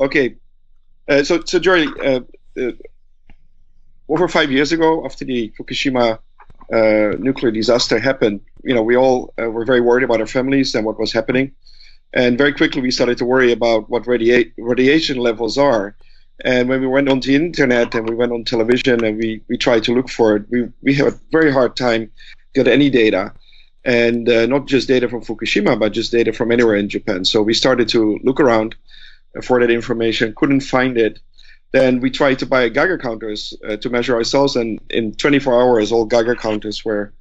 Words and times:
Okay, 0.00 0.36
uh, 1.08 1.22
so 1.24 1.42
so 1.44 1.58
Joey, 1.58 1.86
uh, 2.02 2.20
uh, 2.60 2.72
over 4.08 4.28
five 4.28 4.50
years 4.50 4.72
ago, 4.72 5.04
after 5.04 5.24
the 5.24 5.52
Fukushima 5.58 6.18
uh, 6.72 7.16
nuclear 7.18 7.52
disaster 7.52 7.98
happened, 7.98 8.40
you 8.64 8.74
know, 8.74 8.82
we 8.82 8.96
all 8.96 9.32
uh, 9.40 9.50
were 9.50 9.64
very 9.64 9.80
worried 9.80 10.04
about 10.04 10.20
our 10.20 10.26
families 10.26 10.74
and 10.74 10.84
what 10.86 10.98
was 10.98 11.12
happening, 11.12 11.52
and 12.14 12.38
very 12.38 12.52
quickly 12.52 12.82
we 12.82 12.90
started 12.90 13.18
to 13.18 13.24
worry 13.26 13.52
about 13.52 13.90
what 13.90 14.04
radia- 14.04 14.52
radiation 14.58 15.18
levels 15.18 15.58
are. 15.58 15.96
And 16.44 16.68
when 16.70 16.80
we 16.80 16.86
went 16.86 17.08
on 17.10 17.20
the 17.20 17.34
internet 17.36 17.94
and 17.94 18.08
we 18.08 18.14
went 18.14 18.32
on 18.32 18.44
television 18.44 19.04
and 19.04 19.18
we, 19.18 19.42
we 19.48 19.58
tried 19.58 19.84
to 19.84 19.94
look 19.94 20.08
for 20.08 20.36
it, 20.36 20.44
we, 20.50 20.68
we 20.82 20.94
had 20.94 21.08
a 21.08 21.20
very 21.30 21.52
hard 21.52 21.76
time 21.76 22.10
get 22.54 22.66
any 22.66 22.88
data 22.88 23.34
and 23.84 24.28
uh, 24.28 24.46
not 24.46 24.66
just 24.66 24.88
data 24.88 25.08
from 25.08 25.22
Fukushima, 25.22 25.78
but 25.78 25.92
just 25.92 26.12
data 26.12 26.32
from 26.32 26.50
anywhere 26.50 26.76
in 26.76 26.88
Japan. 26.88 27.24
So 27.26 27.42
we 27.42 27.54
started 27.54 27.88
to 27.90 28.18
look 28.24 28.40
around 28.40 28.74
for 29.42 29.60
that 29.60 29.70
information, 29.70 30.34
couldn't 30.36 30.60
find 30.60 30.98
it. 30.98 31.18
Then 31.72 32.00
we 32.00 32.10
tried 32.10 32.38
to 32.40 32.46
buy 32.46 32.68
Geiger 32.68 32.98
counters 32.98 33.54
uh, 33.68 33.76
to 33.76 33.90
measure 33.90 34.16
ourselves, 34.16 34.56
and 34.56 34.80
in 34.90 35.14
24 35.14 35.62
hours, 35.62 35.92
all 35.92 36.04
Geiger 36.04 36.34
counters 36.34 36.84
were 36.84 37.12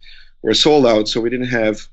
were 0.41 0.54
sold 0.54 0.85
out. 0.88 1.08
So 1.08 1.22
we 1.22 1.30
didn't 1.30 1.48
have 1.48 1.88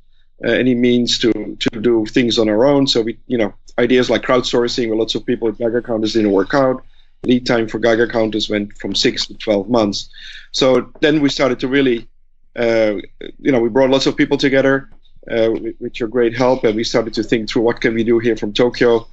uh, 0.45 0.51
any 0.51 0.75
means 0.75 1.19
to 1.19 1.33
to 1.33 1.81
do 1.81 2.07
things 2.07 2.39
on 2.39 2.49
our 2.49 2.65
own. 2.65 2.87
So 2.87 3.03
we, 3.03 3.19
you 3.27 3.37
know, 3.37 3.53
ideas 3.79 4.09
like 4.09 4.23
crowdsourcing, 4.23 4.89
where 4.89 4.97
lots 4.97 5.15
of 5.15 5.27
people 5.27 5.47
with 5.47 5.59
Geiger 5.59 5.83
counters 5.83 6.15
didn't 6.15 6.33
work 6.33 6.55
out. 6.55 6.83
Lead 7.25 7.47
time 7.47 7.69
for 7.69 7.79
Geiger 7.79 8.07
counters 8.07 8.49
went 8.49 8.77
from 8.79 8.95
six 8.95 9.27
to 9.27 9.35
12 9.35 9.69
months. 9.69 10.09
So 10.53 10.93
then 11.01 11.21
we 11.21 11.29
started 11.29 11.61
to 11.61 11.69
really 11.69 12.09
uh, 12.57 12.95
you 13.39 13.53
know, 13.53 13.61
we 13.61 13.69
brought 13.69 13.91
lots 13.91 14.07
of 14.07 14.17
people 14.17 14.39
together 14.39 14.89
uh, 15.31 15.51
with, 15.53 15.77
with, 15.79 16.01
your 16.01 16.09
great 16.09 16.35
help, 16.35 16.65
and 16.65 16.75
we 16.75 16.85
started 16.85 17.13
to 17.15 17.23
think 17.23 17.49
through 17.49 17.63
what 17.63 17.81
can 17.81 17.95
we 17.95 18.03
do 18.03 18.19
here 18.19 18.37
from 18.37 18.53
Tokyo, 18.53 19.07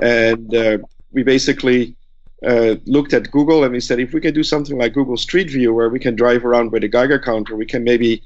and 0.00 0.54
uh, 0.54 0.78
we 1.12 1.22
basically 1.22 1.96
uh, 2.46 2.76
looked 2.86 3.12
at 3.12 3.30
Google 3.30 3.64
and 3.64 3.72
we 3.72 3.80
said 3.80 4.00
if 4.00 4.12
we 4.12 4.20
can 4.20 4.34
do 4.34 4.42
something 4.42 4.78
like 4.78 4.94
Google 4.94 5.16
Street 5.16 5.50
View, 5.50 5.74
where 5.74 5.90
we 5.90 5.98
can 5.98 6.16
drive 6.16 6.44
around 6.44 6.72
with 6.72 6.84
a 6.84 6.88
Geiger 6.88 7.18
counter, 7.18 7.56
we 7.56 7.66
can 7.66 7.84
maybe 7.84 8.22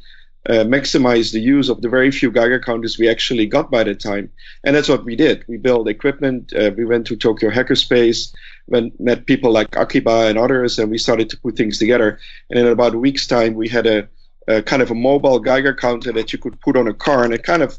uh, 0.48 0.64
maximize 0.64 1.32
the 1.32 1.40
use 1.40 1.68
of 1.68 1.80
the 1.80 1.88
very 1.88 2.10
few 2.10 2.30
Geiger 2.30 2.60
counters 2.60 2.98
we 2.98 3.08
actually 3.08 3.46
got 3.46 3.70
by 3.70 3.82
the 3.82 3.94
time. 3.94 4.30
And 4.62 4.76
that's 4.76 4.88
what 4.88 5.04
we 5.04 5.16
did. 5.16 5.44
We 5.48 5.56
built 5.56 5.88
equipment. 5.88 6.52
Uh, 6.54 6.70
we 6.76 6.84
went 6.84 7.06
to 7.06 7.16
Tokyo 7.16 7.50
Hackerspace, 7.50 8.32
went, 8.66 8.98
met 9.00 9.26
people 9.26 9.50
like 9.50 9.74
Akiba 9.76 10.26
and 10.26 10.38
others, 10.38 10.78
and 10.78 10.90
we 10.90 10.98
started 10.98 11.30
to 11.30 11.38
put 11.38 11.56
things 11.56 11.78
together. 11.78 12.18
And 12.50 12.58
in 12.58 12.66
about 12.66 12.94
a 12.94 12.98
week's 12.98 13.26
time, 13.26 13.54
we 13.54 13.68
had 13.68 13.86
a 13.86 14.08
uh, 14.46 14.60
kind 14.60 14.82
of 14.82 14.90
a 14.90 14.94
mobile 14.94 15.38
Geiger 15.38 15.74
counter 15.74 16.12
that 16.12 16.32
you 16.32 16.38
could 16.38 16.60
put 16.60 16.76
on 16.76 16.88
a 16.88 16.94
car, 16.94 17.24
and 17.24 17.32
it 17.32 17.42
kind 17.42 17.62
of 17.62 17.78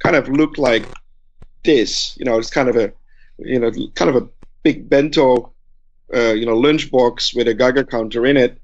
kind 0.00 0.16
of 0.16 0.28
looked 0.28 0.58
like 0.58 0.84
this. 1.62 2.16
You 2.18 2.24
know, 2.24 2.38
it's 2.38 2.50
kind 2.50 2.68
of 2.68 2.76
a 2.76 2.92
you 3.44 3.58
know 3.58 3.70
kind 3.94 4.10
of 4.10 4.16
a 4.16 4.28
big 4.62 4.88
bento 4.88 5.52
uh, 6.14 6.32
you 6.32 6.46
know 6.46 6.56
lunchbox 6.56 7.34
with 7.34 7.48
a 7.48 7.54
Geiger 7.54 7.84
counter 7.84 8.26
in 8.26 8.36
it, 8.36 8.60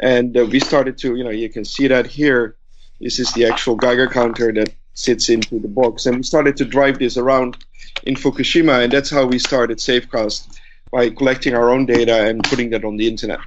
and 0.00 0.36
uh, 0.36 0.44
we 0.46 0.60
started 0.60 0.98
to 0.98 1.16
you 1.16 1.24
know 1.24 1.30
you 1.30 1.48
can 1.48 1.64
see 1.64 1.88
that 1.88 2.06
here. 2.06 2.56
This 3.00 3.18
is 3.18 3.32
the 3.34 3.46
actual 3.46 3.76
Geiger 3.76 4.08
counter 4.08 4.52
that 4.52 4.74
sits 4.94 5.28
into 5.28 5.58
the 5.58 5.68
box, 5.68 6.06
and 6.06 6.16
we 6.16 6.22
started 6.22 6.56
to 6.56 6.64
drive 6.64 6.98
this 6.98 7.16
around 7.16 7.56
in 8.04 8.14
Fukushima, 8.14 8.82
and 8.82 8.92
that's 8.92 9.10
how 9.10 9.26
we 9.26 9.38
started 9.38 9.78
Safecast 9.78 10.58
by 10.90 11.10
collecting 11.10 11.54
our 11.54 11.70
own 11.70 11.84
data 11.84 12.26
and 12.26 12.42
putting 12.42 12.70
that 12.70 12.84
on 12.84 12.96
the 12.96 13.06
internet. 13.06 13.40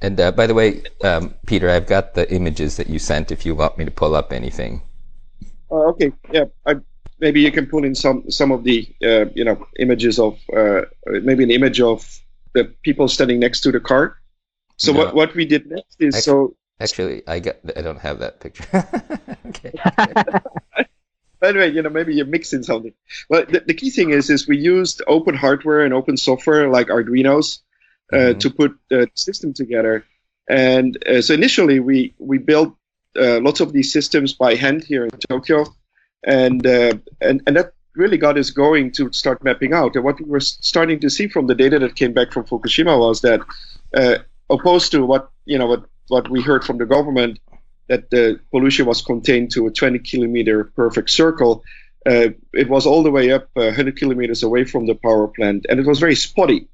And 0.00 0.20
uh, 0.20 0.32
by 0.32 0.46
the 0.46 0.54
way, 0.54 0.82
um, 1.02 1.34
Pieter, 1.46 1.68
I've 1.68 1.86
got 1.86 2.14
the 2.14 2.32
images 2.32 2.76
that 2.76 2.88
you 2.88 2.98
sent. 2.98 3.32
If 3.32 3.44
you 3.44 3.54
want 3.54 3.76
me 3.76 3.84
to 3.84 3.90
pull 3.90 4.14
up 4.14 4.32
anything. 4.32 4.82
Uh, 5.70 5.88
okay. 5.88 6.12
Yeah. 6.30 6.44
I, 6.64 6.76
maybe 7.20 7.40
you 7.40 7.52
can 7.52 7.66
pull 7.66 7.84
in 7.84 7.94
some 7.94 8.30
some 8.30 8.52
of 8.52 8.64
the 8.64 8.86
uh, 9.02 9.26
you 9.34 9.44
know 9.44 9.66
images 9.78 10.18
of 10.18 10.38
uh, 10.56 10.82
maybe 11.06 11.44
an 11.44 11.50
image 11.50 11.80
of 11.80 12.06
the 12.54 12.64
people 12.82 13.08
standing 13.08 13.40
next 13.40 13.60
to 13.62 13.72
the 13.72 13.80
car. 13.80 14.16
So 14.76 14.92
no. 14.92 14.98
what 14.98 15.14
what 15.14 15.34
we 15.34 15.44
did 15.44 15.66
next 15.66 15.96
is 16.00 16.16
actually, 16.16 16.22
so. 16.22 16.54
Actually, 16.80 17.22
I 17.26 17.40
got 17.40 17.56
I 17.76 17.82
don't 17.82 17.98
have 17.98 18.20
that 18.20 18.38
picture. 18.38 18.64
okay. 19.46 19.72
By 21.40 21.52
the 21.52 21.58
way, 21.58 21.68
you 21.68 21.82
know, 21.82 21.90
maybe 21.90 22.14
you're 22.14 22.26
mixing 22.26 22.64
something. 22.64 22.92
But 23.28 23.48
the, 23.48 23.60
the 23.60 23.74
key 23.74 23.90
thing 23.90 24.10
is, 24.10 24.28
is 24.28 24.48
we 24.48 24.58
used 24.58 25.02
open 25.06 25.36
hardware 25.36 25.84
and 25.84 25.94
open 25.94 26.16
software 26.16 26.68
like 26.68 26.88
Arduino's 26.88 27.62
uh, 28.12 28.16
mm-hmm. 28.16 28.38
to 28.38 28.50
put 28.50 28.76
the 28.90 29.08
system 29.14 29.52
together. 29.54 30.04
And 30.48 30.98
uh, 31.06 31.22
so 31.22 31.34
initially, 31.34 31.78
we 31.80 32.14
we 32.18 32.38
built 32.38 32.74
uh, 33.16 33.40
lots 33.40 33.60
of 33.60 33.72
these 33.72 33.92
systems 33.92 34.34
by 34.34 34.54
hand 34.54 34.84
here 34.84 35.04
in 35.04 35.10
Tokyo, 35.28 35.64
and 36.24 36.64
and 36.66 37.02
and 37.20 37.56
that 37.56 37.72
really 37.98 38.16
got 38.16 38.38
us 38.38 38.50
going 38.50 38.92
to 38.92 39.12
start 39.12 39.42
mapping 39.44 39.74
out. 39.74 39.96
And 39.96 40.04
what 40.04 40.18
we 40.20 40.26
were 40.26 40.40
starting 40.40 41.00
to 41.00 41.10
see 41.10 41.28
from 41.28 41.46
the 41.48 41.54
data 41.54 41.78
that 41.80 41.96
came 41.96 42.12
back 42.12 42.32
from 42.32 42.44
Fukushima 42.44 42.98
was 42.98 43.20
that, 43.22 43.40
uh, 43.94 44.18
opposed 44.48 44.92
to 44.92 45.04
what 45.04 45.30
you 45.44 45.58
know 45.58 45.66
what 45.66 45.84
what 46.08 46.30
we 46.30 46.40
heard 46.40 46.64
from 46.64 46.78
the 46.78 46.86
government, 46.86 47.38
that 47.88 48.08
the 48.10 48.40
pollution 48.50 48.86
was 48.86 49.02
contained 49.02 49.50
to 49.50 49.66
a 49.66 49.70
20 49.70 49.98
kilometer 49.98 50.64
perfect 50.76 51.10
circle. 51.10 51.62
Uh, 52.06 52.28
it 52.54 52.68
was 52.70 52.86
all 52.86 53.02
the 53.02 53.10
way 53.10 53.32
up 53.32 53.44
uh, 53.56 53.64
100 53.64 53.96
kilometers 53.96 54.42
away 54.42 54.64
from 54.64 54.86
the 54.86 54.94
power 54.94 55.28
plant, 55.28 55.66
and 55.68 55.78
it 55.78 55.86
was 55.86 55.98
very 55.98 56.14
spotty. 56.14 56.68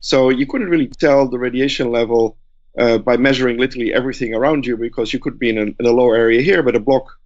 So 0.00 0.30
you 0.30 0.46
couldn't 0.46 0.70
really 0.70 0.86
tell 0.86 1.28
the 1.28 1.38
radiation 1.38 1.90
level 1.90 2.38
uh, 2.78 2.98
by 2.98 3.16
measuring 3.16 3.58
literally 3.58 3.92
everything 3.92 4.34
around 4.34 4.64
you 4.64 4.76
because 4.76 5.12
you 5.12 5.18
could 5.18 5.38
be 5.38 5.50
in 5.50 5.58
a, 5.58 5.62
in 5.62 5.86
a 5.86 5.90
low 5.90 6.12
area 6.12 6.40
here, 6.40 6.62
but 6.62 6.76
a 6.76 6.80
block 6.80 7.17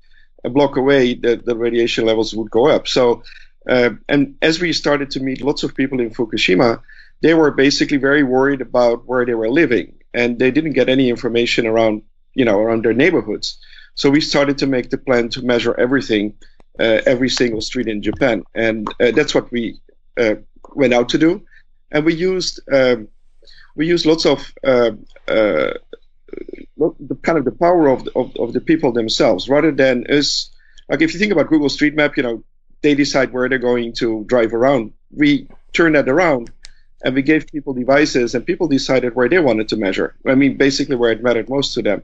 a 0.45 0.51
block 0.51 0.77
away, 0.77 1.15
the, 1.15 1.37
the 1.37 1.57
radiation 1.57 2.05
levels 2.05 2.35
would 2.35 2.51
go 2.51 2.67
up. 2.67 2.89
So, 2.89 3.23
uh, 3.69 3.91
and 4.09 4.37
as 4.43 4.61
we 4.61 4.73
started 4.73 5.11
to 5.13 5.21
meet 5.21 5.43
lots 5.43 5.63
of 5.63 5.75
people 5.75 6.01
in 6.01 6.11
Fukushima, 6.11 6.81
they 7.21 7.35
were 7.35 7.51
basically 7.53 7.99
very 7.99 8.23
worried 8.23 8.61
about 8.61 9.07
where 9.07 9.25
they 9.25 9.35
were 9.35 9.51
living, 9.51 9.99
and 10.13 10.39
they 10.39 10.51
didn't 10.51 10.73
get 10.73 10.89
any 10.89 11.09
information 11.09 11.67
around, 11.67 12.03
you 12.35 12.45
know, 12.45 12.59
around 12.59 12.85
their 12.85 12.95
neighborhoods. 12.95 13.59
So 13.95 14.11
we 14.11 14.21
started 14.21 14.59
to 14.59 14.67
make 14.67 14.91
the 14.91 14.99
plan 14.99 15.29
to 15.31 15.43
measure 15.43 15.79
everything, 15.79 16.35
uh, 16.81 17.01
every 17.07 17.29
single 17.29 17.61
street 17.61 17.87
in 17.87 18.03
Japan, 18.03 18.43
and 18.55 18.89
uh, 19.01 19.13
that's 19.13 19.35
what 19.35 19.53
we 19.53 19.79
uh, 20.19 20.35
went 20.75 20.95
out 20.95 21.11
to 21.11 21.19
do 21.19 21.47
and 21.93 22.05
we 22.05 22.15
used 22.15 22.61
um, 22.73 23.09
we 23.77 23.87
used 23.87 24.07
lots 24.07 24.27
of 24.27 24.53
uh, 24.67 24.91
uh, 25.29 25.75
the 26.77 27.17
kind 27.23 27.39
of 27.39 27.45
the 27.45 27.53
power 27.53 27.89
of 27.89 28.05
the, 28.05 28.13
of, 28.19 28.37
of 28.37 28.53
the 28.53 28.61
people 28.61 28.93
themselves 28.93 29.49
rather 29.49 29.73
than 29.73 30.07
us. 30.11 30.51
Like 30.89 31.03
if 31.03 31.13
you 31.13 31.21
think 31.21 31.33
about 31.33 31.49
Google 31.49 31.69
Street 31.69 31.95
Map, 31.95 32.17
you 32.17 32.23
know 32.23 32.45
they 32.83 32.95
decide 32.95 33.33
where 33.33 33.49
they're 33.49 33.59
going 33.59 33.93
to 33.95 34.25
drive 34.25 34.53
around. 34.53 34.93
We 35.11 35.49
turn 35.73 35.93
that 35.93 36.09
around 36.09 36.51
and 37.05 37.15
we 37.15 37.23
gave 37.23 37.47
people 37.47 37.73
devices 37.73 38.35
and 38.35 38.45
people 38.45 38.69
decided 38.69 39.15
where 39.15 39.29
they 39.29 39.39
wanted 39.39 39.69
to 39.69 39.77
measure. 39.77 40.15
I 40.27 40.35
mean, 40.35 40.57
basically 40.57 40.97
where 40.97 41.13
it 41.13 41.23
mattered 41.23 41.49
most 41.49 41.75
to 41.75 41.83
them. 41.83 42.03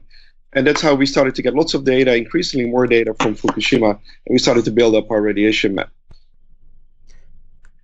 And 0.53 0.65
that's 0.65 0.81
how 0.81 0.95
we 0.95 1.05
started 1.05 1.35
to 1.35 1.41
get 1.41 1.53
lots 1.53 1.73
of 1.73 1.83
data, 1.83 2.15
increasingly 2.15 2.69
more 2.69 2.87
data 2.87 3.13
from 3.13 3.35
Fukushima, 3.35 3.91
and 3.91 3.99
we 4.29 4.39
started 4.39 4.65
to 4.65 4.71
build 4.71 4.95
up 4.95 5.11
our 5.11 5.21
radiation 5.21 5.75
map. 5.75 5.91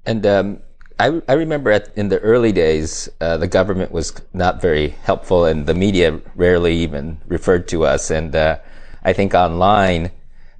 And 0.06 0.26
um, 0.26 0.62
I, 0.98 1.22
I 1.28 1.34
remember 1.34 1.72
at, 1.72 1.90
in 1.98 2.10
the 2.10 2.20
early 2.20 2.52
days, 2.52 3.10
uh, 3.20 3.38
the 3.38 3.48
government 3.48 3.92
was 3.92 4.14
not 4.34 4.62
very 4.62 4.90
helpful, 5.04 5.46
and 5.46 5.66
the 5.66 5.74
media 5.74 6.22
rarely 6.36 6.76
even 6.78 7.20
referred 7.28 7.68
to 7.70 7.86
us. 7.86 8.12
And 8.12 8.34
uh, 8.36 8.60
I 9.04 9.12
think 9.12 9.34
online, 9.34 10.12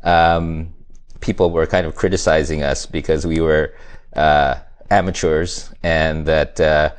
um, 0.04 0.74
people 1.22 1.52
were 1.52 1.66
kind 1.66 1.88
of 1.88 1.96
criticizing 1.96 2.64
us 2.64 2.86
because 2.86 3.26
we 3.26 3.40
were 3.40 3.76
uh, 4.16 4.56
amateurs, 4.90 5.72
and 5.84 6.26
that, 6.26 6.60
uh, 6.60 6.92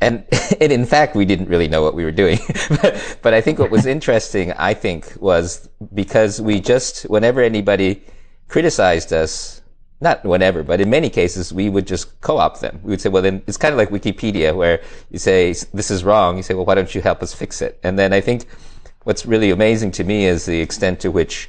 and, 0.00 0.24
and 0.60 0.72
in 0.72 0.86
fact, 0.86 1.14
we 1.14 1.26
didn't 1.26 1.48
really 1.48 1.68
know 1.68 1.82
what 1.82 1.94
we 1.94 2.04
were 2.04 2.12
doing. 2.12 2.38
but, 2.68 3.18
but 3.20 3.34
I 3.34 3.42
think 3.42 3.58
what 3.58 3.70
was 3.70 3.84
interesting, 3.84 4.52
I 4.52 4.72
think, 4.72 5.12
was 5.20 5.68
because 5.92 6.40
we 6.40 6.58
just, 6.60 7.02
whenever 7.04 7.42
anybody 7.42 8.02
criticized 8.48 9.12
us, 9.12 9.61
not 10.02 10.24
whenever, 10.24 10.62
but 10.62 10.80
in 10.80 10.90
many 10.90 11.08
cases, 11.08 11.52
we 11.52 11.70
would 11.70 11.86
just 11.86 12.20
co-opt 12.20 12.60
them. 12.60 12.80
We 12.82 12.90
would 12.90 13.00
say, 13.00 13.08
well, 13.08 13.22
then 13.22 13.42
it's 13.46 13.56
kind 13.56 13.72
of 13.72 13.78
like 13.78 13.90
Wikipedia 13.90 14.54
where 14.54 14.82
you 15.10 15.18
say, 15.18 15.54
this 15.72 15.90
is 15.90 16.02
wrong. 16.02 16.36
You 16.36 16.42
say, 16.42 16.54
well, 16.54 16.66
why 16.66 16.74
don't 16.74 16.92
you 16.94 17.00
help 17.00 17.22
us 17.22 17.32
fix 17.32 17.62
it? 17.62 17.78
And 17.84 17.98
then 17.98 18.12
I 18.12 18.20
think 18.20 18.46
what's 19.04 19.24
really 19.24 19.50
amazing 19.50 19.92
to 19.92 20.04
me 20.04 20.26
is 20.26 20.44
the 20.44 20.60
extent 20.60 21.00
to 21.00 21.10
which, 21.10 21.48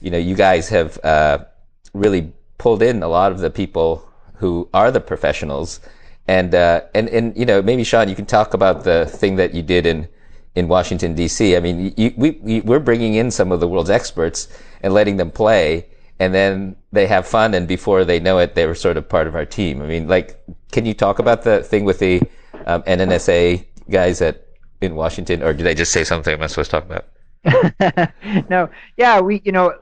you 0.00 0.10
know, 0.10 0.18
you 0.18 0.34
guys 0.34 0.68
have, 0.70 0.98
uh, 1.04 1.44
really 1.92 2.32
pulled 2.56 2.82
in 2.82 3.02
a 3.02 3.08
lot 3.08 3.32
of 3.32 3.40
the 3.40 3.50
people 3.50 4.08
who 4.34 4.68
are 4.72 4.90
the 4.90 5.00
professionals. 5.00 5.80
And, 6.26 6.54
uh, 6.54 6.82
and, 6.94 7.08
and, 7.08 7.36
you 7.36 7.44
know, 7.44 7.60
maybe 7.60 7.84
Sean, 7.84 8.08
you 8.08 8.14
can 8.14 8.26
talk 8.26 8.54
about 8.54 8.84
the 8.84 9.06
thing 9.06 9.36
that 9.36 9.52
you 9.52 9.62
did 9.62 9.84
in, 9.84 10.08
in 10.54 10.68
Washington 10.68 11.14
DC. 11.14 11.56
I 11.56 11.60
mean, 11.60 11.92
you, 11.96 12.14
we, 12.16 12.30
we, 12.40 12.60
we're 12.62 12.80
bringing 12.80 13.14
in 13.14 13.30
some 13.30 13.52
of 13.52 13.60
the 13.60 13.68
world's 13.68 13.90
experts 13.90 14.48
and 14.82 14.94
letting 14.94 15.16
them 15.18 15.30
play 15.30 15.86
and 16.20 16.34
then 16.34 16.76
they 16.92 17.06
have 17.06 17.26
fun 17.26 17.54
and 17.54 17.68
before 17.68 18.04
they 18.04 18.18
know 18.20 18.38
it 18.38 18.54
they 18.54 18.66
were 18.66 18.74
sort 18.74 18.96
of 18.96 19.08
part 19.08 19.26
of 19.26 19.34
our 19.34 19.44
team. 19.46 19.82
I 19.82 19.86
mean 19.86 20.08
like 20.08 20.42
can 20.72 20.86
you 20.86 20.94
talk 20.94 21.18
about 21.18 21.42
the 21.42 21.62
thing 21.62 21.84
with 21.84 21.98
the 21.98 22.22
um, 22.66 22.82
NNSA 22.82 23.64
guys 23.90 24.20
at 24.22 24.46
in 24.80 24.94
washington 24.94 25.42
or 25.42 25.52
did 25.52 25.66
i 25.66 25.74
just 25.74 25.92
say 25.92 26.04
something 26.04 26.32
i'm 26.32 26.40
not 26.40 26.50
supposed 26.50 26.70
to 26.70 26.80
talk 26.80 26.84
about? 26.84 28.12
No. 28.50 28.68
Yeah 28.96 29.20
we 29.20 29.42
you 29.44 29.52
know 29.52 29.74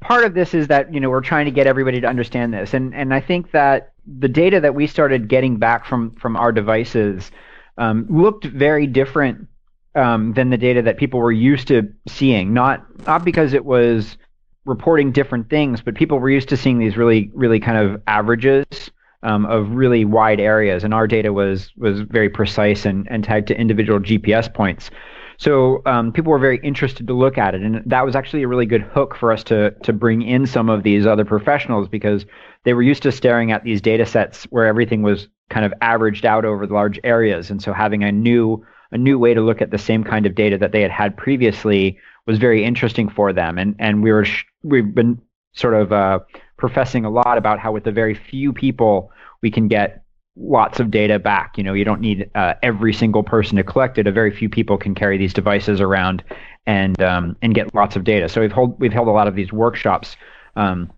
part 0.00 0.24
of 0.24 0.34
this 0.34 0.54
is 0.54 0.68
that 0.68 0.92
you 0.92 1.00
know 1.00 1.10
we're 1.10 1.20
trying 1.20 1.44
to 1.46 1.50
get 1.50 1.66
everybody 1.66 2.00
to 2.00 2.06
understand 2.06 2.54
this. 2.54 2.74
And 2.74 2.94
and 2.94 3.12
i 3.14 3.20
think 3.20 3.50
that 3.52 3.92
the 4.06 4.28
data 4.28 4.60
that 4.60 4.74
we 4.74 4.86
started 4.86 5.28
getting 5.28 5.56
back 5.56 5.86
from 5.86 6.14
from 6.16 6.36
our 6.36 6.52
devices 6.52 7.30
um, 7.78 8.06
looked 8.08 8.44
very 8.44 8.86
different 8.86 9.48
um, 9.94 10.32
than 10.32 10.50
the 10.50 10.56
data 10.56 10.82
that 10.82 10.96
people 10.96 11.20
were 11.20 11.32
used 11.32 11.68
to 11.68 11.92
seeing. 12.08 12.52
Not 12.52 12.84
not 13.06 13.24
because 13.24 13.52
it 13.52 13.64
was 13.64 14.16
reporting 14.64 15.12
different 15.12 15.50
things, 15.50 15.80
but 15.80 15.94
people 15.94 16.18
were 16.18 16.30
used 16.30 16.48
to 16.48 16.56
seeing 16.56 16.78
these 16.78 16.96
really 16.96 17.30
really 17.34 17.60
kind 17.60 17.78
of 17.78 18.00
averages 18.06 18.90
um, 19.22 19.46
of 19.46 19.70
really 19.70 20.04
wide 20.04 20.40
areas, 20.40 20.84
and 20.84 20.94
our 20.94 21.06
data 21.06 21.32
was 21.32 21.72
was 21.76 22.00
very 22.00 22.28
precise 22.28 22.84
and, 22.84 23.06
and 23.10 23.24
tied 23.24 23.46
to 23.48 23.58
individual 23.58 23.98
GPS 23.98 24.52
points. 24.52 24.90
So 25.38 25.82
um, 25.86 26.12
people 26.12 26.30
were 26.30 26.38
very 26.38 26.60
interested 26.62 27.06
to 27.06 27.14
look 27.14 27.38
at 27.38 27.54
it, 27.54 27.62
and 27.62 27.82
that 27.86 28.04
was 28.04 28.14
actually 28.14 28.42
a 28.42 28.48
really 28.48 28.66
good 28.66 28.82
hook 28.82 29.16
for 29.16 29.32
us 29.32 29.42
to 29.44 29.70
to 29.82 29.92
bring 29.92 30.22
in 30.22 30.46
some 30.46 30.68
of 30.68 30.82
these 30.82 31.06
other 31.06 31.24
professionals 31.24 31.88
because 31.88 32.26
they 32.64 32.74
were 32.74 32.82
used 32.82 33.02
to 33.04 33.12
staring 33.12 33.50
at 33.52 33.64
these 33.64 33.80
data 33.80 34.06
sets 34.06 34.44
where 34.44 34.66
everything 34.66 35.02
was 35.02 35.28
kind 35.50 35.66
of 35.66 35.74
averaged 35.80 36.24
out 36.24 36.44
over 36.44 36.66
large 36.66 36.98
areas, 37.04 37.50
and 37.50 37.62
so 37.62 37.72
having 37.72 38.04
a 38.04 38.12
new 38.12 38.64
a 38.92 38.98
new 38.98 39.18
way 39.18 39.34
to 39.34 39.40
look 39.40 39.62
at 39.62 39.70
the 39.70 39.78
same 39.78 40.04
kind 40.04 40.26
of 40.26 40.34
data 40.34 40.58
that 40.58 40.72
they 40.72 40.82
had 40.82 40.90
had 40.90 41.16
previously 41.16 41.98
was 42.26 42.38
very 42.38 42.64
interesting 42.64 43.08
for 43.08 43.32
them. 43.32 43.58
And 43.58 43.74
and 43.78 44.02
we 44.02 44.12
were 44.12 44.24
sh- 44.24 44.44
we've 44.62 44.94
been 44.94 45.20
sort 45.52 45.74
of 45.74 45.92
uh, 45.92 46.20
professing 46.56 47.04
a 47.04 47.10
lot 47.10 47.36
about 47.38 47.58
how 47.58 47.72
with 47.72 47.84
the 47.84 47.92
very 47.92 48.14
few 48.14 48.52
people 48.52 49.10
we 49.42 49.50
can 49.50 49.68
get 49.68 50.02
lots 50.36 50.80
of 50.80 50.90
data 50.90 51.18
back. 51.18 51.58
You 51.58 51.64
know, 51.64 51.74
you 51.74 51.84
don't 51.84 52.00
need 52.00 52.30
uh, 52.34 52.54
every 52.62 52.92
single 52.92 53.22
person 53.22 53.56
to 53.56 53.64
collect 53.64 53.98
it. 53.98 54.06
A 54.06 54.12
very 54.12 54.34
few 54.34 54.48
people 54.48 54.78
can 54.78 54.94
carry 54.94 55.18
these 55.18 55.34
devices 55.34 55.80
around 55.80 56.24
and 56.66 57.00
um, 57.02 57.36
and 57.42 57.54
get 57.54 57.74
lots 57.74 57.96
of 57.96 58.04
data. 58.04 58.28
So 58.28 58.40
we've 58.40 58.52
held 58.52 58.78
we've 58.80 58.92
held 58.92 59.08
a 59.08 59.12
lot 59.12 59.28
of 59.28 59.34
these 59.34 59.52
workshops, 59.52 60.16
um, 60.56 60.92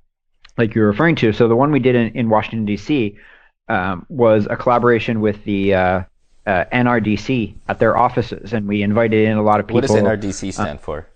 like 0.56 0.74
you're 0.74 0.86
referring 0.86 1.16
to. 1.16 1.32
So 1.32 1.48
the 1.48 1.56
one 1.56 1.72
we 1.72 1.80
did 1.80 1.94
in, 1.94 2.08
in 2.14 2.28
Washington 2.28 2.64
D.C. 2.64 3.16
Um, 3.68 4.04
was 4.10 4.46
a 4.50 4.56
collaboration 4.56 5.22
with 5.22 5.42
the 5.44 5.74
uh, 5.74 6.02
uh, 6.46 6.64
NRDC 6.72 7.54
at 7.68 7.78
their 7.78 7.96
offices, 7.96 8.52
and 8.52 8.68
we 8.68 8.82
invited 8.82 9.26
in 9.26 9.38
a 9.38 9.42
lot 9.42 9.58
of 9.58 9.66
people. 9.66 9.80
What 9.80 9.88
does 9.88 9.96
NRDC 9.96 10.52
stand 10.52 10.80
for? 10.80 11.08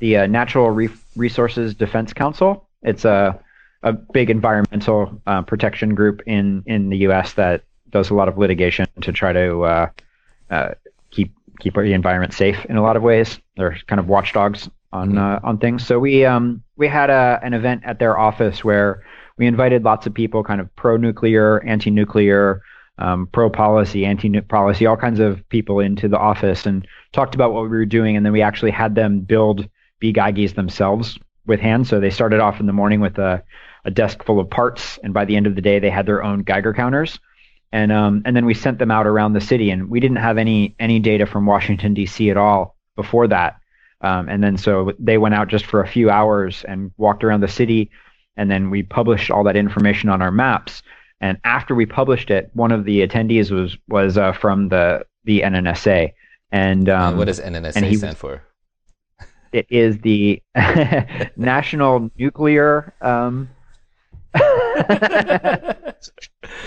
The 0.00 0.18
uh, 0.18 0.26
Natural 0.26 0.70
Re- 0.70 0.88
Resources 1.16 1.74
Defense 1.74 2.12
Council. 2.12 2.68
It's 2.82 3.04
a 3.04 3.38
a 3.82 3.92
big 3.92 4.28
environmental 4.28 5.20
uh, 5.26 5.42
protection 5.42 5.94
group 5.94 6.22
in 6.26 6.62
in 6.66 6.90
the 6.90 6.98
U.S. 6.98 7.34
that 7.34 7.62
does 7.90 8.10
a 8.10 8.14
lot 8.14 8.28
of 8.28 8.38
litigation 8.38 8.86
to 9.00 9.12
try 9.12 9.32
to 9.32 9.62
uh, 9.62 9.90
uh, 10.50 10.70
keep 11.10 11.32
keep 11.60 11.74
the 11.74 11.92
environment 11.92 12.34
safe 12.34 12.64
in 12.66 12.76
a 12.76 12.82
lot 12.82 12.96
of 12.96 13.02
ways. 13.02 13.38
They're 13.56 13.78
kind 13.86 14.00
of 14.00 14.08
watchdogs 14.08 14.68
on 14.92 15.18
uh, 15.18 15.40
on 15.42 15.58
things. 15.58 15.86
So 15.86 15.98
we 15.98 16.24
um 16.24 16.62
we 16.76 16.88
had 16.88 17.10
a, 17.10 17.40
an 17.42 17.54
event 17.54 17.82
at 17.84 17.98
their 17.98 18.18
office 18.18 18.64
where 18.64 19.04
we 19.36 19.46
invited 19.46 19.84
lots 19.84 20.06
of 20.06 20.12
people, 20.12 20.44
kind 20.44 20.60
of 20.60 20.74
pro-nuclear, 20.76 21.62
anti-nuclear, 21.64 22.62
um, 22.98 23.26
pro-policy, 23.32 24.04
anti-policy, 24.04 24.84
all 24.84 24.98
kinds 24.98 25.18
of 25.18 25.48
people 25.48 25.80
into 25.80 26.08
the 26.08 26.18
office 26.18 26.66
and 26.66 26.86
talked 27.12 27.34
about 27.34 27.54
what 27.54 27.62
we 27.62 27.68
were 27.68 27.86
doing, 27.86 28.16
and 28.16 28.26
then 28.26 28.34
we 28.34 28.42
actually 28.42 28.70
had 28.70 28.94
them 28.94 29.20
build 29.20 29.66
bGeigies 30.02 30.54
themselves 30.54 31.18
with 31.46 31.60
hand. 31.60 31.86
So 31.86 32.00
they 32.00 32.10
started 32.10 32.40
off 32.40 32.60
in 32.60 32.66
the 32.66 32.72
morning 32.72 33.00
with 33.00 33.18
a 33.18 33.42
a 33.84 33.90
desk 33.90 34.22
full 34.24 34.38
of 34.38 34.50
parts, 34.50 34.98
and 35.02 35.14
by 35.14 35.24
the 35.24 35.36
end 35.36 35.46
of 35.46 35.54
the 35.54 35.62
day, 35.62 35.78
they 35.78 35.90
had 35.90 36.06
their 36.06 36.22
own 36.22 36.42
Geiger 36.42 36.74
counters. 36.74 37.18
And 37.72 37.92
um, 37.92 38.22
and 38.24 38.36
then 38.36 38.44
we 38.44 38.54
sent 38.54 38.78
them 38.78 38.90
out 38.90 39.06
around 39.06 39.32
the 39.32 39.40
city, 39.40 39.70
and 39.70 39.88
we 39.88 40.00
didn't 40.00 40.16
have 40.18 40.38
any 40.38 40.74
any 40.78 40.98
data 40.98 41.24
from 41.24 41.46
Washington 41.46 41.94
D.C. 41.94 42.30
at 42.30 42.36
all 42.36 42.76
before 42.96 43.28
that. 43.28 43.56
Um, 44.02 44.28
and 44.28 44.42
then 44.42 44.56
so 44.56 44.92
they 44.98 45.18
went 45.18 45.34
out 45.34 45.48
just 45.48 45.66
for 45.66 45.80
a 45.80 45.86
few 45.86 46.10
hours 46.10 46.64
and 46.64 46.90
walked 46.96 47.22
around 47.22 47.40
the 47.40 47.48
city, 47.48 47.90
and 48.36 48.50
then 48.50 48.70
we 48.70 48.82
published 48.82 49.30
all 49.30 49.44
that 49.44 49.56
information 49.56 50.08
on 50.08 50.20
our 50.20 50.32
maps. 50.32 50.82
And 51.20 51.38
after 51.44 51.74
we 51.74 51.86
published 51.86 52.30
it, 52.30 52.50
one 52.54 52.72
of 52.72 52.84
the 52.84 53.06
attendees 53.06 53.50
was 53.50 53.76
was 53.88 54.18
uh, 54.18 54.32
from 54.32 54.68
the 54.68 55.06
the 55.24 55.42
NNSA. 55.42 56.12
And, 56.52 56.88
um, 56.88 57.10
and 57.10 57.18
what 57.18 57.26
does 57.26 57.38
NNSA 57.38 57.98
stand 57.98 58.16
for? 58.16 58.42
It 59.52 59.66
is 59.70 59.98
the 59.98 60.42
National 61.36 62.10
Nuclear 62.16 62.94
um, 63.00 63.48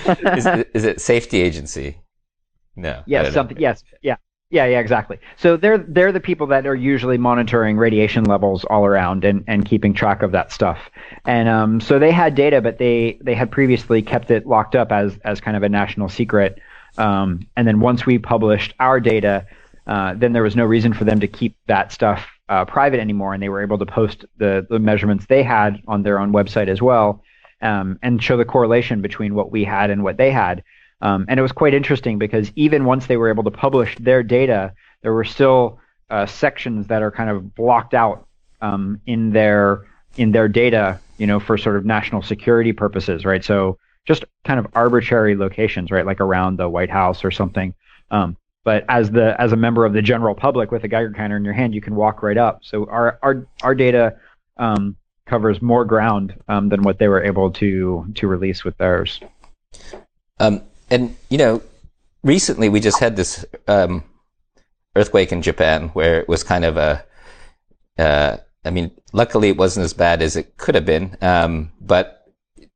is, 0.05 0.45
is, 0.73 0.83
it 0.83 0.99
safety 0.99 1.41
agency? 1.41 1.97
No. 2.75 3.03
Yes, 3.05 3.33
something. 3.33 3.55
Know. 3.55 3.61
Yes, 3.61 3.83
yeah, 4.01 4.17
yeah, 4.49 4.65
yeah, 4.65 4.79
exactly. 4.79 5.17
So 5.37 5.55
they're 5.55 5.77
they're 5.77 6.11
the 6.11 6.19
people 6.19 6.45
that 6.47 6.67
are 6.67 6.75
usually 6.75 7.17
monitoring 7.17 7.77
radiation 7.77 8.25
levels 8.25 8.65
all 8.65 8.85
around 8.85 9.23
and, 9.23 9.43
and 9.47 9.65
keeping 9.65 9.93
track 9.93 10.21
of 10.21 10.31
that 10.33 10.51
stuff. 10.51 10.89
And 11.25 11.47
um, 11.47 11.79
so 11.79 11.99
they 11.99 12.11
had 12.11 12.35
data, 12.35 12.61
but 12.61 12.79
they 12.79 13.17
they 13.21 13.33
had 13.33 13.49
previously 13.49 14.01
kept 14.01 14.29
it 14.29 14.45
locked 14.45 14.75
up 14.75 14.91
as 14.91 15.17
as 15.23 15.39
kind 15.39 15.55
of 15.55 15.63
a 15.63 15.69
national 15.69 16.09
secret. 16.09 16.59
Um, 16.97 17.47
and 17.55 17.67
then 17.67 17.79
once 17.79 18.05
we 18.05 18.19
published 18.19 18.73
our 18.79 18.99
data, 18.99 19.47
uh, 19.87 20.13
then 20.15 20.33
there 20.33 20.43
was 20.43 20.55
no 20.55 20.65
reason 20.65 20.93
for 20.93 21.05
them 21.05 21.19
to 21.21 21.27
keep 21.27 21.55
that 21.67 21.91
stuff 21.91 22.27
uh, 22.49 22.65
private 22.65 22.99
anymore, 22.99 23.33
and 23.33 23.41
they 23.41 23.49
were 23.49 23.61
able 23.61 23.77
to 23.77 23.85
post 23.85 24.25
the 24.37 24.65
the 24.69 24.79
measurements 24.79 25.25
they 25.25 25.43
had 25.43 25.81
on 25.87 26.03
their 26.03 26.19
own 26.19 26.31
website 26.31 26.67
as 26.67 26.81
well 26.81 27.23
um, 27.63 27.97
and 28.01 28.21
show 28.21 28.37
the 28.37 28.45
correlation 28.45 29.01
between 29.01 29.33
what 29.33 29.51
we 29.51 29.63
had 29.63 29.89
and 29.89 30.03
what 30.03 30.17
they 30.17 30.31
had. 30.31 30.63
Um, 31.01 31.25
and 31.27 31.39
it 31.39 31.43
was 31.43 31.51
quite 31.51 31.73
interesting 31.73 32.19
because 32.19 32.51
even 32.55 32.85
once 32.85 33.07
they 33.07 33.17
were 33.17 33.29
able 33.29 33.43
to 33.43 33.51
publish 33.51 33.97
their 33.97 34.21
data, 34.23 34.73
there 35.01 35.13
were 35.13 35.23
still 35.23 35.79
uh, 36.09 36.25
sections 36.25 36.87
that 36.87 37.01
are 37.01 37.11
kind 37.11 37.29
of 37.29 37.55
blocked 37.55 37.93
out 37.93 38.27
um, 38.61 39.01
in 39.05 39.31
their 39.31 39.85
in 40.15 40.31
their 40.31 40.47
data, 40.47 40.99
you 41.17 41.25
know, 41.25 41.39
for 41.39 41.57
sort 41.57 41.75
of 41.75 41.85
national 41.85 42.21
security 42.21 42.71
purposes, 42.71 43.25
right? 43.25 43.43
So 43.43 43.79
just 44.05 44.25
kind 44.45 44.59
of 44.59 44.67
arbitrary 44.73 45.35
locations, 45.35 45.89
right, 45.89 46.05
like 46.05 46.21
around 46.21 46.57
the 46.57 46.69
White 46.69 46.89
House 46.89 47.25
or 47.25 47.31
something. 47.31 47.73
Um, 48.11 48.37
but 48.63 48.85
as 48.87 49.11
the 49.11 49.39
as 49.39 49.51
a 49.51 49.55
member 49.55 49.85
of 49.85 49.93
the 49.93 50.01
general 50.01 50.35
public 50.35 50.71
with 50.71 50.83
a 50.83 50.87
Geiger 50.87 51.11
counter 51.11 51.37
in 51.37 51.43
your 51.43 51.53
hand, 51.53 51.75
you 51.75 51.81
can 51.81 51.95
walk 51.95 52.23
right 52.23 52.37
up. 52.37 52.59
So 52.63 52.85
our 52.85 53.19
our 53.21 53.45
our 53.61 53.75
data 53.75 54.15
um, 54.57 54.95
covers 55.25 55.61
more 55.61 55.85
ground 55.85 56.33
um, 56.47 56.69
than 56.69 56.83
what 56.83 56.99
they 56.99 57.07
were 57.07 57.23
able 57.23 57.51
to 57.51 58.05
to 58.15 58.27
release 58.27 58.63
with 58.63 58.77
theirs. 58.77 59.19
Um, 60.39 60.61
and 60.89 61.15
you 61.29 61.37
know, 61.37 61.61
recently 62.23 62.69
we 62.69 62.79
just 62.79 62.99
had 62.99 63.15
this 63.15 63.45
um, 63.67 64.03
earthquake 64.95 65.31
in 65.31 65.41
Japan 65.41 65.89
where 65.89 66.19
it 66.19 66.27
was 66.27 66.43
kind 66.43 66.65
of 66.65 66.77
a. 66.77 67.03
Uh, 67.97 68.37
I 68.65 68.69
mean, 68.69 68.91
luckily 69.11 69.49
it 69.49 69.57
wasn't 69.57 69.83
as 69.83 69.93
bad 69.93 70.21
as 70.21 70.37
it 70.37 70.55
could 70.55 70.75
have 70.75 70.85
been, 70.85 71.17
um, 71.21 71.73
but 71.81 72.25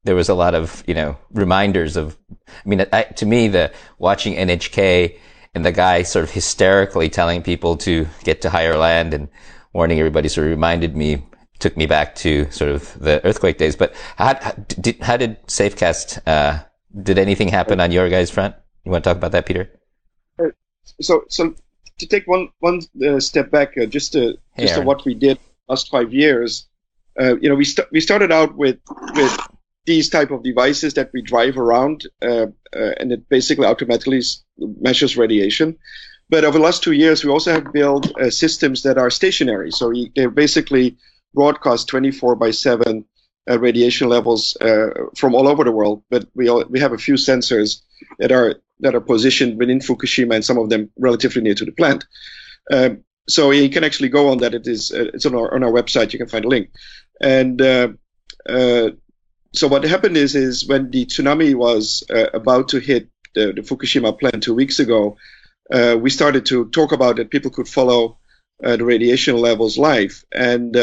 there 0.04 0.16
was 0.16 0.28
a 0.28 0.34
lot 0.34 0.54
of 0.54 0.84
you 0.86 0.94
know 0.94 1.18
reminders 1.32 1.96
of. 1.96 2.18
I 2.48 2.68
mean, 2.70 2.86
I, 2.92 3.04
to 3.04 3.26
me, 3.26 3.48
the 3.48 3.72
watching 3.98 4.36
NHK 4.36 5.18
and 5.54 5.66
the 5.66 5.72
guy 5.72 6.04
sort 6.04 6.24
of 6.24 6.32
hysterically 6.32 7.10
telling 7.10 7.42
people 7.42 7.78
to 7.78 8.08
get 8.24 8.42
to 8.42 8.50
higher 8.50 8.78
land 8.78 9.14
and 9.14 9.30
warning 9.74 10.00
everybody 10.00 10.28
sort 10.28 10.48
of 10.48 10.52
reminded 10.52 10.96
me 10.96 11.24
took 11.60 11.76
me 11.76 11.86
back 11.86 12.16
to 12.16 12.50
sort 12.52 12.72
of 12.72 13.00
the 13.00 13.24
earthquake 13.26 13.58
days. 13.58 13.76
But 13.76 13.94
how, 14.16 14.34
did, 14.34 15.02
how 15.02 15.18
did 15.18 15.42
Safecast, 15.48 16.20
uh, 16.28 16.64
did 17.02 17.18
anything 17.18 17.48
happen 17.48 17.80
on 17.80 17.92
your 17.92 18.10
guys' 18.10 18.30
front? 18.30 18.56
You 18.84 18.92
want 18.92 19.04
to 19.04 19.10
talk 19.10 19.18
about 19.18 19.32
that, 19.32 19.46
Pieter? 19.46 19.70
Uh, 20.40 20.50
so, 21.02 21.24
so 21.30 21.56
to 21.98 22.08
take 22.08 22.28
one 22.28 22.50
one 22.60 22.82
uh, 23.06 23.20
step 23.20 23.52
back, 23.52 23.78
uh, 23.78 23.86
just 23.86 24.14
to 24.14 24.38
hey, 24.54 24.64
just 24.64 24.76
to 24.76 24.82
what 24.82 25.04
we 25.04 25.14
did 25.14 25.40
last 25.68 25.90
five 25.90 26.14
years, 26.14 26.68
uh, 27.20 27.36
you 27.38 27.50
know, 27.50 27.56
we 27.56 27.66
st- 27.66 27.88
we 27.92 28.00
started 28.00 28.32
out 28.32 28.56
with 28.56 28.78
with 29.16 29.38
these 29.88 30.10
type 30.10 30.30
of 30.30 30.44
devices 30.44 30.94
that 30.94 31.10
we 31.14 31.24
drive 31.24 31.58
around, 31.58 32.06
uh, 32.22 32.48
and 32.72 33.12
it 33.12 33.28
basically 33.30 33.66
automatically 33.66 34.22
measures 34.58 35.18
radiation. 35.18 35.78
But 36.30 36.44
over 36.44 36.60
the 36.60 36.64
last 36.64 36.84
two 36.84 36.92
years, 36.92 37.24
we 37.24 37.32
also 37.32 37.54
have 37.54 37.74
built 37.74 38.12
systems 38.30 38.84
that 38.84 38.98
are 38.98 39.10
stationary. 39.10 39.72
So 39.72 39.92
they're 40.16 40.30
basically 40.30 40.98
broadcast 41.34 41.88
24 41.88 42.36
by 42.36 42.52
7 42.52 43.06
uh, 43.50 43.60
radiation 43.60 44.10
levels 44.10 44.58
uh, 44.60 44.90
from 45.16 45.34
all 45.34 45.48
over 45.48 45.64
the 45.64 45.72
world. 45.72 46.04
But 46.10 46.26
we 46.36 46.50
all, 46.50 46.66
we 46.70 46.80
have 46.80 46.94
a 46.94 46.98
few 46.98 47.16
sensors 47.16 47.82
that 48.20 48.32
are 48.32 48.56
that 48.82 48.94
are 48.94 49.02
positioned 49.02 49.58
within 49.58 49.80
Fukushima, 49.80 50.36
and 50.36 50.46
some 50.46 50.58
of 50.58 50.70
them 50.70 50.90
relatively 51.00 51.42
near 51.42 51.56
to 51.56 51.66
the 51.66 51.72
plant. 51.72 52.06
Um, 52.72 53.04
so 53.28 53.52
you 53.52 53.70
can 53.70 53.84
actually 53.84 54.10
go 54.10 54.30
on 54.30 54.40
that. 54.40 54.54
It 54.54 54.68
is 54.68 54.92
uh, 54.92 55.12
it's 55.14 55.26
on 55.26 55.36
our 55.36 55.54
on 55.54 55.64
our 55.64 55.72
website. 55.72 56.12
You 56.14 56.20
can 56.20 56.28
find 56.28 56.46
a 56.46 56.50
link. 56.50 56.72
And 57.22 57.62
uh, 57.62 57.90
uh, 58.48 58.90
so 59.58 59.68
what 59.68 59.84
happened 59.84 60.18
is 60.18 60.36
is 60.36 60.68
when 60.68 60.92
the 60.92 61.06
tsunami 61.06 61.56
was 61.56 62.04
uh, 62.10 62.28
about 62.34 62.70
to 62.70 62.80
hit 62.80 63.10
the, 63.36 63.54
the, 63.54 63.62
Fukushima 63.62 64.18
plant 64.18 64.44
two 64.44 64.56
weeks 64.56 64.80
ago, 64.80 65.18
we 66.00 66.10
started 66.10 66.46
to 66.48 66.70
talk 66.70 66.92
about 66.92 67.18
that 67.18 67.30
People 67.30 67.52
could 67.52 67.68
follow 67.68 68.18
the 68.60 68.84
radiation 68.84 69.38
levels 69.38 69.78
live, 69.78 70.24
and 70.32 70.76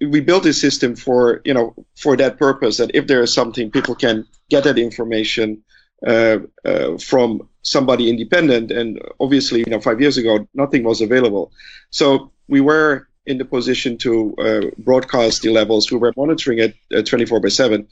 we 0.00 0.20
built 0.20 0.46
a 0.46 0.52
system 0.52 0.96
for 0.96 1.40
you 1.44 1.54
know 1.54 1.74
for 1.96 2.16
that 2.16 2.38
purpose 2.38 2.78
that 2.78 2.90
if 2.94 3.06
there 3.06 3.22
is 3.22 3.32
something 3.32 3.70
people 3.70 3.94
can 3.94 4.26
get 4.50 4.64
that 4.64 4.78
information 4.78 5.62
uh, 6.06 6.38
uh, 6.64 6.96
from 6.98 7.48
somebody 7.62 8.08
independent. 8.08 8.70
And 8.70 9.00
obviously 9.18 9.60
you 9.60 9.66
know 9.66 9.80
five 9.80 10.00
years 10.00 10.16
ago 10.16 10.46
nothing 10.54 10.84
was 10.84 11.00
available. 11.00 11.52
So 11.90 12.30
we 12.46 12.60
were 12.60 13.08
in 13.28 13.38
the 13.38 13.44
position 13.44 13.98
to 13.98 14.34
uh, 14.36 14.60
broadcast 14.78 15.42
the 15.42 15.50
levels. 15.50 15.92
We 15.92 15.98
were 15.98 16.14
monitoring 16.16 16.58
it 16.58 16.74
uh, 16.96 17.02
24 17.02 17.40
by 17.40 17.48
7. 17.48 17.86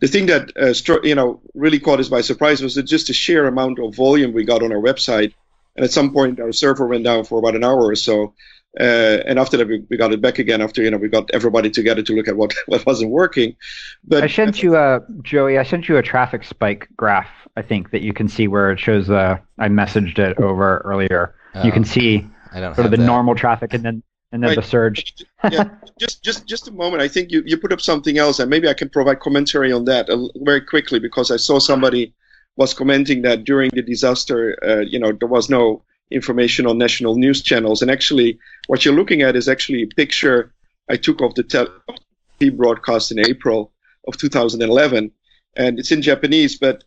The 0.00 0.08
thing 0.08 0.26
that 0.26 0.50
uh, 0.56 0.72
stro- 0.72 1.04
you 1.04 1.14
know 1.14 1.40
really 1.54 1.78
caught 1.78 2.00
us 2.00 2.08
by 2.08 2.22
surprise 2.22 2.62
was 2.62 2.74
that 2.74 2.84
just 2.84 3.06
the 3.08 3.12
sheer 3.12 3.46
amount 3.46 3.78
of 3.78 3.94
volume 3.94 4.32
we 4.32 4.44
got 4.44 4.62
on 4.62 4.72
our 4.72 4.80
website. 4.80 5.34
And 5.76 5.84
at 5.84 5.92
some 5.92 6.12
point, 6.12 6.40
our 6.40 6.52
server 6.52 6.86
went 6.86 7.04
down 7.04 7.24
for 7.24 7.38
about 7.38 7.54
an 7.54 7.62
hour 7.62 7.84
or 7.84 7.94
so. 7.94 8.34
Uh, 8.78 9.18
and 9.26 9.38
after 9.38 9.56
that, 9.56 9.66
we, 9.66 9.84
we, 9.88 9.96
got 9.96 10.12
it 10.12 10.20
back 10.20 10.38
again. 10.38 10.60
After 10.60 10.82
you 10.82 10.90
know, 10.90 10.98
we 10.98 11.08
got 11.08 11.30
everybody 11.32 11.70
together 11.70 12.02
to 12.02 12.14
look 12.14 12.28
at 12.28 12.36
what, 12.36 12.54
what 12.66 12.84
wasn't 12.86 13.10
working. 13.10 13.56
But 14.04 14.24
I 14.24 14.26
sent 14.26 14.62
you 14.62 14.76
a 14.76 15.00
Joey. 15.22 15.58
I 15.58 15.64
sent 15.64 15.88
you 15.88 15.98
a 15.98 16.02
traffic 16.02 16.44
spike 16.44 16.88
graph. 16.96 17.30
I 17.56 17.62
think 17.62 17.90
that 17.90 18.02
you 18.02 18.12
can 18.12 18.28
see 18.28 18.48
where 18.48 18.70
it 18.70 18.80
shows. 18.80 19.10
Uh, 19.10 19.38
I 19.58 19.68
messaged 19.68 20.18
it 20.18 20.38
over 20.38 20.78
earlier. 20.84 21.34
Oh, 21.54 21.64
you 21.64 21.72
can 21.72 21.84
see 21.84 22.26
sort 22.52 22.78
of 22.78 22.90
the 22.90 22.96
that. 22.96 22.98
normal 22.98 23.34
traffic 23.34 23.74
and 23.74 23.84
then 23.84 24.02
and 24.32 24.42
then 24.42 24.50
right. 24.50 24.56
the 24.56 24.62
surge. 24.62 25.14
yeah, 25.50 25.68
just 25.98 26.22
just 26.22 26.46
just 26.46 26.68
a 26.68 26.72
moment. 26.72 27.02
I 27.02 27.08
think 27.08 27.30
you, 27.30 27.42
you 27.46 27.56
put 27.56 27.72
up 27.72 27.80
something 27.80 28.18
else, 28.18 28.38
and 28.38 28.50
maybe 28.50 28.68
I 28.68 28.74
can 28.74 28.88
provide 28.88 29.20
commentary 29.20 29.72
on 29.72 29.84
that 29.86 30.08
uh, 30.10 30.28
very 30.36 30.60
quickly 30.60 30.98
because 30.98 31.30
I 31.30 31.36
saw 31.36 31.58
somebody 31.58 32.14
was 32.56 32.74
commenting 32.74 33.22
that 33.22 33.44
during 33.44 33.70
the 33.72 33.82
disaster, 33.82 34.58
uh, 34.62 34.80
you 34.80 34.98
know, 34.98 35.12
there 35.12 35.28
was 35.28 35.48
no 35.48 35.82
information 36.10 36.66
on 36.66 36.76
national 36.76 37.14
news 37.16 37.40
channels. 37.42 37.82
And 37.82 37.90
actually, 37.90 38.38
what 38.66 38.84
you're 38.84 38.94
looking 38.94 39.22
at 39.22 39.36
is 39.36 39.48
actually 39.48 39.82
a 39.82 39.86
picture 39.86 40.52
I 40.88 40.96
took 40.96 41.20
of 41.20 41.34
the 41.34 41.44
TV 41.44 42.56
broadcast 42.56 43.12
in 43.12 43.20
April 43.20 43.72
of 44.06 44.16
2011, 44.16 45.10
and 45.56 45.78
it's 45.78 45.92
in 45.92 46.02
Japanese. 46.02 46.58
But 46.58 46.84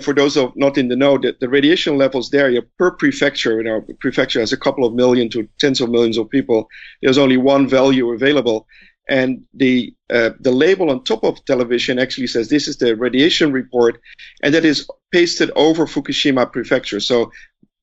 for 0.00 0.14
those 0.14 0.36
of 0.36 0.52
not 0.56 0.78
in 0.78 0.88
the 0.88 0.96
know, 0.96 1.18
that 1.18 1.40
the 1.40 1.48
radiation 1.48 1.96
levels 1.96 2.30
there 2.30 2.62
per 2.78 2.90
prefecture, 2.90 3.58
you 3.58 3.64
know, 3.64 3.84
prefecture 4.00 4.40
has 4.40 4.52
a 4.52 4.56
couple 4.56 4.84
of 4.84 4.94
million 4.94 5.28
to 5.30 5.48
tens 5.58 5.80
of 5.80 5.90
millions 5.90 6.18
of 6.18 6.30
people. 6.30 6.68
There's 7.02 7.18
only 7.18 7.36
one 7.36 7.68
value 7.68 8.12
available, 8.12 8.66
and 9.08 9.44
the 9.54 9.94
uh, 10.10 10.30
the 10.40 10.52
label 10.52 10.90
on 10.90 11.04
top 11.04 11.24
of 11.24 11.44
television 11.44 11.98
actually 11.98 12.26
says 12.26 12.48
this 12.48 12.68
is 12.68 12.78
the 12.78 12.96
radiation 12.96 13.52
report, 13.52 14.00
and 14.42 14.54
that 14.54 14.64
is 14.64 14.88
pasted 15.12 15.50
over 15.56 15.86
Fukushima 15.86 16.50
prefecture. 16.52 17.00
So 17.00 17.30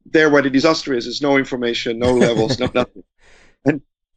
there 0.05 0.29
where 0.29 0.41
the 0.41 0.49
disaster 0.49 0.93
is, 0.93 1.07
is 1.07 1.21
no 1.21 1.37
information, 1.37 1.99
no 1.99 2.13
levels, 2.13 2.59
no 2.59 2.69
nothing. 2.73 3.03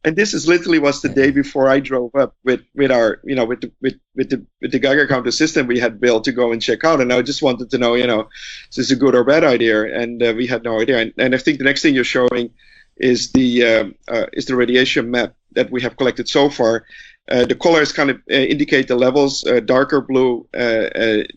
And 0.03 0.15
this 0.15 0.33
is 0.33 0.47
literally 0.47 0.79
was 0.79 1.01
the 1.01 1.09
day 1.09 1.31
before 1.31 1.67
I 1.67 1.79
drove 1.79 2.15
up 2.15 2.35
with, 2.43 2.61
with 2.75 2.91
our 2.91 3.19
you 3.23 3.35
know 3.35 3.45
with 3.45 3.61
the 3.61 3.71
with, 3.81 3.95
with 4.15 4.29
the 4.29 4.45
with 4.61 4.71
the 4.71 4.79
Geiger 4.79 5.07
counter 5.07 5.31
system 5.31 5.67
we 5.67 5.79
had 5.79 5.99
built 5.99 6.23
to 6.25 6.31
go 6.31 6.51
and 6.51 6.61
check 6.61 6.83
out, 6.83 7.01
and 7.01 7.11
I 7.11 7.21
just 7.21 7.41
wanted 7.41 7.69
to 7.71 7.77
know 7.77 7.95
you 7.95 8.07
know 8.07 8.29
is 8.69 8.75
this 8.77 8.91
a 8.91 8.95
good 8.95 9.15
or 9.15 9.23
bad 9.23 9.43
idea, 9.43 9.83
and 9.83 10.21
uh, 10.21 10.33
we 10.35 10.47
had 10.47 10.63
no 10.63 10.79
idea. 10.79 10.99
And, 10.99 11.13
and 11.17 11.35
I 11.35 11.37
think 11.37 11.57
the 11.57 11.65
next 11.65 11.81
thing 11.81 11.95
you're 11.95 12.03
showing 12.03 12.51
is 12.95 13.31
the 13.31 13.63
uh, 13.63 13.85
uh, 14.07 14.25
is 14.33 14.45
the 14.45 14.55
radiation 14.55 15.11
map 15.11 15.33
that 15.53 15.71
we 15.71 15.81
have 15.81 15.97
collected 15.97 16.29
so 16.29 16.49
far. 16.49 16.85
Uh, 17.29 17.45
the 17.45 17.55
colors 17.55 17.91
kind 17.91 18.09
of 18.09 18.17
uh, 18.31 18.35
indicate 18.35 18.87
the 18.87 18.95
levels. 18.95 19.45
Uh, 19.45 19.59
darker 19.59 19.99
blue 19.99 20.47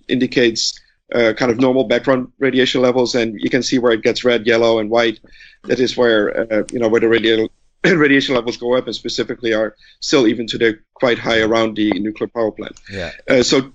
indicates 0.09 0.79
uh, 1.15 1.33
kind 1.37 1.51
of 1.51 1.59
normal 1.59 1.85
background 1.85 2.31
radiation 2.39 2.81
levels, 2.81 3.15
and 3.15 3.41
you 3.41 3.51
can 3.51 3.63
see 3.63 3.79
where 3.79 3.93
it 3.93 4.03
gets 4.03 4.25
red, 4.25 4.47
yellow, 4.47 4.79
and 4.79 4.91
white. 4.91 5.19
That 5.65 5.81
is 5.81 5.97
where 5.97 6.53
uh, 6.53 6.63
you 6.73 6.79
know 6.79 6.89
where 6.89 7.01
the 7.01 7.09
radiation 7.09 7.49
radiation 7.85 8.35
levels 8.35 8.57
go 8.57 8.77
up, 8.77 8.87
and 8.87 8.95
specifically 8.95 9.55
are 9.55 9.77
still 10.01 10.27
even 10.27 10.47
today 10.47 10.75
quite 10.95 11.19
high 11.19 11.41
around 11.41 11.77
the 11.77 11.91
nuclear 11.93 12.29
power 12.29 12.51
plant. 12.51 12.79
Yeah. 12.91 13.13
Uh, 13.29 13.43
so, 13.43 13.73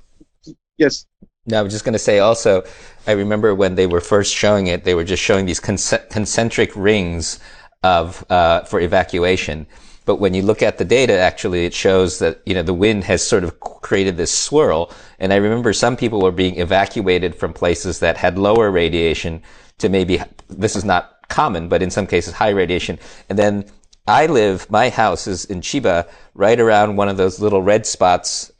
yes. 0.77 1.05
No, 1.47 1.59
I 1.59 1.61
was 1.61 1.73
just 1.73 1.85
going 1.85 1.93
to 1.93 1.99
say 1.99 2.19
also, 2.19 2.63
I 3.05 3.11
remember 3.11 3.53
when 3.53 3.75
they 3.75 3.87
were 3.87 4.01
first 4.01 4.33
showing 4.33 4.67
it, 4.67 4.83
they 4.83 4.95
were 4.95 5.03
just 5.03 5.21
showing 5.21 5.45
these 5.45 5.59
concentric 5.59 6.75
rings 6.75 7.39
of 7.83 8.25
uh, 8.31 8.61
for 8.61 8.79
evacuation. 8.79 9.67
But 10.05 10.15
when 10.17 10.33
you 10.33 10.43
look 10.43 10.61
at 10.61 10.77
the 10.77 10.85
data, 10.85 11.17
actually, 11.17 11.65
it 11.65 11.73
shows 11.73 12.19
that, 12.19 12.41
you 12.45 12.53
know, 12.53 12.61
the 12.61 12.73
wind 12.73 13.03
has 13.05 13.25
sort 13.25 13.43
of 13.43 13.59
created 13.59 14.17
this 14.17 14.31
swirl. 14.31 14.91
And 15.19 15.33
I 15.33 15.37
remember 15.37 15.73
some 15.73 15.97
people 15.97 16.21
were 16.21 16.31
being 16.31 16.59
evacuated 16.59 17.35
from 17.35 17.53
places 17.53 17.99
that 17.99 18.17
had 18.17 18.37
lower 18.37 18.69
radiation 18.69 19.41
to 19.79 19.89
maybe, 19.89 20.21
this 20.47 20.75
is 20.75 20.85
not 20.85 21.27
common, 21.29 21.69
but 21.69 21.81
in 21.81 21.89
some 21.89 22.05
cases 22.05 22.33
high 22.35 22.49
radiation. 22.49 22.99
And 23.29 23.39
then 23.39 23.65
I 24.07 24.27
live, 24.27 24.69
my 24.69 24.89
house 24.89 25.27
is 25.27 25.45
in 25.45 25.61
Chiba, 25.61 26.07
right 26.33 26.59
around 26.59 26.95
one 26.95 27.09
of 27.09 27.17
those 27.17 27.39
little 27.39 27.61
red 27.61 27.85
spots, 27.85 28.51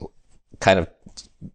kind 0.59 0.79
of 0.79 0.89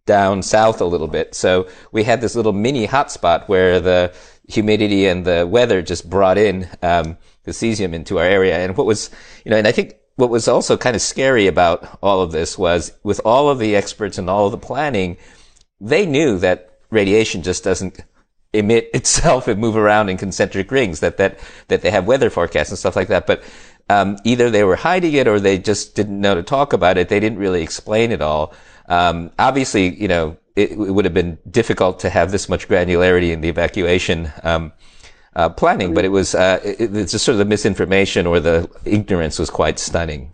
down 0.05 0.41
south 0.41 0.79
a 0.79 0.85
little 0.85 1.07
bit. 1.07 1.35
So 1.35 1.67
we 1.91 2.03
had 2.03 2.21
this 2.21 2.35
little 2.35 2.53
mini 2.53 2.87
hotspot 2.87 3.47
where 3.47 3.79
the 3.79 4.13
humidity 4.47 5.07
and 5.07 5.25
the 5.25 5.45
weather 5.45 5.81
just 5.81 6.09
brought 6.09 6.37
in, 6.37 6.69
um, 6.81 7.17
the 7.43 7.51
cesium 7.51 7.93
into 7.93 8.19
our 8.19 8.25
area. 8.25 8.57
And 8.57 8.77
what 8.77 8.87
was, 8.87 9.09
you 9.43 9.51
know, 9.51 9.57
and 9.57 9.67
I 9.67 9.71
think 9.71 9.95
what 10.15 10.29
was 10.29 10.47
also 10.47 10.77
kind 10.77 10.95
of 10.95 11.01
scary 11.01 11.47
about 11.47 11.99
all 12.01 12.21
of 12.21 12.31
this 12.31 12.57
was 12.57 12.93
with 13.03 13.19
all 13.25 13.49
of 13.49 13.59
the 13.59 13.75
experts 13.75 14.17
and 14.17 14.29
all 14.29 14.45
of 14.45 14.51
the 14.51 14.57
planning, 14.57 15.17
they 15.79 16.05
knew 16.05 16.37
that 16.39 16.79
radiation 16.91 17.41
just 17.41 17.63
doesn't 17.63 17.99
emit 18.53 18.89
itself 18.93 19.47
and 19.47 19.59
move 19.59 19.75
around 19.75 20.09
in 20.09 20.17
concentric 20.17 20.71
rings, 20.71 20.99
that, 20.99 21.17
that, 21.17 21.39
that 21.67 21.81
they 21.81 21.91
have 21.91 22.05
weather 22.05 22.29
forecasts 22.29 22.69
and 22.69 22.79
stuff 22.79 22.95
like 22.95 23.07
that. 23.07 23.27
But, 23.27 23.43
um, 23.91 24.17
either 24.23 24.49
they 24.49 24.63
were 24.63 24.77
hiding 24.77 25.13
it 25.13 25.27
or 25.27 25.39
they 25.39 25.57
just 25.57 25.95
didn't 25.95 26.19
know 26.19 26.35
to 26.35 26.43
talk 26.43 26.73
about 26.73 26.97
it. 26.97 27.09
They 27.09 27.19
didn't 27.19 27.39
really 27.39 27.61
explain 27.61 28.11
it 28.11 28.21
all. 28.21 28.53
Um, 28.87 29.31
obviously, 29.37 29.95
you 29.95 30.07
know, 30.07 30.37
it, 30.55 30.71
it, 30.71 30.77
would 30.77 31.05
have 31.05 31.13
been 31.13 31.37
difficult 31.49 31.99
to 32.01 32.09
have 32.09 32.31
this 32.31 32.49
much 32.49 32.67
granularity 32.67 33.31
in 33.31 33.41
the 33.41 33.49
evacuation. 33.49 34.31
Um, 34.43 34.71
uh, 35.33 35.47
planning, 35.47 35.93
but 35.93 36.03
it 36.03 36.09
was 36.09 36.35
uh, 36.35 36.59
it, 36.61 36.93
it's 36.93 37.13
just 37.13 37.23
sort 37.23 37.35
of 37.35 37.39
the 37.39 37.45
misinformation 37.45 38.27
or 38.27 38.41
the 38.41 38.69
ignorance 38.83 39.39
was 39.39 39.49
quite 39.49 39.79
stunning. 39.79 40.29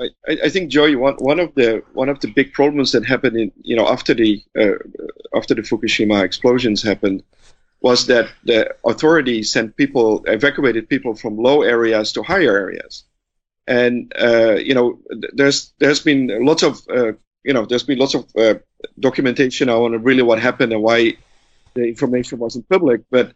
I, 0.00 0.10
I 0.44 0.48
think 0.48 0.70
Joey, 0.70 0.94
one, 0.94 1.16
one 1.18 1.40
of 1.40 1.52
the 1.56 1.82
one 1.92 2.08
of 2.08 2.20
the 2.20 2.28
big 2.28 2.52
problems 2.52 2.92
that 2.92 3.04
happened 3.04 3.36
in 3.36 3.50
you 3.62 3.74
know 3.74 3.88
after 3.88 4.14
the 4.14 4.40
uh, 4.56 4.78
after 5.36 5.54
the 5.54 5.62
Fukushima 5.62 6.22
explosions 6.22 6.82
happened 6.82 7.24
was 7.80 8.06
that 8.06 8.30
the 8.44 8.74
authorities 8.84 9.52
sent 9.52 9.76
people 9.76 10.24
evacuated 10.26 10.88
people 10.88 11.14
from 11.14 11.36
low 11.36 11.62
areas 11.62 12.12
to 12.12 12.22
higher 12.22 12.56
areas, 12.56 13.04
and 13.66 14.12
uh, 14.20 14.54
you 14.54 14.74
know 14.74 14.98
there's 15.32 15.72
there's 15.78 16.00
been 16.00 16.44
lots 16.44 16.62
of 16.62 16.80
uh, 16.88 17.12
you 17.44 17.52
know 17.52 17.66
there's 17.66 17.84
been 17.84 17.98
lots 17.98 18.14
of 18.14 18.26
uh, 18.36 18.54
documentation 18.98 19.68
on 19.68 20.02
really 20.02 20.22
what 20.22 20.40
happened 20.40 20.72
and 20.72 20.82
why 20.82 21.16
the 21.74 21.84
information 21.84 22.38
wasn't 22.38 22.68
public. 22.68 23.02
But 23.10 23.32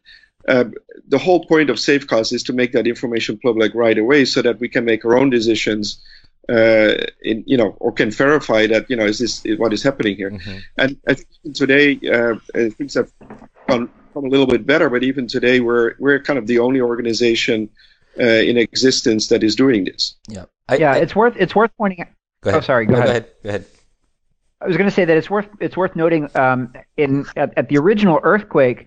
uh, 0.49 0.65
the 1.07 1.19
whole 1.19 1.45
point 1.45 1.71
of 1.71 1.77
Safecast 1.77 2.33
is 2.33 2.43
to 2.45 2.53
make 2.53 2.73
that 2.73 2.87
information 2.87 3.39
public 3.39 3.75
right 3.75 3.97
away, 3.97 4.25
so 4.25 4.43
that 4.43 4.59
we 4.59 4.69
can 4.69 4.85
make 4.85 5.05
our 5.05 5.17
own 5.17 5.31
decisions. 5.31 6.03
Uh, 6.49 6.95
in 7.23 7.45
you 7.47 7.57
know, 7.57 7.77
or 7.79 7.93
can 7.93 8.11
verify 8.11 8.67
that 8.67 8.91
you 8.91 8.97
know 8.97 9.05
is 9.05 9.21
this 9.21 9.45
what 9.59 9.73
is 9.73 9.85
happening 9.85 10.17
here. 10.17 10.33
Mm-hmm. 10.33 10.59
And 10.77 10.97
I 11.07 11.15
think 11.15 11.55
today 11.55 12.01
uh, 12.13 12.35
things 12.77 12.95
have 12.95 13.13
gone, 13.69 13.89
gone, 14.13 14.27
a 14.27 14.29
little 14.29 14.47
bit 14.47 14.67
better, 14.67 14.89
but 14.91 15.03
even 15.03 15.27
today 15.27 15.61
we're 15.61 15.95
we're 15.99 16.21
kind 16.21 16.39
of 16.39 16.47
the 16.47 16.59
only 16.59 16.81
organization 16.81 17.69
uh, 18.19 18.23
in 18.23 18.57
existence 18.59 19.29
that 19.29 19.43
is 19.43 19.57
doing 19.57 19.85
this. 19.85 20.15
Yeah, 20.29 20.45
I, 20.69 20.77
yeah, 20.77 20.93
I, 20.93 20.97
it's 20.99 21.17
worth 21.17 21.35
it's 21.39 21.55
worth 21.55 21.71
pointing. 21.79 22.07
Go 22.43 22.51
ahead. 22.51 22.63
Oh, 22.63 22.65
sorry. 22.65 22.87
Go, 22.87 22.95
no, 22.95 22.99
ahead. 22.99 23.07
go 23.07 23.11
ahead. 23.11 23.43
Go 23.43 23.49
ahead. 23.49 23.67
I 24.61 24.67
was 24.67 24.77
going 24.77 24.89
to 24.89 24.95
say 24.95 25.05
that 25.05 25.17
it's 25.17 25.31
worth 25.31 25.49
it's 25.61 25.77
worth 25.77 25.97
noting 25.97 26.29
um, 26.37 26.73
in 26.97 27.27
at, 27.37 27.57
at, 27.57 27.69
the 27.69 27.79
original 27.79 28.21
earthquake, 28.23 28.87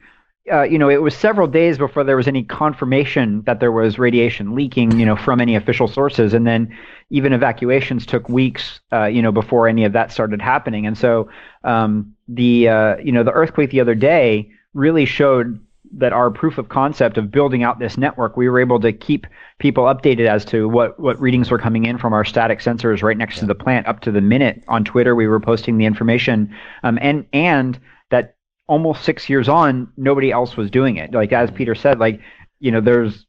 uh, 0.52 0.62
you 0.62 0.78
know, 0.78 0.90
it 0.90 1.02
was 1.02 1.16
several 1.16 1.48
days 1.48 1.78
before 1.78 2.04
there 2.04 2.16
was 2.16 2.28
any 2.28 2.44
confirmation 2.44 3.42
that 3.44 3.60
there 3.60 3.72
was 3.72 3.98
radiation 3.98 4.56
leaking, 4.56 5.00
you 5.00 5.06
know, 5.06 5.16
from 5.16 5.42
any 5.42 5.56
official 5.56 5.88
sources, 5.88 6.34
and 6.34 6.46
then 6.46 6.76
even 7.10 7.34
evacuations 7.34 8.06
took 8.06 8.30
weeks, 8.30 8.80
uh, 8.94 9.06
you 9.06 9.22
know, 9.22 9.32
before 9.32 9.68
any 9.68 9.86
of 9.86 9.94
that 9.94 10.12
started 10.12 10.42
happening. 10.42 10.86
And 10.86 10.98
so 10.98 11.30
um, 11.64 12.16
the 12.28 12.70
uh, 12.70 12.98
you 12.98 13.12
know 13.12 13.24
the 13.24 13.32
earthquake 13.32 13.72
the 13.72 13.82
other 13.82 13.96
day 13.96 14.52
really 14.76 15.06
showed 15.06 15.60
that 15.98 16.14
our 16.14 16.30
proof 16.30 16.58
of 16.58 16.70
concept 16.70 17.18
of 17.18 17.32
building 17.32 17.64
out 17.64 17.80
this 17.80 17.98
network, 17.98 18.36
we 18.36 18.50
were 18.50 18.60
able 18.60 18.80
to 18.80 18.92
keep 18.92 19.26
people 19.60 19.86
updated 19.86 20.28
as 20.28 20.44
to 20.46 20.68
what, 20.68 21.00
what 21.00 21.20
readings 21.20 21.50
were 21.50 21.58
coming 21.58 21.86
in 21.86 21.98
from 21.98 22.14
our 22.14 22.26
static 22.26 22.60
sensors 22.60 23.02
right 23.02 23.18
next 23.18 23.36
yeah. 23.36 23.42
to 23.42 23.46
the 23.48 23.56
plant 23.56 23.88
up 23.88 24.02
to 24.02 24.12
the 24.12 24.22
minute. 24.22 24.64
On 24.68 24.84
Twitter, 24.84 25.16
we 25.16 25.28
were 25.28 25.40
posting 25.40 25.78
the 25.78 25.86
information, 25.86 26.54
um, 26.84 27.00
and 27.02 27.26
and 27.34 27.80
that 28.12 28.36
almost 28.68 29.04
six 29.04 29.30
years 29.30 29.48
on, 29.48 29.92
nobody 29.96 30.32
else 30.32 30.58
was 30.58 30.70
doing 30.70 30.98
it. 30.98 31.14
Like 31.14 31.32
as 31.32 31.50
Pieter 31.52 31.76
said, 31.76 32.00
like 32.00 32.20
you 32.60 32.72
know, 32.72 32.82
there's 32.82 33.26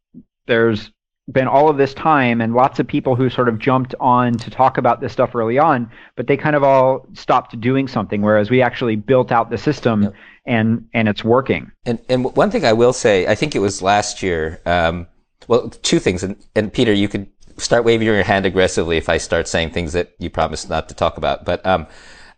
there's 0.46 0.90
been 1.32 1.48
all 1.48 1.68
of 1.68 1.76
this 1.76 1.92
time 1.92 2.40
and 2.40 2.54
lots 2.54 2.78
of 2.78 2.86
people 2.86 3.16
who 3.16 3.28
sort 3.28 3.48
of 3.48 3.58
jumped 3.58 3.96
on 3.98 4.34
to 4.34 4.48
talk 4.48 4.78
about 4.78 5.00
this 5.00 5.12
stuff 5.12 5.34
early 5.34 5.58
on, 5.58 5.90
but 6.14 6.28
they 6.28 6.36
kind 6.36 6.54
of 6.54 6.62
all 6.62 7.04
stopped 7.14 7.60
doing 7.60 7.88
something. 7.88 8.22
Whereas 8.22 8.48
we 8.48 8.62
actually 8.62 8.94
built 8.94 9.32
out 9.32 9.50
the 9.50 9.58
system 9.58 10.04
yep. 10.04 10.14
And 10.46 10.88
and 10.94 11.08
it's 11.08 11.24
working. 11.24 11.72
And 11.84 11.98
and 12.08 12.24
one 12.36 12.50
thing 12.50 12.64
I 12.64 12.72
will 12.72 12.92
say, 12.92 13.26
I 13.26 13.34
think 13.34 13.54
it 13.54 13.58
was 13.58 13.82
last 13.82 14.22
year. 14.22 14.60
Um, 14.64 15.08
well, 15.48 15.68
two 15.68 15.98
things, 15.98 16.22
and, 16.22 16.36
and 16.54 16.72
Pieter, 16.72 16.92
you 16.92 17.08
could 17.08 17.28
start 17.58 17.84
waving 17.84 18.06
your 18.06 18.22
hand 18.22 18.46
aggressively 18.46 18.96
if 18.96 19.08
I 19.08 19.18
start 19.18 19.48
saying 19.48 19.70
things 19.70 19.92
that 19.92 20.12
you 20.18 20.30
promised 20.30 20.68
not 20.68 20.88
to 20.88 20.94
talk 20.94 21.16
about. 21.16 21.44
But 21.44 21.64
um, 21.66 21.86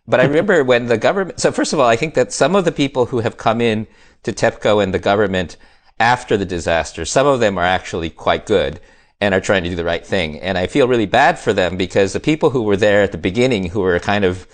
but 0.07 0.19
I 0.19 0.23
remember 0.31 0.63
when 0.63 0.87
the 0.87 0.97
government. 0.97 1.39
So 1.39 1.51
first 1.51 1.71
of 1.71 1.79
all, 1.79 1.87
I 1.87 1.95
think 1.95 2.15
that 2.15 2.33
some 2.33 2.55
of 2.55 2.65
the 2.65 2.71
people 2.71 3.05
who 3.05 3.19
have 3.19 3.37
come 3.37 3.61
in 3.61 3.87
to 4.23 4.33
TEPCO 4.33 4.83
and 4.83 4.93
the 4.93 4.99
government 4.99 5.55
after 5.99 6.35
the 6.35 6.45
disaster, 6.45 7.05
some 7.05 7.27
of 7.27 7.39
them 7.39 7.57
are 7.57 7.65
actually 7.65 8.09
quite 8.09 8.45
good. 8.45 8.79
and 9.21 9.33
are 9.33 9.41
trying 9.41 9.63
to 9.63 9.69
do 9.69 9.75
the 9.75 9.83
right 9.83 10.05
thing. 10.05 10.39
And 10.39 10.57
I 10.57 10.67
feel 10.67 10.87
really 10.87 11.05
bad 11.05 11.37
for 11.37 11.53
them 11.53 11.77
because 11.77 12.13
the 12.13 12.19
people 12.19 12.51
who 12.51 12.63
were 12.63 12.77
there 12.77 13.03
at 13.03 13.11
the 13.11 13.17
beginning 13.17 13.69
who 13.69 13.81
were 13.81 13.99
kind 13.99 14.23
of, 14.23 14.47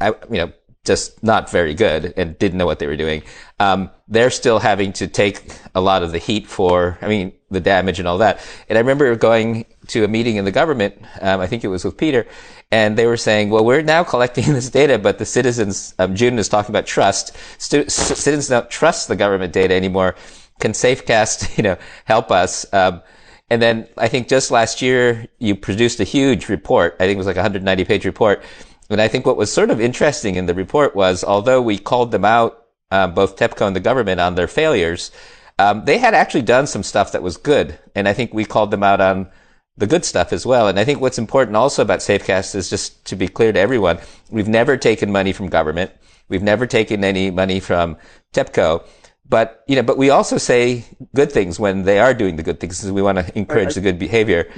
I, 0.00 0.08
you 0.30 0.38
know, 0.38 0.52
just 0.84 1.22
not 1.22 1.50
very 1.50 1.74
good 1.74 2.12
and 2.16 2.38
didn't 2.38 2.58
know 2.58 2.66
what 2.66 2.78
they 2.78 2.86
were 2.86 2.96
doing. 2.96 3.22
Um, 3.58 3.90
they're 4.06 4.30
still 4.30 4.58
having 4.58 4.92
to 4.94 5.08
take 5.08 5.50
a 5.74 5.80
lot 5.80 6.02
of 6.02 6.12
the 6.12 6.18
heat 6.18 6.46
for, 6.46 6.98
I 7.00 7.08
mean, 7.08 7.32
the 7.50 7.60
damage 7.60 7.98
and 7.98 8.06
all 8.06 8.18
that. 8.18 8.40
And 8.68 8.76
I 8.76 8.80
remember 8.80 9.14
going 9.16 9.64
to 9.88 10.04
a 10.04 10.08
meeting 10.08 10.36
in 10.36 10.44
the 10.44 10.50
government. 10.50 10.96
Um, 11.20 11.40
I 11.40 11.46
think 11.46 11.64
it 11.64 11.68
was 11.68 11.84
with 11.84 11.96
Pieter, 11.96 12.26
and 12.70 12.96
they 12.96 13.06
were 13.06 13.16
saying, 13.16 13.50
"Well, 13.50 13.64
we're 13.64 13.82
now 13.82 14.04
collecting 14.12 14.52
this 14.52 14.70
data, 14.70 14.98
but 14.98 15.18
the 15.18 15.24
citizens." 15.24 15.94
Um, 15.98 16.14
June 16.14 16.38
is 16.38 16.48
talking 16.48 16.70
about 16.70 16.86
trust. 16.86 17.36
Stu- 17.58 17.88
citizens 17.88 18.48
don't 18.48 18.68
trust 18.68 19.08
the 19.08 19.16
government 19.16 19.52
data 19.52 19.74
anymore. 19.74 20.16
Can 20.60 20.72
Safecast, 20.72 21.56
you 21.56 21.62
know, 21.62 21.76
help 22.04 22.30
us? 22.30 22.66
Um, 22.72 23.02
and 23.50 23.60
then 23.60 23.86
I 23.98 24.08
think 24.08 24.28
just 24.28 24.50
last 24.50 24.80
year 24.82 25.26
you 25.38 25.54
produced 25.54 26.00
a 26.00 26.04
huge 26.04 26.48
report. 26.48 26.96
I 26.98 27.04
think 27.04 27.16
it 27.16 27.18
was 27.18 27.26
like 27.26 27.36
a 27.36 27.40
190 27.40 27.84
page 27.84 28.04
report. 28.04 28.42
And 28.90 29.00
I 29.00 29.08
think 29.08 29.26
what 29.26 29.36
was 29.36 29.52
sort 29.52 29.70
of 29.70 29.80
interesting 29.80 30.36
in 30.36 30.46
the 30.46 30.54
report 30.54 30.94
was, 30.94 31.24
although 31.24 31.62
we 31.62 31.78
called 31.78 32.10
them 32.10 32.24
out, 32.24 32.64
um, 32.90 33.14
both 33.14 33.36
TEPCO 33.36 33.66
and 33.66 33.74
the 33.74 33.80
government 33.80 34.20
on 34.20 34.34
their 34.34 34.46
failures, 34.46 35.10
um, 35.58 35.84
they 35.84 35.98
had 35.98 36.14
actually 36.14 36.42
done 36.42 36.66
some 36.66 36.82
stuff 36.82 37.12
that 37.12 37.22
was 37.22 37.36
good. 37.36 37.78
And 37.94 38.08
I 38.08 38.12
think 38.12 38.34
we 38.34 38.44
called 38.44 38.70
them 38.70 38.82
out 38.82 39.00
on 39.00 39.30
the 39.76 39.86
good 39.86 40.04
stuff 40.04 40.32
as 40.32 40.46
well. 40.46 40.68
And 40.68 40.78
I 40.78 40.84
think 40.84 41.00
what's 41.00 41.18
important 41.18 41.56
also 41.56 41.82
about 41.82 42.00
Safecast 42.00 42.54
is 42.54 42.70
just 42.70 43.04
to 43.06 43.16
be 43.16 43.26
clear 43.26 43.52
to 43.52 43.58
everyone, 43.58 43.98
we've 44.30 44.48
never 44.48 44.76
taken 44.76 45.10
money 45.10 45.32
from 45.32 45.48
government. 45.48 45.90
We've 46.28 46.42
never 46.42 46.66
taken 46.66 47.04
any 47.04 47.30
money 47.30 47.60
from 47.60 47.96
TEPCO. 48.32 48.86
But, 49.26 49.64
you 49.66 49.76
know, 49.76 49.82
but 49.82 49.96
we 49.96 50.10
also 50.10 50.38
say 50.38 50.84
good 51.14 51.32
things 51.32 51.58
when 51.58 51.82
they 51.82 51.98
are 51.98 52.14
doing 52.14 52.36
the 52.36 52.42
good 52.42 52.60
things. 52.60 52.78
Because 52.78 52.92
we 52.92 53.02
want 53.02 53.18
to 53.18 53.38
encourage 53.38 53.70
I, 53.70 53.74
the 53.74 53.80
good 53.80 53.98
behavior. 53.98 54.50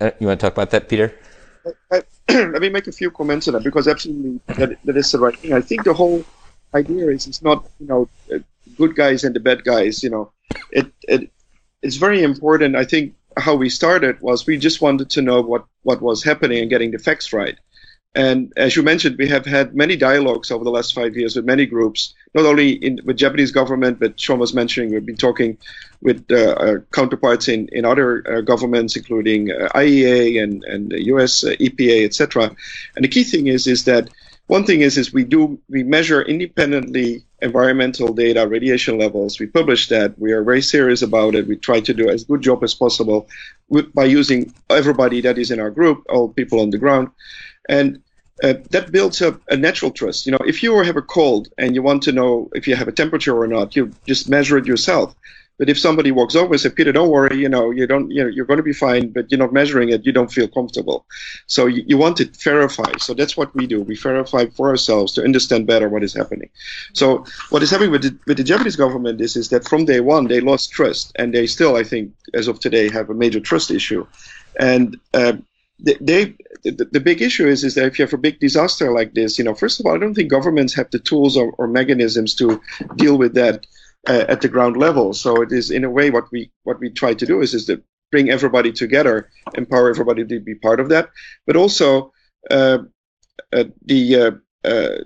Uh, 0.00 0.10
you 0.20 0.26
want 0.26 0.38
to 0.38 0.46
talk 0.46 0.52
about 0.52 0.70
that, 0.70 0.88
Pieter? 0.88 1.14
I, 1.90 2.02
let 2.28 2.62
me 2.62 2.68
make 2.68 2.86
a 2.86 2.92
few 2.92 3.10
comments 3.10 3.48
on 3.48 3.54
that 3.54 3.64
because 3.64 3.88
absolutely 3.88 4.40
that, 4.54 4.78
that 4.84 4.96
is 4.96 5.12
the 5.12 5.18
right 5.18 5.36
thing. 5.36 5.52
I 5.52 5.60
think 5.60 5.84
the 5.84 5.94
whole 5.94 6.24
idea 6.74 7.08
is 7.08 7.26
it's 7.26 7.42
not, 7.42 7.68
you 7.78 7.86
know, 7.86 8.08
uh, 8.32 8.38
good 8.76 8.94
guys 8.94 9.24
and 9.24 9.34
the 9.34 9.40
bad 9.40 9.64
guys, 9.64 10.02
you 10.02 10.10
know. 10.10 10.32
It, 10.70 10.92
it 11.02 11.30
it's 11.82 11.96
very 11.96 12.22
important. 12.22 12.76
I 12.76 12.84
think 12.84 13.14
how 13.36 13.54
we 13.54 13.70
started 13.70 14.20
was 14.20 14.46
we 14.46 14.58
just 14.58 14.80
wanted 14.80 15.10
to 15.10 15.22
know 15.22 15.40
what, 15.40 15.64
what 15.82 16.02
was 16.02 16.22
happening 16.22 16.58
and 16.58 16.70
getting 16.70 16.90
the 16.90 16.98
facts 16.98 17.32
right. 17.32 17.58
And 18.14 18.52
as 18.56 18.74
you 18.74 18.82
mentioned, 18.82 19.18
we 19.18 19.28
have 19.28 19.46
had 19.46 19.76
many 19.76 19.94
dialogues 19.96 20.50
over 20.50 20.64
the 20.64 20.70
last 20.70 20.94
five 20.94 21.16
years 21.16 21.36
with 21.36 21.44
many 21.44 21.64
groups, 21.64 22.14
not 22.34 22.44
only 22.44 22.72
in, 22.72 22.98
with 23.04 23.16
Japanese 23.16 23.52
government, 23.52 24.00
but 24.00 24.18
Sean 24.18 24.40
was 24.40 24.52
mentioning 24.52 24.90
we've 24.90 25.06
been 25.06 25.16
talking 25.16 25.56
with 26.00 26.26
uh, 26.30 26.34
uh 26.34 26.78
counterparts 26.92 27.46
in, 27.46 27.68
in 27.70 27.84
other 27.84 28.24
uh, 28.26 28.40
governments, 28.40 28.96
including 28.96 29.52
uh, 29.52 29.68
IEA 29.76 30.42
and, 30.42 30.64
and 30.64 30.90
the 30.90 31.04
US 31.14 31.44
uh, 31.44 31.50
EPA, 31.60 32.04
etc. 32.04 32.50
And 32.96 33.04
the 33.04 33.08
key 33.08 33.22
thing 33.22 33.46
is 33.46 33.68
is 33.68 33.84
that 33.84 34.10
one 34.48 34.64
thing 34.64 34.80
is 34.80 34.98
is 34.98 35.12
we 35.12 35.22
do 35.22 35.60
we 35.68 35.84
measure 35.84 36.20
independently 36.20 37.22
environmental 37.42 38.12
data, 38.12 38.46
radiation 38.46 38.98
levels. 38.98 39.38
We 39.38 39.46
publish 39.46 39.88
that. 39.88 40.18
We 40.18 40.32
are 40.32 40.42
very 40.42 40.62
serious 40.62 41.02
about 41.02 41.36
it. 41.36 41.46
We 41.46 41.56
try 41.56 41.80
to 41.80 41.94
do 41.94 42.08
as 42.08 42.24
good 42.24 42.42
job 42.42 42.64
as 42.64 42.74
possible 42.74 43.28
with, 43.68 43.94
by 43.94 44.04
using 44.04 44.52
everybody 44.68 45.20
that 45.22 45.38
is 45.38 45.50
in 45.50 45.60
our 45.60 45.70
group, 45.70 46.04
all 46.10 46.28
people 46.28 46.60
on 46.60 46.70
the 46.70 46.78
ground, 46.78 47.08
and 47.68 48.02
uh, 48.42 48.54
that 48.70 48.90
builds 48.90 49.20
up 49.20 49.40
a 49.48 49.56
natural 49.56 49.90
trust. 49.90 50.26
You 50.26 50.32
know, 50.32 50.38
if 50.46 50.62
you 50.62 50.78
have 50.82 50.96
a 50.96 51.02
cold 51.02 51.48
and 51.58 51.74
you 51.74 51.82
want 51.82 52.02
to 52.04 52.12
know 52.12 52.48
if 52.54 52.66
you 52.66 52.74
have 52.74 52.88
a 52.88 52.92
temperature 52.92 53.36
or 53.36 53.46
not, 53.46 53.76
you 53.76 53.92
just 54.06 54.28
measure 54.28 54.56
it 54.56 54.66
yourself. 54.66 55.14
But 55.58 55.68
if 55.68 55.78
somebody 55.78 56.10
walks 56.10 56.34
over 56.36 56.54
and 56.54 56.60
says, 56.60 56.72
Pieter, 56.72 56.90
don't 56.90 57.10
worry, 57.10 57.36
you 57.36 57.46
know, 57.50 57.70
you 57.70 57.86
don't, 57.86 58.10
you 58.10 58.24
know, 58.24 58.30
you're 58.30 58.46
going 58.46 58.56
to 58.56 58.62
be 58.62 58.72
fine, 58.72 59.10
but 59.10 59.30
you're 59.30 59.38
not 59.38 59.52
measuring 59.52 59.90
it, 59.90 60.06
you 60.06 60.10
don't 60.10 60.32
feel 60.32 60.48
comfortable. 60.48 61.04
So 61.48 61.66
you, 61.66 61.84
you 61.86 61.98
want 61.98 62.16
to 62.16 62.24
verify. 62.42 62.96
So 62.96 63.12
that's 63.12 63.36
what 63.36 63.54
we 63.54 63.66
do. 63.66 63.82
We 63.82 63.94
verify 63.94 64.46
for 64.46 64.70
ourselves 64.70 65.12
to 65.14 65.22
understand 65.22 65.66
better 65.66 65.90
what 65.90 66.02
is 66.02 66.14
happening. 66.14 66.48
So 66.94 67.26
what 67.50 67.62
is 67.62 67.70
happening 67.70 67.90
with 67.90 68.04
the, 68.04 68.18
with 68.26 68.38
the 68.38 68.42
Japanese 68.42 68.76
government 68.76 69.20
is, 69.20 69.36
is 69.36 69.50
that 69.50 69.68
from 69.68 69.84
day 69.84 70.00
one, 70.00 70.28
they 70.28 70.40
lost 70.40 70.72
trust. 70.72 71.12
And 71.16 71.34
they 71.34 71.46
still, 71.46 71.76
I 71.76 71.84
think, 71.84 72.14
as 72.32 72.48
of 72.48 72.58
today, 72.58 72.88
have 72.88 73.10
a 73.10 73.14
major 73.14 73.40
trust 73.40 73.70
issue. 73.70 74.06
And 74.58 74.98
uh, 75.12 75.34
they, 75.82 76.34
the, 76.62 76.88
the, 76.90 77.00
big 77.00 77.22
issue 77.22 77.46
is 77.46 77.64
is 77.64 77.74
that 77.74 77.86
if 77.86 77.98
you 77.98 78.04
have 78.04 78.12
a 78.12 78.18
big 78.18 78.38
disaster 78.38 78.92
like 78.92 79.14
this, 79.14 79.38
you 79.38 79.44
know, 79.44 79.54
first 79.54 79.80
of 79.80 79.86
all, 79.86 79.94
I 79.94 79.98
don't 79.98 80.14
think 80.14 80.30
governments 80.30 80.74
have 80.74 80.90
the 80.90 80.98
tools 80.98 81.36
or, 81.36 81.52
or 81.58 81.66
mechanisms 81.66 82.34
to 82.36 82.60
deal 82.96 83.16
with 83.16 83.34
that 83.34 83.66
uh, 84.08 84.24
at 84.28 84.40
the 84.40 84.48
ground 84.48 84.76
level. 84.76 85.12
So 85.14 85.42
it 85.42 85.52
is 85.52 85.70
in 85.70 85.84
a 85.84 85.90
way 85.90 86.10
what 86.10 86.30
we 86.32 86.50
what 86.64 86.80
we 86.80 86.90
try 86.90 87.14
to 87.14 87.26
do 87.26 87.40
is 87.40 87.54
is 87.54 87.66
to 87.66 87.82
bring 88.10 88.30
everybody 88.30 88.72
together, 88.72 89.30
empower 89.54 89.88
everybody 89.88 90.24
to 90.24 90.40
be 90.40 90.54
part 90.54 90.80
of 90.80 90.88
that, 90.88 91.10
but 91.46 91.56
also 91.56 92.12
uh, 92.50 92.78
uh, 93.52 93.64
the 93.84 94.16
uh, 94.16 94.30
uh, 94.68 94.98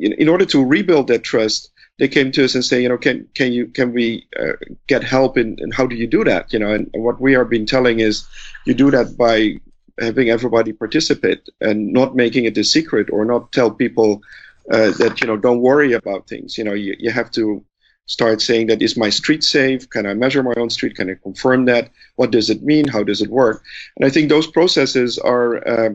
in, 0.00 0.12
in, 0.14 0.28
order 0.28 0.44
to 0.44 0.64
rebuild 0.64 1.06
that 1.06 1.22
trust, 1.22 1.70
they 1.98 2.08
came 2.08 2.32
to 2.32 2.44
us 2.44 2.54
and 2.54 2.64
say, 2.64 2.82
you 2.82 2.88
know, 2.88 2.98
can 2.98 3.28
can 3.34 3.52
you 3.52 3.68
can 3.68 3.92
we 3.92 4.26
uh, 4.38 4.52
get 4.88 5.04
help 5.04 5.38
in, 5.38 5.56
and 5.60 5.72
how 5.72 5.86
do 5.86 5.94
you 5.94 6.06
do 6.06 6.24
that? 6.24 6.52
You 6.52 6.58
know, 6.58 6.72
and 6.72 6.90
what 6.92 7.20
we 7.20 7.36
are 7.36 7.44
being 7.44 7.66
telling 7.66 8.00
is, 8.00 8.26
you 8.64 8.74
do 8.74 8.90
that 8.90 9.16
by 9.16 9.60
having 10.00 10.30
everybody 10.30 10.72
participate 10.72 11.48
and 11.60 11.92
not 11.92 12.14
making 12.14 12.44
it 12.44 12.58
a 12.58 12.64
secret 12.64 13.08
or 13.10 13.24
not 13.24 13.52
tell 13.52 13.70
people 13.70 14.22
uh, 14.70 14.90
that 14.98 15.20
you 15.20 15.26
know 15.26 15.36
don't 15.36 15.60
worry 15.60 15.92
about 15.92 16.28
things. 16.28 16.58
You 16.58 16.64
know, 16.64 16.74
you, 16.74 16.94
you 16.98 17.10
have 17.10 17.30
to 17.32 17.64
start 18.06 18.40
saying 18.40 18.68
that 18.68 18.82
is 18.82 18.96
my 18.96 19.10
street 19.10 19.42
safe? 19.42 19.88
Can 19.90 20.06
I 20.06 20.14
measure 20.14 20.42
my 20.42 20.54
own 20.56 20.70
street? 20.70 20.96
Can 20.96 21.10
I 21.10 21.14
confirm 21.14 21.66
that? 21.66 21.90
What 22.14 22.30
does 22.30 22.50
it 22.50 22.62
mean? 22.62 22.88
How 22.88 23.02
does 23.02 23.20
it 23.20 23.30
work? 23.30 23.62
And 23.96 24.06
I 24.06 24.10
think 24.10 24.28
those 24.28 24.46
processes 24.46 25.18
are, 25.18 25.68
uh, 25.68 25.90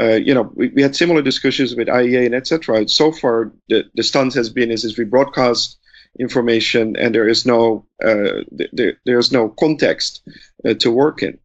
uh, 0.00 0.14
you 0.14 0.34
know, 0.34 0.50
we, 0.54 0.68
we, 0.68 0.82
had 0.82 0.96
similar 0.96 1.22
discussions 1.22 1.74
with 1.76 1.86
IEA 1.86 2.26
and 2.26 2.34
etc. 2.34 2.88
So 2.88 3.12
far, 3.12 3.52
the, 3.68 3.84
the 3.94 4.02
stance 4.02 4.34
has 4.34 4.50
been 4.50 4.72
is, 4.72 4.84
is 4.84 4.98
we 4.98 5.04
broadcast 5.04 5.78
information 6.18 6.96
and 6.96 7.14
there 7.14 7.28
is 7.28 7.44
no 7.44 7.86
uh, 8.04 8.42
there, 8.72 8.94
there's 9.04 9.32
no 9.32 9.48
context 9.48 10.22
uh, 10.64 10.74
to 10.74 10.90
work 10.90 11.22
in. 11.22 11.38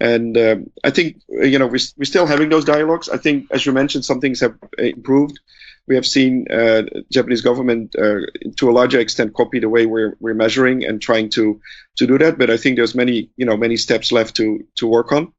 And 0.00 0.36
um, 0.36 0.70
I 0.84 0.90
think 0.90 1.22
you 1.28 1.58
know 1.58 1.66
we, 1.66 1.78
we're 1.96 2.04
still 2.04 2.26
having 2.26 2.48
those 2.50 2.64
dialogues. 2.64 3.08
I 3.08 3.16
think, 3.16 3.46
as 3.50 3.64
you 3.64 3.72
mentioned, 3.72 4.04
some 4.04 4.20
things 4.20 4.40
have 4.40 4.54
improved 4.78 5.38
we 5.86 5.94
have 5.94 6.06
seen 6.06 6.46
uh, 6.50 6.82
Japanese 7.12 7.42
government 7.42 7.94
uh, 7.96 8.20
to 8.56 8.70
a 8.70 8.72
larger 8.72 8.98
extent 8.98 9.34
copy 9.34 9.60
the 9.60 9.68
way 9.68 9.86
we're 9.86 10.16
we're 10.20 10.34
measuring 10.34 10.84
and 10.84 11.00
trying 11.00 11.30
to 11.30 11.60
to 11.96 12.06
do 12.06 12.18
that. 12.18 12.38
But 12.38 12.50
I 12.50 12.56
think 12.56 12.76
there's 12.76 12.94
many 12.94 13.30
you 13.36 13.46
know 13.46 13.56
many 13.56 13.76
steps 13.76 14.12
left 14.12 14.36
to 14.36 14.64
to 14.76 14.86
work 14.86 15.12
on. 15.12 15.32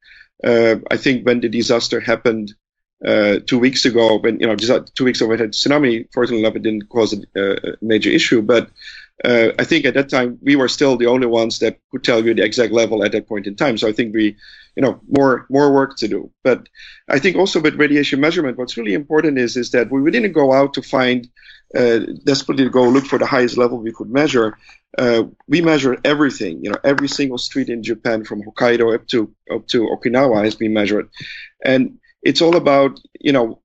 Uh, 0.44 0.76
I 0.90 0.98
think 0.98 1.26
when 1.26 1.42
the 1.42 1.50
disaster 1.50 2.00
happened 2.00 2.54
uh, 3.06 3.40
two 3.46 3.60
weeks 3.60 3.86
ago, 3.86 4.20
when 4.20 4.40
you 4.40 4.48
know 4.48 4.56
two 4.56 5.06
weeks 5.06 5.20
ago 5.22 5.30
we 5.30 5.38
had 5.38 5.52
tsunami, 5.52 6.08
fortunately 6.14 6.44
enough 6.44 6.56
it 6.56 6.64
didn't 6.64 6.90
cause 6.90 7.14
a, 7.14 7.42
a 7.42 7.76
major 7.82 8.10
issue, 8.10 8.42
but 8.42 8.70
uh, 9.24 9.50
I 9.58 9.64
think 9.64 9.86
at 9.86 9.96
that 9.96 10.10
time 10.10 10.38
we 10.42 10.56
were 10.56 10.68
still 10.68 10.96
the 10.96 11.08
only 11.08 11.28
ones 11.28 11.60
that 11.60 11.80
could 11.92 12.04
tell 12.04 12.24
you 12.24 12.34
the 12.34 12.44
exact 12.44 12.72
level 12.72 13.04
at 13.04 13.12
that 13.14 13.28
point 13.28 13.48
in 13.48 13.56
time. 13.56 13.78
So 13.78 13.88
I 13.88 13.92
think 13.92 14.14
we, 14.14 14.36
you 14.76 14.82
know, 14.82 15.00
more 15.08 15.48
more 15.50 15.74
work 15.74 15.98
to 15.98 16.08
do. 16.08 16.32
But 16.44 16.70
I 17.10 17.18
think 17.20 17.36
also 17.36 17.60
with 17.60 17.76
radiation 17.76 18.20
measurement, 18.20 18.58
what's 18.58 18.78
really 18.78 18.94
important 18.94 19.40
is 19.40 19.58
is 19.58 19.72
that 19.72 19.92
we 19.92 20.12
didn't 20.12 20.34
go 20.34 20.54
out 20.54 20.76
to 20.76 20.84
find 20.84 21.28
uh, 21.76 22.00
desperately 22.24 22.70
go 22.70 22.88
look 22.88 23.06
for 23.06 23.18
the 23.18 23.26
highest 23.26 23.58
level 23.58 23.80
we 23.80 23.92
could 23.92 24.10
measure. 24.10 24.58
Uh, 24.98 25.24
we 25.48 25.62
measure 25.62 25.98
everything. 26.06 26.64
You 26.64 26.72
know, 26.72 26.80
every 26.84 27.08
single 27.08 27.38
street 27.40 27.70
in 27.70 27.84
Japan, 27.84 28.24
from 28.24 28.44
Hokkaido 28.44 28.94
up 28.94 29.08
to 29.08 29.34
up 29.52 29.68
to 29.70 29.88
Okinawa, 29.88 30.44
has 30.44 30.56
been 30.56 30.74
measured, 30.74 31.10
and 31.66 31.98
it's 32.22 32.42
all 32.42 32.56
about 32.56 33.00
you 33.20 33.32
know 33.32 33.62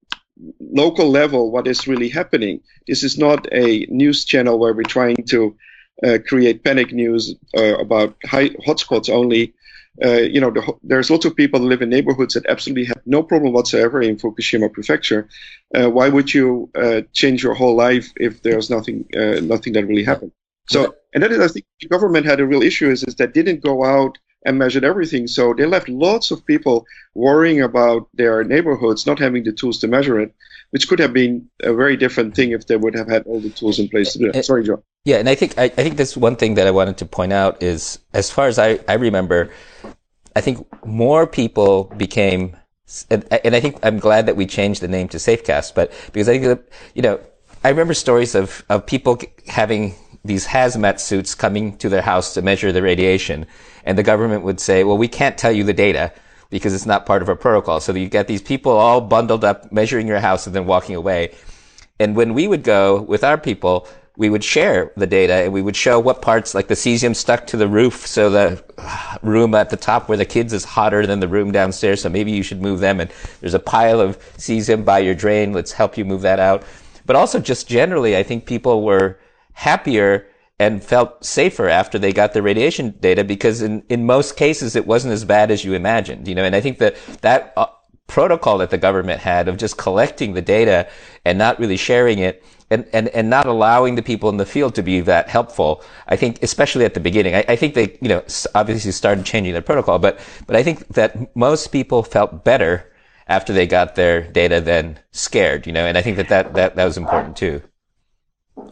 local 0.61 1.09
level 1.11 1.50
what 1.50 1.66
is 1.66 1.87
really 1.87 2.09
happening. 2.09 2.61
This 2.87 3.02
is 3.02 3.18
not 3.18 3.46
a 3.52 3.87
news 3.88 4.24
channel 4.24 4.59
where 4.59 4.74
we're 4.74 4.83
trying 4.83 5.24
to 5.28 5.57
uh, 6.05 6.18
create 6.26 6.64
panic 6.64 6.92
news 6.92 7.35
uh, 7.57 7.78
about 7.78 8.16
high 8.24 8.50
hotspots 8.66 9.09
only. 9.09 9.55
Uh, 10.02 10.22
you 10.35 10.40
know, 10.40 10.50
the, 10.50 10.72
there's 10.83 11.11
lots 11.11 11.26
of 11.26 11.37
people 11.37 11.61
that 11.61 11.66
live 11.66 11.83
in 11.83 11.90
neighborhoods 11.90 12.35
that 12.35 12.46
absolutely 12.46 12.85
have 12.85 13.00
no 13.05 13.22
problem 13.22 13.52
whatsoever 13.52 14.00
in 14.00 14.16
Fukushima 14.16 14.72
Prefecture. 14.72 15.28
Uh, 15.74 15.90
why 15.90 16.09
would 16.09 16.33
you 16.33 16.70
uh, 16.74 17.02
change 17.12 17.42
your 17.42 17.55
whole 17.55 17.76
life 17.76 18.11
if 18.16 18.42
there's 18.42 18.70
nothing, 18.70 19.05
uh, 19.14 19.40
nothing 19.42 19.74
that 19.74 19.87
really 19.87 20.05
happened? 20.05 20.33
So, 20.68 20.94
and 21.12 21.22
that 21.22 21.33
is, 21.33 21.40
I 21.40 21.48
think, 21.48 21.66
the 21.81 21.88
government 21.88 22.24
had 22.24 22.40
a 22.40 22.46
real 22.46 22.62
issue 22.62 22.88
is, 22.88 23.02
is 23.05 23.16
that 23.16 23.35
didn't 23.35 23.62
go 23.62 23.85
out 23.85 24.16
and 24.44 24.59
measured 24.59 24.85
everything. 24.85 25.26
So 25.26 25.55
they 25.55 25.66
left 25.66 25.88
lots 25.88 26.31
of 26.31 26.44
people 26.44 26.85
worrying 27.14 27.61
about 27.61 28.09
their 28.14 28.44
neighborhoods, 28.44 29.07
not 29.07 29.18
having 29.18 29.44
the 29.44 29.52
tools 29.52 29.78
to 29.81 29.88
measure 29.88 30.20
it, 30.20 30.35
which 30.70 30.88
could 30.88 30.98
have 30.98 31.12
been 31.12 31.48
a 31.62 31.72
very 31.72 31.96
different 31.96 32.35
thing 32.35 32.50
if 32.50 32.66
they 32.66 32.76
would 32.76 32.94
have 32.94 33.09
had 33.09 33.26
all 33.26 33.40
the 33.40 33.50
tools 33.50 33.78
in 33.78 33.88
place 33.88 34.12
to 34.12 34.18
do 34.18 34.31
it. 34.31 34.44
Sorry, 34.44 34.64
John. 34.64 34.83
Yeah, 35.05 35.16
and 35.16 35.28
I 35.28 35.35
think 35.35 35.59
I, 35.59 35.64
I 35.64 35.68
think 35.68 35.96
that's 35.96 36.16
one 36.16 36.37
thing 36.37 36.55
that 36.55 36.66
I 36.66 36.70
wanted 36.70 36.98
to 36.98 37.07
point 37.07 37.33
out 37.33 37.62
is, 37.62 37.98
as 38.14 38.31
far 38.31 38.46
as 38.46 38.59
I, 38.59 38.81
I 38.88 38.94
remember, 38.94 39.50
I 40.35 40.40
think 40.40 40.66
more 40.87 41.26
people 41.26 41.92
became, 41.96 42.57
and, 43.11 43.26
and 43.44 43.55
I 43.55 43.61
think 43.61 43.78
I'm 43.83 43.98
glad 43.98 44.26
that 44.26 44.37
we 44.37 44.46
changed 44.46 44.81
the 44.81 44.88
name 44.88 45.09
to 45.09 45.18
Safecast, 45.18 45.74
but 45.74 45.92
because 46.12 46.28
I 46.28 46.38
think 46.38 46.44
that, 46.44 46.68
you 46.94 47.02
know, 47.02 47.20
I 47.64 47.68
remember 47.68 47.94
stories 47.94 48.35
of, 48.35 48.64
of 48.68 48.87
people 48.87 49.20
having 49.46 49.94
these 50.24 50.46
hazmat 50.46 51.00
suits 51.00 51.35
coming 51.35 51.76
to 51.78 51.88
their 51.88 52.02
house 52.02 52.35
to 52.35 52.42
measure 52.42 52.72
the 52.72 52.82
radiation, 52.82 53.46
and 53.85 53.98
the 53.98 54.02
government 54.02 54.44
would 54.44 54.61
say, 54.61 54.85
"Well, 54.85 54.98
we 54.98 55.08
can't 55.08 55.38
tell 55.38 55.52
you 55.52 55.64
the 55.64 55.72
data." 55.72 56.12
Because 56.50 56.74
it's 56.74 56.85
not 56.85 57.06
part 57.06 57.22
of 57.22 57.30
our 57.30 57.35
protocol. 57.35 57.80
So 57.80 57.94
you 57.94 58.11
get 58.11 58.28
these 58.28 58.42
people 58.42 58.72
all 58.72 59.00
bundled 59.00 59.42
up, 59.42 59.72
measuring 59.72 60.06
your 60.06 60.20
house 60.20 60.46
and 60.46 60.54
then 60.54 60.66
walking 60.66 60.94
away. 60.94 61.30
And 61.98 62.14
when 62.14 62.35
we 62.35 62.46
would 62.46 62.62
go 62.62 63.00
with 63.00 63.24
our 63.24 63.38
people, 63.38 63.88
we 64.18 64.28
would 64.28 64.44
share 64.44 64.92
the 64.94 65.06
data 65.06 65.32
and 65.32 65.52
we 65.54 65.62
would 65.62 65.76
show 65.76 65.98
what 65.98 66.20
parts, 66.20 66.54
like 66.54 66.68
the 66.68 66.74
cesium 66.74 67.16
stuck 67.16 67.46
to 67.46 67.56
the 67.56 67.68
roof. 67.68 68.06
So 68.06 68.28
the 68.28 68.62
room 69.22 69.54
at 69.54 69.70
the 69.70 69.78
top 69.78 70.11
where 70.11 70.18
the 70.18 70.26
kids 70.26 70.52
is 70.52 70.66
hotter 70.66 71.06
than 71.06 71.20
the 71.20 71.28
room 71.28 71.52
downstairs. 71.52 72.02
So 72.02 72.11
maybe 72.11 72.32
you 72.32 72.42
should 72.42 72.61
move 72.61 72.80
them. 72.80 73.00
And 73.00 73.11
there's 73.40 73.54
a 73.54 73.58
pile 73.58 73.98
of 73.98 74.18
cesium 74.37 74.85
by 74.85 74.98
your 74.98 75.14
drain. 75.14 75.54
Let's 75.54 75.72
help 75.72 75.96
you 75.96 76.04
move 76.04 76.20
that 76.20 76.38
out. 76.38 76.64
But 77.06 77.16
also 77.16 77.40
just 77.40 77.66
generally, 77.66 78.14
I 78.14 78.22
think 78.22 78.44
people 78.44 78.82
were 78.82 79.18
happier 79.52 80.26
and 80.58 80.82
felt 80.82 81.24
safer 81.24 81.68
after 81.68 81.98
they 81.98 82.12
got 82.12 82.32
the 82.32 82.42
radiation 82.42 82.94
data 83.00 83.24
because 83.24 83.62
in, 83.62 83.82
in 83.88 84.06
most 84.06 84.36
cases 84.36 84.76
it 84.76 84.86
wasn't 84.86 85.12
as 85.12 85.24
bad 85.24 85.50
as 85.50 85.64
you 85.64 85.74
imagined, 85.74 86.28
you 86.28 86.34
know, 86.34 86.44
and 86.44 86.54
I 86.54 86.60
think 86.60 86.78
that 86.78 86.96
that 87.22 87.52
uh, 87.56 87.66
protocol 88.06 88.58
that 88.58 88.70
the 88.70 88.78
government 88.78 89.20
had 89.20 89.48
of 89.48 89.56
just 89.56 89.76
collecting 89.78 90.34
the 90.34 90.42
data 90.42 90.88
and 91.24 91.38
not 91.38 91.58
really 91.58 91.76
sharing 91.76 92.18
it 92.18 92.44
and, 92.70 92.86
and, 92.92 93.08
and 93.08 93.28
not 93.28 93.46
allowing 93.46 93.94
the 93.94 94.02
people 94.02 94.28
in 94.28 94.36
the 94.36 94.46
field 94.46 94.74
to 94.74 94.82
be 94.82 95.00
that 95.00 95.28
helpful. 95.28 95.82
I 96.06 96.16
think, 96.16 96.42
especially 96.42 96.84
at 96.84 96.94
the 96.94 97.00
beginning, 97.00 97.34
I, 97.34 97.44
I 97.48 97.56
think 97.56 97.74
they, 97.74 97.98
you 98.00 98.08
know, 98.08 98.22
obviously 98.54 98.92
started 98.92 99.24
changing 99.24 99.52
their 99.52 99.62
protocol, 99.62 99.98
but, 99.98 100.20
but 100.46 100.56
I 100.56 100.62
think 100.62 100.86
that 100.88 101.34
most 101.36 101.68
people 101.68 102.02
felt 102.02 102.44
better 102.44 102.92
after 103.28 103.52
they 103.52 103.66
got 103.66 103.94
their 103.94 104.22
data 104.30 104.60
than 104.60 104.98
scared, 105.12 105.66
you 105.66 105.72
know, 105.72 105.86
and 105.86 105.96
I 105.96 106.02
think 106.02 106.16
that 106.16 106.28
that, 106.28 106.54
that, 106.54 106.76
that 106.76 106.84
was 106.84 106.96
important 106.96 107.36
too. 107.36 107.62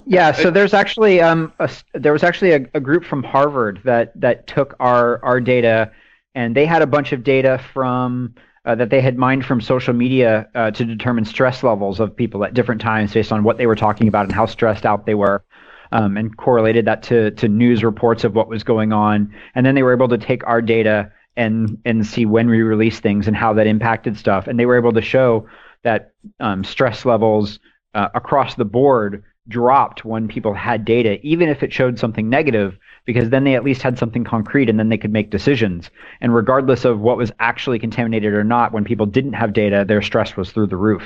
Yeah, 0.07 0.33
so 0.33 0.51
there's 0.51 0.75
actually 0.75 1.21
um, 1.21 1.53
a, 1.59 1.71
there 1.95 2.13
was 2.13 2.23
actually 2.23 2.53
a, 2.53 2.67
a 2.75 2.81
group 2.81 3.05
from 3.05 3.23
Harvard 3.23 3.81
that 3.85 4.19
that 4.21 4.47
took 4.47 4.75
our 4.81 5.25
our 5.25 5.41
data, 5.41 5.91
and 6.35 6.57
they 6.57 6.67
had 6.67 6.83
a 6.83 6.87
bunch 6.87 7.13
of 7.13 7.23
data 7.23 7.61
from 7.73 8.35
uh, 8.65 8.75
that 8.75 8.91
they 8.91 9.01
had 9.01 9.17
mined 9.17 9.45
from 9.45 9.61
social 9.61 9.95
media 9.95 10.49
uh, 10.55 10.71
to 10.73 10.85
determine 10.85 11.25
stress 11.25 11.63
levels 11.63 12.01
of 12.01 12.15
people 12.15 12.45
at 12.45 12.55
different 12.55 12.81
times 12.81 13.13
based 13.13 13.33
on 13.33 13.45
what 13.45 13.57
they 13.57 13.67
were 13.67 13.77
talking 13.77 14.09
about 14.09 14.25
and 14.27 14.35
how 14.35 14.47
stressed 14.47 14.85
out 14.85 15.07
they 15.07 15.15
were, 15.15 15.45
um, 15.93 16.17
and 16.17 16.37
correlated 16.37 16.85
that 16.85 17.03
to 17.03 17.31
to 17.33 17.49
news 17.49 17.85
reports 17.85 18.25
of 18.25 18.35
what 18.35 18.49
was 18.49 18.63
going 18.63 18.93
on. 18.93 19.33
And 19.55 19.65
then 19.65 19.75
they 19.75 19.83
were 19.83 19.93
able 19.93 20.09
to 20.09 20.19
take 20.19 20.47
our 20.47 20.61
data 20.61 21.13
and 21.37 21.79
and 21.85 22.07
see 22.07 22.27
when 22.27 22.49
we 22.49 22.63
released 22.63 23.03
things 23.03 23.27
and 23.27 23.37
how 23.37 23.53
that 23.55 23.67
impacted 23.67 24.17
stuff. 24.17 24.47
And 24.47 24.59
they 24.59 24.67
were 24.67 24.77
able 24.77 24.93
to 24.93 25.03
show 25.03 25.47
that 25.83 26.13
um, 26.41 26.65
stress 26.65 27.05
levels 27.05 27.59
uh, 27.95 28.09
across 28.15 28.55
the 28.55 28.65
board 28.65 29.25
dropped 29.51 30.05
when 30.05 30.29
people 30.29 30.55
had 30.55 30.85
data, 30.85 31.19
even 31.23 31.51
if 31.51 31.63
it 31.63 31.73
showed 31.73 31.99
something 31.99 32.31
negative 32.31 32.79
because 33.05 33.29
then 33.29 33.45
they 33.45 33.55
at 33.55 33.65
least 33.65 33.83
had 33.83 33.99
something 33.99 34.25
concrete 34.25 34.71
and 34.71 34.79
then 34.79 34.89
they 34.89 34.97
could 34.97 35.13
make 35.13 35.31
decisions. 35.31 35.91
And 36.21 36.35
regardless 36.35 36.85
of 36.85 37.01
what 37.01 37.17
was 37.19 37.33
actually 37.41 37.79
contaminated 37.79 38.33
or 38.33 38.45
not, 38.45 38.73
when 38.73 38.85
people 38.85 39.07
didn't 39.07 39.35
have 39.35 39.53
data, 39.53 39.85
their 39.87 40.01
stress 40.01 40.37
was 40.37 40.51
through 40.51 40.69
the 40.69 40.77
roof. 40.77 41.03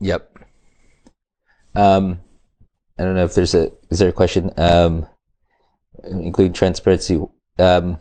Yep. 0.00 0.38
Um, 1.74 2.20
I 2.98 3.04
don't 3.04 3.14
know 3.14 3.24
if 3.24 3.34
there's 3.34 3.54
a 3.54 3.70
is 3.90 3.98
there 3.98 4.08
a 4.08 4.12
question 4.12 4.50
um, 4.56 5.06
including 6.04 6.52
transparency. 6.52 7.22
Um, 7.58 7.98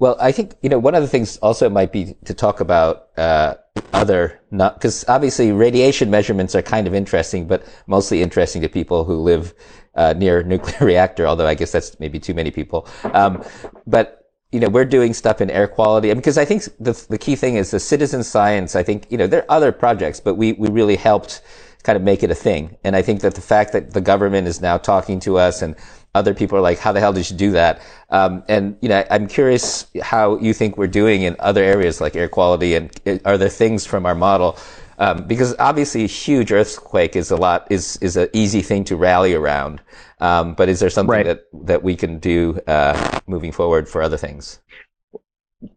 well, 0.00 0.16
I 0.18 0.32
think 0.32 0.56
you 0.62 0.70
know 0.70 0.78
one 0.78 0.94
of 0.94 1.02
the 1.02 1.08
things 1.08 1.36
also 1.38 1.68
might 1.68 1.92
be 1.92 2.16
to 2.24 2.34
talk 2.34 2.60
about 2.60 3.08
uh, 3.18 3.54
other 3.92 4.40
not 4.50 4.74
because 4.74 5.04
obviously 5.08 5.52
radiation 5.52 6.10
measurements 6.10 6.54
are 6.54 6.62
kind 6.62 6.86
of 6.86 6.94
interesting, 6.94 7.46
but 7.46 7.62
mostly 7.86 8.22
interesting 8.22 8.62
to 8.62 8.68
people 8.68 9.04
who 9.04 9.20
live 9.20 9.54
uh, 9.94 10.14
near 10.16 10.42
nuclear 10.54 10.86
reactor, 10.86 11.26
although 11.26 11.46
I 11.46 11.54
guess 11.54 11.70
that's 11.70 12.00
maybe 12.00 12.18
too 12.18 12.34
many 12.34 12.50
people. 12.50 12.88
Um, 13.12 13.44
but 13.86 14.16
you 14.52 14.58
know, 14.58 14.68
we're 14.68 14.86
doing 14.86 15.12
stuff 15.12 15.40
in 15.40 15.50
air 15.50 15.68
quality 15.68 16.12
because 16.14 16.38
I 16.38 16.46
think 16.46 16.64
the 16.80 16.92
the 17.10 17.18
key 17.18 17.36
thing 17.36 17.56
is 17.56 17.70
the 17.70 17.78
citizen 17.78 18.24
science. 18.24 18.74
I 18.74 18.82
think 18.82 19.06
you 19.10 19.18
know 19.18 19.26
there 19.26 19.42
are 19.42 19.56
other 19.56 19.70
projects, 19.70 20.18
but 20.18 20.34
we 20.34 20.54
we 20.54 20.70
really 20.70 20.96
helped 20.96 21.42
kind 21.82 21.96
of 21.96 22.02
make 22.02 22.22
it 22.22 22.30
a 22.30 22.34
thing. 22.34 22.76
And 22.84 22.96
I 22.96 23.02
think 23.02 23.20
that 23.20 23.34
the 23.34 23.40
fact 23.40 23.72
that 23.72 23.92
the 23.92 24.00
government 24.00 24.46
is 24.48 24.60
now 24.60 24.78
talking 24.78 25.20
to 25.20 25.38
us 25.38 25.62
and 25.62 25.76
other 26.14 26.34
people 26.34 26.58
are 26.58 26.60
like, 26.60 26.78
how 26.78 26.92
the 26.92 27.00
hell 27.00 27.12
did 27.12 27.30
you 27.30 27.36
do 27.36 27.52
that? 27.52 27.80
Um, 28.10 28.42
and, 28.48 28.76
you 28.80 28.88
know, 28.88 29.04
I'm 29.10 29.28
curious 29.28 29.86
how 30.02 30.38
you 30.38 30.52
think 30.52 30.76
we're 30.76 30.88
doing 30.88 31.22
in 31.22 31.36
other 31.38 31.62
areas 31.62 32.00
like 32.00 32.16
air 32.16 32.28
quality 32.28 32.74
and 32.74 32.90
are 33.24 33.38
there 33.38 33.48
things 33.48 33.86
from 33.86 34.06
our 34.06 34.14
model 34.14 34.58
um, 35.00 35.26
because 35.26 35.56
obviously 35.58 36.04
a 36.04 36.06
huge 36.06 36.52
earthquake 36.52 37.16
is 37.16 37.30
a 37.30 37.36
lot 37.36 37.66
is 37.70 37.96
is 38.02 38.18
an 38.18 38.28
easy 38.34 38.60
thing 38.60 38.84
to 38.84 38.96
rally 38.96 39.34
around. 39.34 39.80
Um, 40.20 40.52
but 40.54 40.68
is 40.68 40.78
there 40.78 40.90
something 40.90 41.10
right. 41.10 41.24
that 41.24 41.46
that 41.64 41.82
we 41.82 41.96
can 41.96 42.18
do 42.18 42.60
uh, 42.66 43.20
moving 43.26 43.50
forward 43.50 43.88
for 43.88 44.02
other 44.02 44.18
things? 44.18 44.60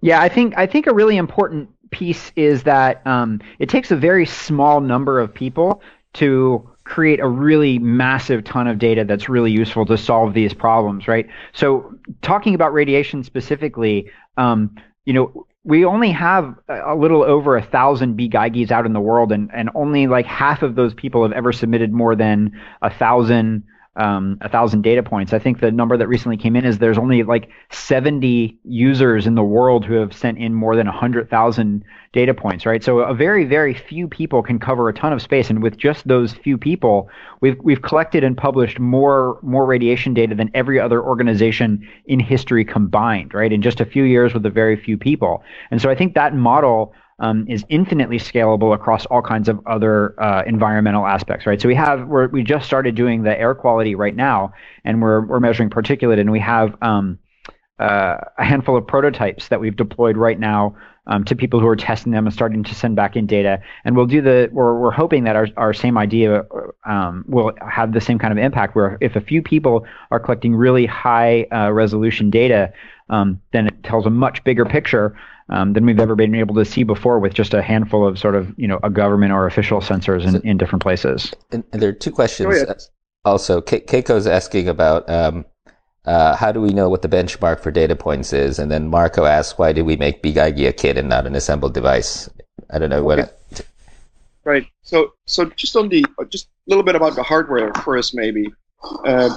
Yeah, 0.02 0.22
I 0.22 0.28
think 0.28 0.58
I 0.58 0.68
think 0.68 0.88
a 0.88 0.94
really 0.94 1.16
important 1.16 1.70
piece 1.90 2.34
is 2.36 2.64
that 2.64 3.06
um, 3.08 3.40
it 3.60 3.70
takes 3.70 3.92
a 3.92 3.96
very 3.96 4.26
small 4.26 4.82
number 4.82 5.22
of 5.22 5.34
people 5.34 5.82
to 6.16 6.70
create 6.94 7.20
a 7.20 7.28
really 7.28 7.80
massive 7.80 8.44
ton 8.44 8.68
of 8.68 8.78
data 8.78 9.04
that's 9.04 9.28
really 9.28 9.52
useful 9.52 9.84
to 9.84 9.98
solve 9.98 10.36
these 10.36 10.54
problems, 10.54 11.08
right? 11.08 11.28
So, 11.52 11.92
talking 12.22 12.54
about 12.54 12.72
radiation 12.72 13.24
specifically, 13.24 14.12
um, 14.38 14.76
you 15.06 15.14
know, 15.14 15.48
we 15.64 15.86
only 15.86 16.12
have 16.12 16.54
a 16.70 16.94
little 16.94 17.24
over 17.24 17.58
a 17.58 17.64
thousand 17.64 18.16
bGeigies 18.16 18.70
out 18.70 18.86
in 18.86 18.94
the 18.94 19.00
world, 19.00 19.32
and, 19.32 19.50
and 19.56 19.72
only 19.74 20.06
like 20.06 20.28
half 20.28 20.62
of 20.62 20.76
those 20.76 20.94
people 20.94 21.24
have 21.24 21.32
ever 21.32 21.52
submitted 21.52 21.92
more 21.92 22.16
than 22.16 22.52
a 22.84 22.92
thousand 22.92 23.64
um, 23.96 24.38
a 24.42 24.50
thousand 24.50 24.82
data 24.82 25.04
points. 25.04 25.34
I 25.34 25.40
think 25.40 25.60
the 25.60 25.72
number 25.72 25.98
that 25.98 26.08
recently 26.08 26.38
came 26.38 26.56
in 26.56 26.66
is 26.66 26.80
there's 26.80 26.98
only 26.98 27.24
like 27.24 27.50
70 27.72 28.58
users 28.64 29.28
in 29.28 29.36
the 29.36 29.44
world 29.44 29.86
who 29.86 29.94
have 29.96 30.14
sent 30.14 30.40
in 30.40 30.54
more 30.54 30.76
than 30.76 30.88
100,000 30.88 31.84
data 32.12 32.34
points, 32.34 32.66
right? 32.66 32.84
So 32.84 33.00
a 33.00 33.14
very, 33.14 33.44
very 33.44 33.74
few 33.74 34.08
people 34.08 34.42
can 34.42 34.60
cover 34.60 34.90
a 34.90 34.94
ton 34.94 35.14
of 35.14 35.22
space, 35.22 35.50
and 35.50 35.62
with 35.62 35.78
just 35.78 36.08
those 36.08 36.34
few 36.34 36.58
people, 36.58 37.10
we've 37.42 37.58
we've 37.62 37.82
collected 37.82 38.24
and 38.24 38.38
published 38.38 38.80
more 38.80 39.40
more 39.42 39.66
radiation 39.66 40.14
data 40.14 40.36
than 40.36 40.50
every 40.54 40.80
other 40.80 41.04
organization 41.04 41.88
in 42.06 42.20
history 42.20 42.66
combined, 42.66 43.34
right? 43.34 43.52
In 43.52 43.62
just 43.62 43.82
a 43.82 43.86
few 43.86 44.04
years 44.04 44.34
with 44.34 44.46
a 44.46 44.50
very 44.50 44.76
few 44.76 44.98
people, 44.98 45.44
and 45.72 45.82
so 45.82 45.90
I 45.90 45.96
think 45.96 46.14
that 46.14 46.36
model 46.36 46.94
um, 47.24 47.46
is 47.48 47.64
infinitely 47.70 48.20
scalable 48.20 48.76
across 48.76 49.06
all 49.06 49.22
kinds 49.22 49.48
of 49.48 49.58
other 49.66 50.14
uh, 50.22 50.44
environmental 50.46 51.08
aspects, 51.08 51.46
right? 51.46 51.60
So 51.62 51.70
we 51.70 51.76
have 51.76 52.06
we're, 52.06 52.28
we 52.28 52.44
just 52.44 52.66
started 52.66 52.96
doing 52.96 53.24
the 53.24 53.40
air 53.40 53.56
quality 53.56 53.96
right 53.96 54.16
now, 54.16 54.52
and 54.84 55.02
we're 55.02 55.22
we're 55.26 55.40
measuring 55.40 55.70
particulate, 55.70 56.20
and 56.20 56.32
we 56.34 56.42
have 56.42 56.76
um, 56.82 57.18
uh, 57.80 58.18
a 58.38 58.44
handful 58.44 58.76
of 58.76 58.86
prototypes 58.86 59.48
that 59.48 59.62
we've 59.62 59.78
deployed 59.78 60.18
right 60.18 60.38
now 60.38 60.76
um, 61.08 61.24
to 61.24 61.34
people 61.34 61.62
who 61.62 61.68
are 61.68 61.78
testing 61.78 62.12
them 62.12 62.26
and 62.26 62.34
starting 62.34 62.62
to 62.62 62.76
send 62.76 62.98
back 62.98 63.16
in 63.16 63.26
data. 63.26 63.62
And 63.86 63.96
we'll 63.96 64.06
do 64.06 64.22
the 64.22 64.50
we're 64.52 64.78
we're 64.78 64.92
hoping 64.92 65.24
that 65.24 65.38
our 65.38 65.48
our 65.56 65.74
same 65.74 65.98
idea 65.98 66.44
um, 66.86 67.24
will 67.30 67.54
have 67.66 67.94
the 67.94 68.02
same 68.02 68.20
kind 68.20 68.38
of 68.38 68.38
impact. 68.38 68.76
Where 68.76 68.98
if 69.00 69.16
a 69.16 69.22
few 69.22 69.42
people 69.42 69.86
are 70.12 70.20
collecting 70.20 70.54
really 70.58 70.86
high 70.86 71.44
uh, 71.54 71.72
resolution 71.72 72.30
data, 72.30 72.74
um, 73.10 73.42
then 73.54 73.68
it 73.68 73.82
tells 73.84 74.06
a 74.06 74.10
much 74.10 74.44
bigger 74.44 74.66
picture 74.66 75.16
um, 75.54 75.74
than 75.74 75.86
we've 75.86 76.00
ever 76.00 76.16
been 76.16 76.34
able 76.36 76.56
to 76.56 76.66
see 76.66 76.84
before 76.84 77.20
with 77.20 77.34
just 77.34 77.54
a 77.54 77.62
handful 77.62 78.06
of 78.06 78.18
sort 78.18 78.36
of 78.36 78.54
you 78.58 78.68
know 78.68 78.80
a 78.84 78.90
government 78.90 79.32
or 79.32 79.46
official 79.46 79.80
sensors 79.80 80.26
in, 80.26 80.42
in 80.42 80.58
different 80.58 80.82
places. 80.82 81.32
And, 81.52 81.64
and 81.72 81.82
there 81.82 81.90
are 81.90 81.94
two 81.94 82.12
questions. 82.12 82.50
Oh, 82.52 82.58
yeah. 82.58 82.74
Also, 83.24 83.62
Ke- 83.62 83.86
Keiko's 83.86 84.28
asking 84.28 84.68
about 84.68 85.08
um, 85.10 85.46
uh, 86.06 86.36
how 86.36 86.52
do 86.52 86.60
we 86.60 86.70
know 86.70 86.90
what 86.90 87.04
the 87.04 87.08
benchmark 87.08 87.62
for 87.62 87.72
data 87.72 87.96
points 87.96 88.34
is, 88.34 88.60
and 88.60 88.72
then 88.72 88.90
Marco 88.90 89.26
asks 89.26 89.58
why 89.58 89.72
did 89.72 89.84
we 89.84 89.96
make 89.96 90.24
bGeigie 90.24 90.68
a 90.68 90.74
kit 90.74 90.98
and 90.98 91.08
not 91.08 91.28
an 91.28 91.36
assembled 91.36 91.74
device? 91.74 92.30
I 92.72 92.80
don't 92.80 92.90
know 92.90 93.04
what. 93.04 93.20
Okay. 93.20 93.64
right. 94.44 94.68
So 94.82 95.14
so 95.26 95.46
just 95.46 95.76
on 95.76 95.88
the 95.88 96.04
just 96.30 96.48
a 96.48 96.50
little 96.68 96.84
bit 96.84 96.96
about 96.96 97.16
the 97.16 97.24
hardware 97.24 97.72
first, 97.86 98.16
maybe. 98.16 98.52
Uh, 99.06 99.30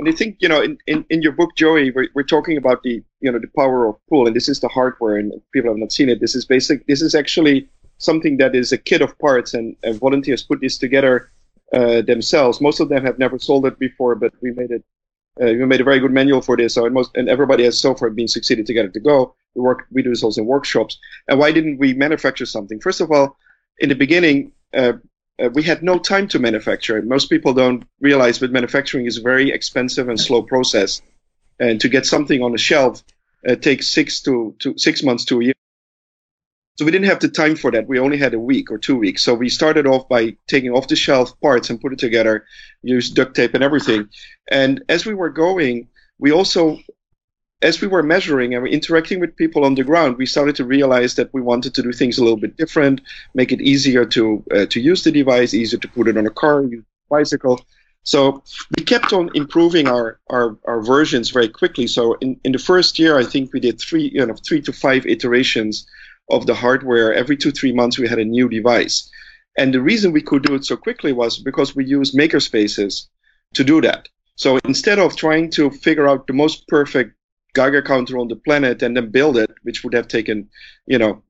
and 0.00 0.08
I 0.08 0.12
think 0.12 0.36
you 0.40 0.48
know 0.48 0.60
in, 0.62 0.78
in, 0.86 1.04
in 1.10 1.22
your 1.22 1.32
book, 1.32 1.54
Joey, 1.56 1.90
we're, 1.90 2.08
we're 2.14 2.22
talking 2.22 2.56
about 2.56 2.82
the 2.82 3.02
you 3.20 3.30
know 3.30 3.38
the 3.38 3.50
power 3.56 3.86
of 3.86 3.96
pull, 4.08 4.26
and 4.26 4.34
this 4.34 4.48
is 4.48 4.60
the 4.60 4.68
hardware. 4.68 5.16
And 5.16 5.32
people 5.52 5.70
have 5.70 5.78
not 5.78 5.92
seen 5.92 6.08
it. 6.08 6.20
This 6.20 6.34
is 6.34 6.44
basic. 6.44 6.86
This 6.86 7.02
is 7.02 7.14
actually 7.14 7.68
something 7.98 8.38
that 8.38 8.54
is 8.54 8.72
a 8.72 8.78
kit 8.78 9.02
of 9.02 9.18
parts, 9.18 9.54
and, 9.54 9.76
and 9.82 10.00
volunteers 10.00 10.42
put 10.42 10.60
this 10.60 10.78
together 10.78 11.30
uh, 11.74 12.00
themselves. 12.02 12.60
Most 12.60 12.80
of 12.80 12.88
them 12.88 13.04
have 13.04 13.18
never 13.18 13.38
sold 13.38 13.66
it 13.66 13.78
before, 13.78 14.14
but 14.14 14.32
we 14.40 14.50
made 14.52 14.70
it. 14.70 14.82
Uh, 15.40 15.46
we 15.46 15.64
made 15.66 15.80
a 15.80 15.84
very 15.84 16.00
good 16.00 16.12
manual 16.12 16.40
for 16.40 16.56
this, 16.56 16.74
so 16.74 16.86
and 16.86 16.94
most 16.94 17.16
and 17.16 17.28
everybody 17.28 17.64
has 17.64 17.78
so 17.78 17.94
far 17.94 18.10
been 18.10 18.28
succeeded 18.28 18.66
to 18.66 18.74
get 18.74 18.86
it 18.86 18.94
to 18.94 19.00
go. 19.00 19.34
We 19.54 19.60
work. 19.60 19.86
We 19.92 20.02
do 20.02 20.10
this 20.10 20.24
also 20.24 20.40
in 20.40 20.46
workshops. 20.46 20.98
And 21.28 21.38
why 21.38 21.52
didn't 21.52 21.78
we 21.78 21.92
manufacture 21.92 22.46
something? 22.46 22.80
First 22.80 23.00
of 23.00 23.12
all, 23.12 23.36
in 23.78 23.90
the 23.90 23.94
beginning, 23.94 24.52
uh, 24.74 24.94
uh, 25.42 25.48
we 25.50 25.62
had 25.62 25.82
no 25.82 25.98
time 25.98 26.28
to 26.28 26.38
manufacture. 26.38 27.00
Most 27.02 27.30
people 27.30 27.54
don't 27.54 27.84
realize, 28.00 28.38
but 28.38 28.52
manufacturing 28.52 29.06
is 29.06 29.18
a 29.18 29.22
very 29.22 29.50
expensive 29.50 30.08
and 30.08 30.20
slow 30.20 30.42
process. 30.42 31.02
And 31.58 31.80
to 31.80 31.88
get 31.88 32.06
something 32.06 32.42
on 32.42 32.52
the 32.52 32.58
shelf 32.58 33.02
uh, 33.48 33.54
takes 33.54 33.88
six 33.88 34.20
to, 34.22 34.54
to 34.60 34.74
six 34.76 35.02
months 35.02 35.24
to 35.26 35.40
a 35.40 35.44
year. 35.44 35.54
So 36.78 36.84
we 36.86 36.92
didn't 36.92 37.08
have 37.08 37.20
the 37.20 37.28
time 37.28 37.56
for 37.56 37.70
that. 37.72 37.86
We 37.86 37.98
only 37.98 38.16
had 38.16 38.32
a 38.32 38.38
week 38.38 38.70
or 38.70 38.78
two 38.78 38.96
weeks. 38.96 39.22
So 39.22 39.34
we 39.34 39.50
started 39.50 39.86
off 39.86 40.08
by 40.08 40.36
taking 40.48 40.70
off 40.70 40.88
the 40.88 40.96
shelf 40.96 41.38
parts 41.40 41.68
and 41.68 41.80
put 41.80 41.92
it 41.92 41.98
together, 41.98 42.46
use 42.82 43.10
duct 43.10 43.36
tape 43.36 43.52
and 43.52 43.62
everything. 43.62 44.08
And 44.50 44.82
as 44.88 45.04
we 45.04 45.12
were 45.12 45.28
going, 45.28 45.88
we 46.18 46.32
also, 46.32 46.78
as 47.62 47.80
we 47.80 47.88
were 47.88 48.02
measuring 48.02 48.54
and 48.54 48.66
interacting 48.66 49.20
with 49.20 49.36
people 49.36 49.64
on 49.64 49.74
the 49.74 49.84
ground, 49.84 50.16
we 50.16 50.26
started 50.26 50.56
to 50.56 50.64
realize 50.64 51.14
that 51.16 51.32
we 51.34 51.42
wanted 51.42 51.74
to 51.74 51.82
do 51.82 51.92
things 51.92 52.18
a 52.18 52.22
little 52.22 52.38
bit 52.38 52.56
different, 52.56 53.00
make 53.34 53.52
it 53.52 53.60
easier 53.60 54.04
to 54.06 54.42
uh, 54.54 54.66
to 54.66 54.80
use 54.80 55.04
the 55.04 55.12
device, 55.12 55.52
easier 55.54 55.78
to 55.78 55.88
put 55.88 56.08
it 56.08 56.16
on 56.16 56.26
a 56.26 56.30
car, 56.30 56.62
use 56.62 56.82
a 56.82 57.14
bicycle. 57.14 57.60
So 58.02 58.42
we 58.76 58.84
kept 58.84 59.12
on 59.12 59.30
improving 59.34 59.86
our, 59.86 60.18
our, 60.30 60.56
our 60.64 60.80
versions 60.80 61.28
very 61.30 61.48
quickly. 61.48 61.86
So 61.86 62.14
in, 62.14 62.40
in 62.44 62.52
the 62.52 62.58
first 62.58 62.98
year, 62.98 63.18
I 63.18 63.24
think 63.24 63.52
we 63.52 63.60
did 63.60 63.78
three, 63.78 64.10
you 64.14 64.24
know, 64.24 64.34
three 64.34 64.62
to 64.62 64.72
five 64.72 65.04
iterations 65.06 65.86
of 66.30 66.46
the 66.46 66.54
hardware. 66.54 67.12
Every 67.12 67.36
two, 67.36 67.50
three 67.50 67.72
months, 67.72 67.98
we 67.98 68.08
had 68.08 68.18
a 68.18 68.24
new 68.24 68.48
device. 68.48 69.10
And 69.58 69.74
the 69.74 69.82
reason 69.82 70.12
we 70.12 70.22
could 70.22 70.44
do 70.44 70.54
it 70.54 70.64
so 70.64 70.76
quickly 70.76 71.12
was 71.12 71.38
because 71.38 71.76
we 71.76 71.84
used 71.84 72.16
makerspaces 72.16 73.08
to 73.52 73.64
do 73.64 73.82
that. 73.82 74.08
So 74.36 74.58
instead 74.64 74.98
of 74.98 75.16
trying 75.16 75.50
to 75.50 75.70
figure 75.70 76.08
out 76.08 76.26
the 76.26 76.32
most 76.32 76.66
perfect 76.68 77.14
Geiger 77.52 77.82
counter 77.82 78.18
on 78.18 78.28
the 78.28 78.36
planet 78.36 78.82
and 78.82 78.96
then 78.96 79.10
build 79.10 79.36
it, 79.36 79.50
which 79.62 79.82
would 79.84 79.94
have 79.94 80.08
taken, 80.08 80.48
you 80.86 80.98
know, 80.98 81.22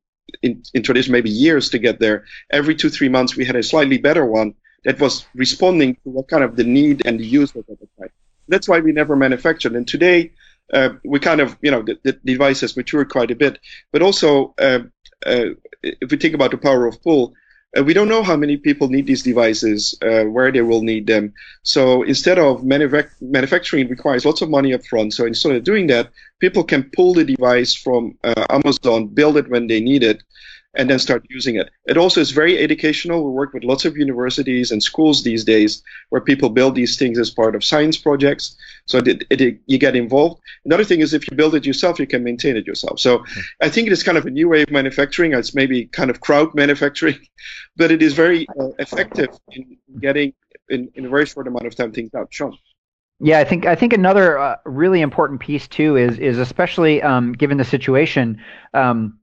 in, 0.42 0.62
in 0.74 0.82
tradition 0.82 1.12
maybe 1.12 1.30
years 1.30 1.70
to 1.70 1.78
get 1.78 1.98
there, 1.98 2.24
every 2.50 2.74
two, 2.74 2.88
three 2.88 3.08
months 3.08 3.36
we 3.36 3.44
had 3.44 3.56
a 3.56 3.62
slightly 3.62 3.98
better 3.98 4.24
one 4.24 4.54
that 4.84 4.98
was 5.00 5.26
responding 5.34 5.94
to 5.94 6.10
what 6.10 6.28
kind 6.28 6.44
of 6.44 6.56
the 6.56 6.64
need 6.64 7.02
and 7.06 7.20
the 7.20 7.26
use 7.26 7.54
was 7.54 7.64
at 7.70 7.78
the 7.78 7.88
time. 7.98 8.10
That's 8.48 8.68
why 8.68 8.80
we 8.80 8.92
never 8.92 9.16
manufactured. 9.16 9.74
And 9.74 9.86
today, 9.86 10.32
uh, 10.72 10.90
we 11.04 11.18
kind 11.20 11.40
of, 11.40 11.56
you 11.62 11.70
know, 11.70 11.82
the, 11.82 11.98
the, 12.02 12.12
device 12.24 12.60
has 12.60 12.76
matured 12.76 13.10
quite 13.10 13.30
a 13.30 13.36
bit. 13.36 13.58
But 13.92 14.02
also, 14.02 14.54
uh, 14.58 14.80
uh, 15.26 15.46
if 15.82 16.10
we 16.10 16.16
think 16.16 16.34
about 16.34 16.52
the 16.52 16.58
power 16.58 16.86
of 16.86 17.02
pull, 17.02 17.34
uh, 17.78 17.84
we 17.84 17.94
don't 17.94 18.08
know 18.08 18.22
how 18.22 18.36
many 18.36 18.56
people 18.56 18.88
need 18.88 19.06
these 19.06 19.22
devices, 19.22 19.96
uh, 20.02 20.24
where 20.24 20.50
they 20.50 20.62
will 20.62 20.82
need 20.82 21.06
them. 21.06 21.32
So 21.62 22.02
instead 22.02 22.38
of 22.38 22.62
manufac- 22.62 23.10
manufacturing 23.20 23.88
requires 23.88 24.24
lots 24.24 24.42
of 24.42 24.50
money 24.50 24.74
up 24.74 24.84
front. 24.84 25.14
So 25.14 25.24
instead 25.26 25.54
of 25.54 25.64
doing 25.64 25.86
that, 25.88 26.10
people 26.40 26.64
can 26.64 26.90
pull 26.94 27.14
the 27.14 27.24
device 27.24 27.74
from 27.74 28.18
uh, 28.24 28.46
Amazon, 28.50 29.06
build 29.06 29.36
it 29.36 29.48
when 29.48 29.68
they 29.68 29.80
need 29.80 30.02
it, 30.02 30.22
and 30.74 30.88
then 30.88 30.98
start 30.98 31.24
using 31.28 31.56
it. 31.56 31.70
It 31.86 31.96
also 31.96 32.20
is 32.20 32.30
very 32.30 32.58
educational. 32.58 33.24
We 33.24 33.32
work 33.32 33.52
with 33.52 33.64
lots 33.64 33.84
of 33.84 33.96
universities 33.96 34.70
and 34.70 34.82
schools 34.82 35.24
these 35.24 35.44
days 35.44 35.82
where 36.10 36.20
people 36.20 36.48
build 36.48 36.76
these 36.76 36.96
things 36.96 37.18
as 37.18 37.30
part 37.30 37.56
of 37.56 37.64
science 37.64 37.96
projects. 37.96 38.56
So 38.86 38.98
it, 38.98 39.24
it, 39.30 39.40
it, 39.40 39.60
you 39.66 39.78
get 39.78 39.96
involved. 39.96 40.40
Another 40.64 40.84
thing 40.84 41.00
is 41.00 41.12
if 41.12 41.28
you 41.28 41.36
build 41.36 41.54
it 41.56 41.66
yourself, 41.66 41.98
you 41.98 42.06
can 42.06 42.22
maintain 42.22 42.56
it 42.56 42.66
yourself. 42.66 43.00
So 43.00 43.18
mm-hmm. 43.18 43.40
I 43.60 43.68
think 43.68 43.88
it 43.88 43.92
is 43.92 44.02
kind 44.02 44.16
of 44.16 44.26
a 44.26 44.30
new 44.30 44.48
way 44.48 44.62
of 44.62 44.70
manufacturing. 44.70 45.34
It's 45.34 45.54
maybe 45.54 45.86
kind 45.86 46.10
of 46.10 46.20
crowd 46.20 46.54
manufacturing, 46.54 47.18
but 47.76 47.90
it 47.90 48.02
is 48.02 48.14
very 48.14 48.46
uh, 48.58 48.68
effective 48.78 49.28
in 49.50 49.76
getting 50.00 50.32
in, 50.68 50.88
in 50.94 51.06
a 51.06 51.08
very 51.08 51.26
short 51.26 51.48
amount 51.48 51.66
of 51.66 51.74
time 51.74 51.92
things 51.92 52.14
out. 52.14 52.28
Sean. 52.30 52.56
Yeah, 53.22 53.38
I 53.38 53.44
think 53.44 53.66
I 53.66 53.74
think 53.74 53.92
another 53.92 54.38
uh, 54.38 54.56
really 54.64 55.02
important 55.02 55.40
piece 55.40 55.68
too 55.68 55.96
is 55.96 56.18
is 56.18 56.38
especially 56.38 57.02
um, 57.02 57.32
given 57.32 57.58
the 57.58 57.64
situation. 57.64 58.42
Um, 58.72 59.19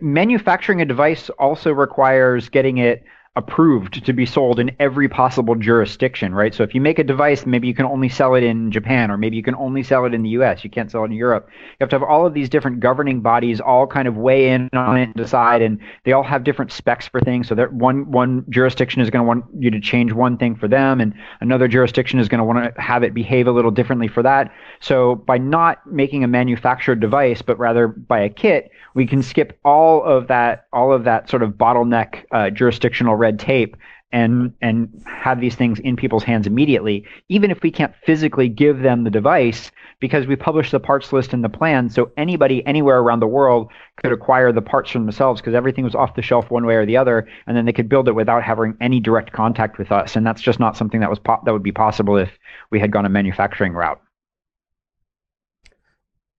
manufacturing 0.00 0.80
a 0.80 0.84
device 0.84 1.30
also 1.38 1.72
requires 1.72 2.48
getting 2.48 2.78
it 2.78 3.04
approved 3.38 4.04
to 4.04 4.12
be 4.12 4.26
sold 4.26 4.58
in 4.58 4.74
every 4.80 5.08
possible 5.08 5.54
jurisdiction, 5.54 6.34
right? 6.34 6.52
So 6.52 6.64
if 6.64 6.74
you 6.74 6.80
make 6.80 6.98
a 6.98 7.04
device, 7.04 7.46
maybe 7.46 7.68
you 7.68 7.74
can 7.74 7.86
only 7.86 8.08
sell 8.08 8.34
it 8.34 8.42
in 8.42 8.72
Japan, 8.72 9.12
or 9.12 9.16
maybe 9.16 9.36
you 9.36 9.44
can 9.44 9.54
only 9.54 9.84
sell 9.84 10.04
it 10.04 10.12
in 10.12 10.24
the 10.24 10.30
US. 10.30 10.64
You 10.64 10.70
can't 10.70 10.90
sell 10.90 11.02
it 11.02 11.06
in 11.06 11.12
Europe. 11.12 11.48
You 11.48 11.76
have 11.78 11.88
to 11.90 11.96
have 11.96 12.02
all 12.02 12.26
of 12.26 12.34
these 12.34 12.48
different 12.48 12.80
governing 12.80 13.20
bodies 13.20 13.60
all 13.60 13.86
kind 13.86 14.08
of 14.08 14.16
weigh 14.16 14.50
in 14.50 14.68
on 14.72 14.98
it 14.98 15.04
and 15.04 15.14
decide, 15.14 15.62
and 15.62 15.78
they 16.04 16.12
all 16.12 16.24
have 16.24 16.42
different 16.42 16.72
specs 16.72 17.06
for 17.06 17.20
things. 17.20 17.46
So 17.46 17.54
that 17.54 17.72
one 17.72 18.10
one 18.10 18.44
jurisdiction 18.50 19.00
is 19.00 19.08
going 19.08 19.24
to 19.24 19.28
want 19.28 19.44
you 19.56 19.70
to 19.70 19.80
change 19.80 20.12
one 20.12 20.36
thing 20.36 20.56
for 20.56 20.66
them, 20.66 21.00
and 21.00 21.14
another 21.40 21.68
jurisdiction 21.68 22.18
is 22.18 22.28
going 22.28 22.40
to 22.40 22.44
want 22.44 22.74
to 22.74 22.80
have 22.80 23.04
it 23.04 23.14
behave 23.14 23.46
a 23.46 23.52
little 23.52 23.70
differently 23.70 24.08
for 24.08 24.24
that. 24.24 24.52
So 24.80 25.14
by 25.14 25.38
not 25.38 25.86
making 25.86 26.24
a 26.24 26.28
manufactured 26.28 26.98
device, 26.98 27.40
but 27.40 27.56
rather 27.56 27.86
by 27.86 28.18
a 28.18 28.28
kit, 28.28 28.72
we 28.94 29.06
can 29.06 29.22
skip 29.22 29.56
all 29.64 30.02
of 30.02 30.26
that 30.26 30.66
all 30.72 30.92
of 30.92 31.04
that 31.04 31.30
sort 31.30 31.44
of 31.44 31.52
bottleneck 31.52 32.24
uh, 32.32 32.50
jurisdictional 32.50 33.14
red 33.14 33.27
tape 33.32 33.76
and 34.10 34.54
and 34.62 35.04
have 35.06 35.40
these 35.40 35.54
things 35.54 35.78
in 35.80 35.94
people's 35.94 36.24
hands 36.24 36.46
immediately 36.46 37.04
even 37.28 37.50
if 37.50 37.62
we 37.62 37.70
can't 37.70 37.94
physically 38.04 38.48
give 38.48 38.80
them 38.80 39.04
the 39.04 39.10
device 39.10 39.70
because 40.00 40.26
we 40.26 40.34
publish 40.34 40.70
the 40.70 40.80
parts 40.80 41.12
list 41.12 41.34
in 41.34 41.42
the 41.42 41.48
plan 41.48 41.90
so 41.90 42.10
anybody 42.16 42.66
anywhere 42.66 43.00
around 43.00 43.20
the 43.20 43.26
world 43.26 43.70
could 43.96 44.10
acquire 44.10 44.50
the 44.50 44.62
parts 44.62 44.90
for 44.90 44.98
themselves 44.98 45.40
because 45.40 45.54
everything 45.54 45.84
was 45.84 45.94
off 45.94 46.14
the 46.14 46.22
shelf 46.22 46.50
one 46.50 46.64
way 46.64 46.76
or 46.76 46.86
the 46.86 46.96
other 46.96 47.28
and 47.46 47.54
then 47.54 47.66
they 47.66 47.72
could 47.72 47.88
build 47.88 48.08
it 48.08 48.14
without 48.14 48.42
having 48.42 48.74
any 48.80 48.98
direct 48.98 49.32
contact 49.32 49.78
with 49.78 49.92
us 49.92 50.16
and 50.16 50.26
that's 50.26 50.40
just 50.40 50.58
not 50.58 50.76
something 50.76 51.00
that 51.00 51.10
was 51.10 51.18
po- 51.18 51.42
that 51.44 51.52
would 51.52 51.62
be 51.62 51.72
possible 51.72 52.16
if 52.16 52.30
we 52.70 52.80
had 52.80 52.90
gone 52.90 53.04
a 53.04 53.10
manufacturing 53.10 53.74
route. 53.74 54.00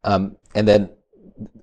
Um, 0.03 0.37
and 0.55 0.67
then 0.67 0.89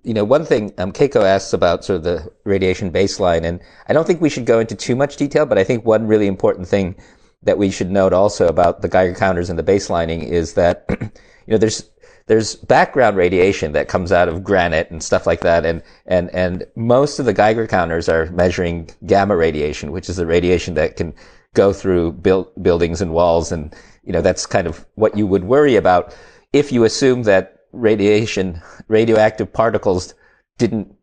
you 0.02 0.14
know, 0.14 0.24
one 0.24 0.44
thing 0.44 0.72
um, 0.78 0.92
Keiko 0.92 1.22
asks 1.22 1.52
about 1.52 1.84
sort 1.84 1.98
of 1.98 2.04
the 2.04 2.32
radiation 2.44 2.90
baseline, 2.90 3.44
and 3.44 3.60
I 3.88 3.92
don't 3.92 4.06
think 4.06 4.20
we 4.20 4.30
should 4.30 4.46
go 4.46 4.60
into 4.60 4.74
too 4.74 4.96
much 4.96 5.16
detail, 5.16 5.46
but 5.46 5.58
I 5.58 5.64
think 5.64 5.84
one 5.84 6.06
really 6.06 6.26
important 6.26 6.68
thing 6.68 6.96
that 7.42 7.58
we 7.58 7.70
should 7.70 7.90
note 7.90 8.12
also 8.12 8.46
about 8.46 8.82
the 8.82 8.88
Geiger 8.88 9.14
counters 9.14 9.50
and 9.50 9.58
the 9.58 9.62
baselining 9.62 10.22
is 10.22 10.54
that, 10.54 10.84
you 11.00 11.10
know, 11.46 11.58
there's 11.58 11.90
there's 12.26 12.56
background 12.56 13.16
radiation 13.16 13.70
that 13.72 13.86
comes 13.86 14.10
out 14.10 14.28
of 14.28 14.42
granite 14.42 14.90
and 14.90 15.02
stuff 15.02 15.26
like 15.26 15.40
that, 15.40 15.64
and 15.64 15.82
and 16.06 16.30
and 16.34 16.64
most 16.74 17.18
of 17.18 17.26
the 17.26 17.32
Geiger 17.32 17.66
counters 17.66 18.08
are 18.08 18.26
measuring 18.32 18.90
gamma 19.06 19.36
radiation, 19.36 19.92
which 19.92 20.08
is 20.08 20.16
the 20.16 20.26
radiation 20.26 20.74
that 20.74 20.96
can 20.96 21.14
go 21.54 21.72
through 21.72 22.12
build, 22.12 22.50
buildings 22.62 23.00
and 23.00 23.12
walls, 23.12 23.52
and 23.52 23.74
you 24.04 24.12
know 24.12 24.20
that's 24.20 24.46
kind 24.46 24.66
of 24.66 24.84
what 24.94 25.16
you 25.16 25.26
would 25.26 25.44
worry 25.44 25.76
about 25.76 26.14
if 26.52 26.72
you 26.72 26.84
assume 26.84 27.24
that 27.24 27.55
radiation, 27.76 28.60
radioactive 28.88 29.52
particles 29.52 30.14
didn't 30.58 30.94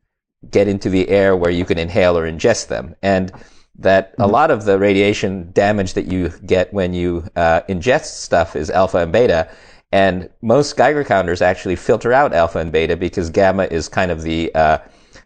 get 0.50 0.68
into 0.68 0.90
the 0.90 1.08
air 1.10 1.36
where 1.36 1.52
you 1.52 1.66
can 1.66 1.78
inhale 1.78 2.18
or 2.18 2.30
ingest 2.30 2.68
them. 2.68 2.96
And 3.02 3.32
that 3.80 4.14
a 4.20 4.28
lot 4.28 4.52
of 4.52 4.66
the 4.66 4.78
radiation 4.78 5.52
damage 5.54 5.94
that 5.94 6.06
you 6.06 6.30
get 6.46 6.72
when 6.74 6.94
you 6.94 7.26
uh, 7.36 7.62
ingest 7.70 8.22
stuff 8.22 8.56
is 8.56 8.70
alpha 8.70 9.00
and 9.00 9.12
beta. 9.12 9.50
And 9.92 10.30
most 10.42 10.76
Geiger 10.76 11.04
counters 11.04 11.42
actually 11.42 11.76
filter 11.76 12.14
out 12.14 12.34
alpha 12.34 12.60
and 12.60 12.72
beta 12.72 12.96
because 12.96 13.30
gamma 13.30 13.66
is 13.66 13.88
kind 13.88 14.12
of 14.12 14.22
the 14.22 14.54
uh, 14.54 14.80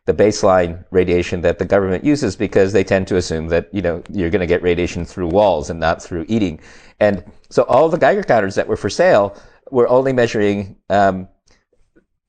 the 0.05 0.13
baseline 0.13 0.85
radiation 0.91 1.41
that 1.41 1.59
the 1.59 1.65
government 1.65 2.03
uses 2.03 2.35
because 2.37 2.71
they 2.71 2.83
tend 2.83 3.07
to 3.07 3.17
assume 3.17 3.47
that 3.47 3.69
you 3.73 3.81
know 3.81 4.01
you're 4.11 4.29
going 4.29 4.41
to 4.41 4.47
get 4.47 4.61
radiation 4.61 5.03
through 5.03 5.27
walls 5.27 5.69
and 5.69 5.79
not 5.79 6.01
through 6.01 6.25
eating. 6.29 6.59
And 6.99 7.23
so 7.49 7.63
all 7.63 7.89
the 7.89 7.97
Geiger 7.97 8.23
counters 8.23 8.55
that 8.55 8.67
were 8.67 8.77
for 8.77 8.89
sale 8.89 9.37
were 9.71 9.87
only 9.89 10.13
measuring 10.13 10.77
um, 10.89 11.27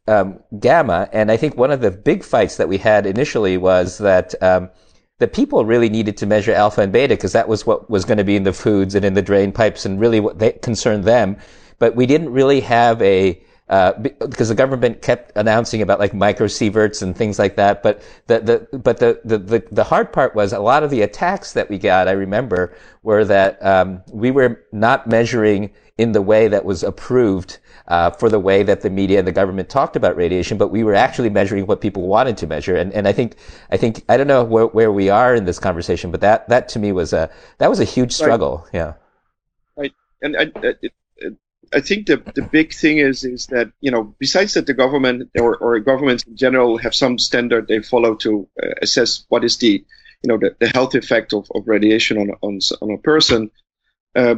um, 0.09 0.41
gamma. 0.59 1.09
And 1.13 1.31
I 1.31 1.37
think 1.37 1.57
one 1.57 1.71
of 1.71 1.81
the 1.81 1.91
big 1.91 2.25
fights 2.25 2.57
that 2.57 2.69
we 2.69 2.79
had 2.79 3.07
initially 3.07 3.57
was 3.57 3.99
that 3.99 4.41
um, 4.43 4.71
the 5.19 5.29
people 5.29 5.65
really 5.65 5.89
needed 5.89 6.17
to 6.19 6.27
measure 6.27 6.53
alpha 6.53 6.81
and 6.81 6.93
beta 6.93 7.15
because 7.15 7.33
that 7.33 7.49
was 7.49 7.67
what 7.67 7.91
was 7.91 8.05
going 8.05 8.19
to 8.19 8.25
be 8.25 8.37
in 8.37 8.45
the 8.45 8.53
foods 8.53 8.95
and 8.95 9.05
in 9.05 9.15
the 9.15 9.23
drain 9.23 9.53
pipes 9.53 9.85
and 9.85 10.01
really 10.01 10.21
what 10.21 10.39
they 10.39 10.53
concerned 10.53 11.05
them. 11.05 11.37
But 11.79 11.95
we 11.95 12.07
didn't 12.07 12.33
really 12.33 12.61
have 12.61 13.01
a 13.03 13.43
uh, 13.69 13.93
because 13.93 14.49
the 14.49 14.55
government 14.55 15.03
kept 15.03 15.31
announcing 15.37 15.83
about 15.83 15.99
like 15.99 16.13
microsieverts 16.13 17.03
and 17.03 17.15
things 17.15 17.39
like 17.39 17.57
that. 17.57 17.83
But 17.83 18.03
the, 18.27 18.41
the 18.41 18.79
but 18.79 18.99
the, 18.99 19.21
the, 19.25 19.37
the, 19.37 19.65
the, 19.71 19.85
hard 19.85 20.11
part 20.11 20.35
was 20.35 20.55
a 20.55 20.59
lot 20.59 20.83
of 20.83 20.89
the 20.89 21.03
attacks 21.03 21.53
that 21.53 21.69
we 21.69 21.77
got, 21.77 22.09
I 22.09 22.13
remember, 22.13 22.75
were 23.03 23.27
that 23.27 23.63
um, 23.63 24.03
we 24.11 24.31
were 24.31 24.65
not 24.73 25.07
measuring 25.07 25.71
in 25.99 26.13
the 26.13 26.23
way 26.23 26.49
that 26.49 26.65
was 26.65 26.83
approved 26.83 27.59
uh, 27.89 28.11
for 28.11 28.29
the 28.29 28.39
way 28.39 28.63
that 28.63 28.81
the 28.81 28.91
media 28.91 29.19
and 29.19 29.27
the 29.27 29.33
government 29.33 29.69
talked 29.69 29.97
about 29.97 30.17
radiation, 30.17 30.57
but 30.57 30.69
we 30.69 30.85
were 30.85 30.95
actually 30.95 31.31
measuring 31.31 31.67
what 31.67 31.81
people 31.81 32.07
wanted 32.07 32.37
to 32.37 32.47
measure. 32.47 32.77
And, 32.77 32.93
and 32.93 33.09
I 33.09 33.13
think, 33.13 33.35
I 33.71 33.77
think, 33.77 34.05
I 34.09 34.17
don't 34.17 34.29
know 34.29 34.45
where, 34.45 34.67
where 34.67 34.93
we 34.93 35.11
are 35.11 35.35
in 35.35 35.45
this 35.45 35.59
conversation, 35.59 36.11
but 36.11 36.21
that, 36.21 36.49
that 36.49 36.69
to 36.71 36.79
me 36.79 36.93
was 36.93 37.13
a, 37.13 37.29
that 37.59 37.69
was 37.69 37.81
a 37.81 37.85
huge 37.85 38.13
struggle. 38.13 38.65
Right. 38.67 38.75
Yeah. 38.75 38.93
Right. 39.77 39.93
And 40.23 40.37
I, 40.37 40.53
I, 40.67 40.75
I 41.75 41.81
think 41.81 42.07
the, 42.07 42.17
the 42.35 42.43
big 42.43 42.73
thing 42.73 42.99
is, 42.99 43.25
is 43.25 43.47
that, 43.49 43.73
you 43.81 43.91
know, 43.91 44.15
besides 44.19 44.55
that 44.55 44.67
the 44.67 44.75
government 44.75 45.31
or, 45.39 45.57
or 45.57 45.79
governments 45.81 46.23
in 46.25 46.37
general 46.37 46.79
have 46.79 46.95
some 46.95 47.19
standard 47.19 47.67
they 47.67 47.83
follow 47.83 48.15
to 48.17 48.49
uh, 48.63 48.69
assess 48.81 49.25
what 49.29 49.45
is 49.45 49.59
the, 49.59 49.85
you 50.23 50.29
know, 50.29 50.39
the, 50.39 50.55
the 50.61 50.69
health 50.69 50.95
effect 50.95 51.33
of, 51.33 51.47
of 51.55 51.67
radiation 51.67 52.19
on, 52.19 52.31
on, 52.43 52.59
on 52.81 52.91
a 52.91 52.99
person, 52.99 53.51
uh, 54.15 54.37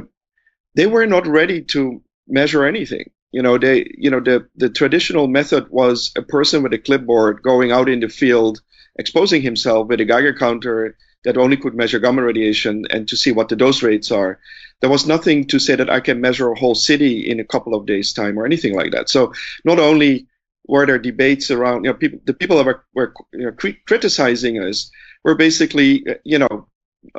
they 0.75 0.87
were 0.87 1.07
not 1.07 1.27
ready 1.27 1.63
to 1.63 2.03
measure 2.29 2.65
anything. 2.65 3.11
You 3.33 3.43
know, 3.43 3.59
they, 3.59 3.91
you 3.97 4.11
know, 4.11 4.21
the, 4.21 4.49
the 4.57 4.71
traditional 4.71 5.29
method 5.29 5.69
was 5.71 6.13
a 6.17 6.23
person 6.23 6.63
with 6.63 6.73
a 6.73 6.79
clipboard 6.79 7.43
going 7.43 7.71
out 7.71 7.89
in 7.89 8.01
the 8.01 8.09
field, 8.09 8.61
exposing 8.99 9.43
himself 9.43 9.89
with 9.89 10.01
a 10.01 10.05
Geiger 10.05 10.35
counter 10.35 10.97
that 11.25 11.37
only 11.37 11.57
could 11.57 11.75
measure 11.75 11.99
gamma 11.99 12.23
radiation 12.23 12.85
and 12.91 13.07
to 13.09 13.17
see 13.17 13.31
what 13.31 13.49
the 13.49 13.57
dose 13.57 13.83
rates 13.83 14.11
are. 14.11 14.41
There 14.81 14.91
was 14.91 15.07
nothing 15.07 15.47
to 15.49 15.59
say 15.59 15.77
that 15.77 15.91
I 15.91 16.01
can 16.01 16.21
measure 16.21 16.51
a 16.51 16.59
whole 16.59 16.75
city 16.75 17.31
in 17.31 17.39
a 17.39 17.45
couple 17.45 17.75
of 17.75 17.87
days' 17.87 18.13
time 18.13 18.39
or 18.39 18.47
anything 18.47 18.75
like 18.75 18.93
that. 18.93 19.11
So 19.11 19.33
not 19.65 19.79
only 19.79 20.27
were 20.67 20.87
there 20.87 20.99
debates 20.99 21.51
around, 21.51 21.85
you 21.85 21.91
know, 21.91 21.97
people, 21.97 22.21
the 22.25 22.35
people 22.35 22.57
that 22.57 22.67
were, 22.67 22.85
were 22.95 23.15
you 23.33 23.47
know, 23.47 23.53
criticizing 23.87 24.59
us 24.59 24.91
were 25.25 25.35
basically, 25.35 26.07
uh, 26.09 26.15
you 26.25 26.39
know, 26.39 26.69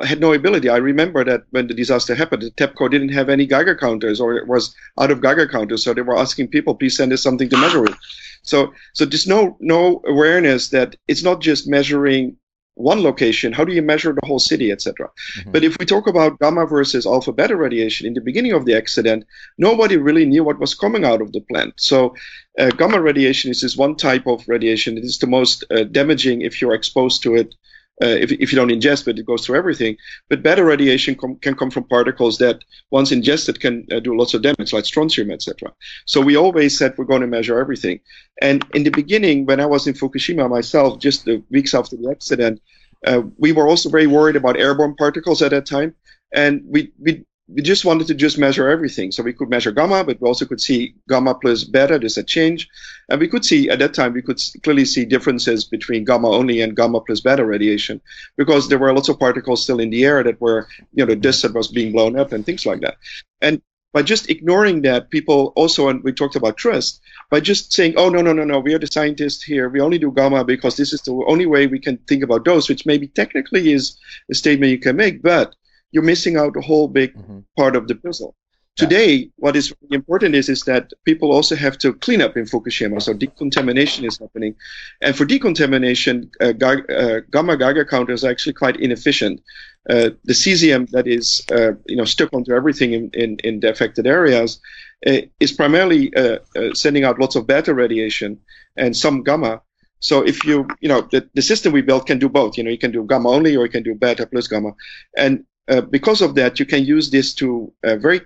had 0.02 0.20
no 0.20 0.32
ability. 0.32 0.68
I 0.68 0.76
remember 0.76 1.24
that 1.24 1.42
when 1.50 1.66
the 1.66 1.74
disaster 1.74 2.14
happened, 2.14 2.42
the 2.42 2.50
TEPCO 2.52 2.90
didn't 2.90 3.10
have 3.10 3.28
any 3.28 3.46
Geiger 3.46 3.74
counters 3.74 4.20
or 4.20 4.34
it 4.36 4.46
was 4.46 4.74
out 4.98 5.10
of 5.10 5.20
Geiger 5.20 5.48
counters. 5.48 5.82
So 5.84 5.92
they 5.92 6.02
were 6.02 6.16
asking 6.16 6.48
people, 6.48 6.74
please 6.74 6.96
send 6.96 7.12
us 7.12 7.22
something 7.22 7.48
to 7.48 7.56
measure 7.56 7.82
with. 7.82 7.96
So, 8.42 8.72
so 8.92 9.04
there's 9.04 9.26
no, 9.26 9.56
no 9.60 10.00
awareness 10.06 10.68
that 10.70 10.96
it's 11.08 11.22
not 11.22 11.40
just 11.40 11.68
measuring 11.68 12.36
one 12.74 13.02
location. 13.02 13.52
How 13.52 13.64
do 13.64 13.72
you 13.72 13.82
measure 13.82 14.12
the 14.12 14.26
whole 14.26 14.38
city, 14.38 14.72
etc. 14.72 15.10
Mm-hmm. 15.38 15.52
But 15.52 15.64
if 15.64 15.76
we 15.78 15.84
talk 15.84 16.06
about 16.06 16.38
gamma 16.38 16.66
versus 16.66 17.04
alpha 17.04 17.32
beta 17.32 17.56
radiation 17.56 18.06
in 18.06 18.14
the 18.14 18.20
beginning 18.20 18.52
of 18.52 18.64
the 18.64 18.74
accident, 18.74 19.24
nobody 19.58 19.96
really 19.96 20.24
knew 20.24 20.42
what 20.42 20.58
was 20.58 20.74
coming 20.74 21.04
out 21.04 21.20
of 21.20 21.32
the 21.32 21.40
plant. 21.40 21.74
So, 21.76 22.14
uh, 22.58 22.70
gamma 22.70 23.00
radiation 23.00 23.50
is 23.50 23.60
this 23.60 23.76
one 23.76 23.96
type 23.96 24.26
of 24.26 24.48
radiation. 24.48 24.96
It 24.96 25.04
is 25.04 25.18
the 25.18 25.26
most 25.26 25.64
uh, 25.70 25.84
damaging 25.84 26.40
if 26.40 26.62
you're 26.62 26.74
exposed 26.74 27.22
to 27.24 27.34
it 27.34 27.54
uh, 28.02 28.06
if, 28.06 28.32
if 28.32 28.52
you 28.52 28.56
don't 28.56 28.70
ingest, 28.70 29.04
but 29.04 29.18
it 29.18 29.26
goes 29.26 29.44
through 29.44 29.56
everything. 29.56 29.96
But 30.28 30.42
beta 30.42 30.64
radiation 30.64 31.14
com- 31.14 31.36
can 31.36 31.54
come 31.54 31.70
from 31.70 31.84
particles 31.84 32.38
that, 32.38 32.60
once 32.90 33.12
ingested, 33.12 33.60
can 33.60 33.86
uh, 33.92 34.00
do 34.00 34.16
lots 34.16 34.34
of 34.34 34.42
damage, 34.42 34.72
like 34.72 34.86
strontium, 34.86 35.30
etc. 35.30 35.72
So 36.06 36.20
we 36.20 36.36
always 36.36 36.76
said 36.76 36.94
we're 36.96 37.04
going 37.04 37.20
to 37.20 37.26
measure 37.26 37.58
everything. 37.58 38.00
And 38.40 38.64
in 38.74 38.84
the 38.84 38.90
beginning, 38.90 39.46
when 39.46 39.60
I 39.60 39.66
was 39.66 39.86
in 39.86 39.94
Fukushima 39.94 40.48
myself, 40.48 40.98
just 40.98 41.24
the 41.24 41.42
weeks 41.50 41.74
after 41.74 41.96
the 41.96 42.10
accident, 42.10 42.60
uh, 43.06 43.22
we 43.38 43.52
were 43.52 43.68
also 43.68 43.88
very 43.88 44.06
worried 44.06 44.36
about 44.36 44.56
airborne 44.56 44.94
particles 44.94 45.42
at 45.42 45.50
that 45.50 45.66
time, 45.66 45.94
and 46.32 46.62
we 46.66 46.92
we 46.98 47.24
we 47.54 47.62
just 47.62 47.84
wanted 47.84 48.06
to 48.06 48.14
just 48.14 48.38
measure 48.38 48.68
everything. 48.68 49.12
So 49.12 49.22
we 49.22 49.32
could 49.32 49.50
measure 49.50 49.72
gamma, 49.72 50.04
but 50.04 50.20
we 50.20 50.26
also 50.26 50.46
could 50.46 50.60
see 50.60 50.94
gamma 51.08 51.34
plus 51.34 51.64
beta, 51.64 51.98
there's 51.98 52.18
a 52.18 52.22
change. 52.22 52.68
And 53.08 53.20
we 53.20 53.28
could 53.28 53.44
see, 53.44 53.68
at 53.68 53.78
that 53.80 53.94
time, 53.94 54.12
we 54.12 54.22
could 54.22 54.40
clearly 54.62 54.84
see 54.84 55.04
differences 55.04 55.64
between 55.64 56.04
gamma 56.04 56.30
only 56.30 56.60
and 56.60 56.76
gamma 56.76 57.00
plus 57.00 57.20
beta 57.20 57.44
radiation 57.44 58.00
because 58.36 58.68
there 58.68 58.78
were 58.78 58.92
lots 58.92 59.08
of 59.08 59.18
particles 59.18 59.62
still 59.62 59.80
in 59.80 59.90
the 59.90 60.04
air 60.04 60.22
that 60.22 60.40
were, 60.40 60.68
you 60.92 61.04
know, 61.04 61.06
the 61.06 61.16
dust 61.16 61.42
that 61.42 61.54
was 61.54 61.68
being 61.68 61.92
blown 61.92 62.18
up 62.18 62.32
and 62.32 62.46
things 62.46 62.64
like 62.64 62.80
that. 62.80 62.96
And 63.40 63.60
by 63.92 64.02
just 64.02 64.30
ignoring 64.30 64.82
that, 64.82 65.10
people 65.10 65.52
also, 65.54 65.88
and 65.88 66.02
we 66.02 66.12
talked 66.12 66.36
about 66.36 66.56
trust, 66.56 67.02
by 67.30 67.40
just 67.40 67.72
saying, 67.72 67.94
oh, 67.96 68.08
no, 68.08 68.22
no, 68.22 68.32
no, 68.32 68.44
no, 68.44 68.58
we 68.58 68.72
are 68.72 68.78
the 68.78 68.86
scientists 68.86 69.42
here. 69.42 69.68
We 69.68 69.80
only 69.80 69.98
do 69.98 70.10
gamma 70.10 70.44
because 70.44 70.76
this 70.76 70.94
is 70.94 71.02
the 71.02 71.12
only 71.28 71.44
way 71.44 71.66
we 71.66 71.78
can 71.78 71.98
think 72.08 72.22
about 72.22 72.44
dose, 72.44 72.68
which 72.70 72.86
maybe 72.86 73.08
technically 73.08 73.72
is 73.72 73.98
a 74.30 74.34
statement 74.34 74.72
you 74.72 74.78
can 74.78 74.96
make, 74.96 75.22
but 75.22 75.54
you're 75.92 76.02
missing 76.02 76.36
out 76.36 76.56
a 76.56 76.60
whole 76.60 76.88
big 76.88 77.14
mm-hmm. 77.14 77.40
part 77.56 77.76
of 77.76 77.86
the 77.86 77.94
puzzle. 77.94 78.34
Yeah. 78.78 78.88
Today, 78.88 79.30
what 79.36 79.54
is 79.54 79.74
important 79.90 80.34
is, 80.34 80.48
is 80.48 80.62
that 80.62 80.92
people 81.04 81.30
also 81.30 81.54
have 81.54 81.76
to 81.78 81.92
clean 81.92 82.22
up 82.22 82.38
in 82.38 82.44
Fukushima. 82.46 83.02
So 83.02 83.12
decontamination 83.12 84.06
is 84.06 84.18
happening. 84.18 84.54
And 85.02 85.14
for 85.14 85.26
decontamination, 85.26 86.30
uh, 86.40 86.54
uh, 86.58 87.20
gamma 87.30 87.58
Geiger 87.58 87.84
counters 87.84 88.24
are 88.24 88.30
actually 88.30 88.54
quite 88.54 88.76
inefficient. 88.76 89.42
Uh, 89.90 90.10
the 90.24 90.32
cesium 90.32 90.88
that 90.90 91.06
is 91.06 91.42
uh, 91.50 91.72
you 91.86 91.96
know 91.96 92.04
stuck 92.04 92.32
onto 92.32 92.52
everything 92.52 92.92
in, 92.92 93.10
in, 93.12 93.36
in 93.44 93.60
the 93.60 93.68
affected 93.68 94.06
areas 94.06 94.60
uh, 95.06 95.18
is 95.40 95.52
primarily 95.52 96.14
uh, 96.14 96.38
sending 96.72 97.04
out 97.04 97.18
lots 97.18 97.36
of 97.36 97.46
beta 97.46 97.74
radiation 97.74 98.38
and 98.76 98.96
some 98.96 99.22
gamma. 99.22 99.60
So 99.98 100.26
if 100.26 100.44
you, 100.44 100.66
you 100.80 100.88
know, 100.88 101.02
the, 101.12 101.28
the 101.34 101.42
system 101.42 101.72
we 101.72 101.82
built 101.82 102.06
can 102.06 102.18
do 102.18 102.28
both. 102.28 102.58
You 102.58 102.64
know, 102.64 102.70
you 102.70 102.78
can 102.78 102.90
do 102.90 103.06
gamma 103.06 103.30
only 103.30 103.56
or 103.56 103.64
you 103.64 103.70
can 103.70 103.84
do 103.84 103.94
beta 103.94 104.26
plus 104.26 104.48
gamma. 104.48 104.72
And 105.16 105.44
uh, 105.68 105.80
because 105.80 106.20
of 106.20 106.34
that, 106.34 106.58
you 106.58 106.66
can 106.66 106.84
use 106.84 107.10
this 107.10 107.34
to 107.34 107.72
uh, 107.84 107.96
very, 107.96 108.20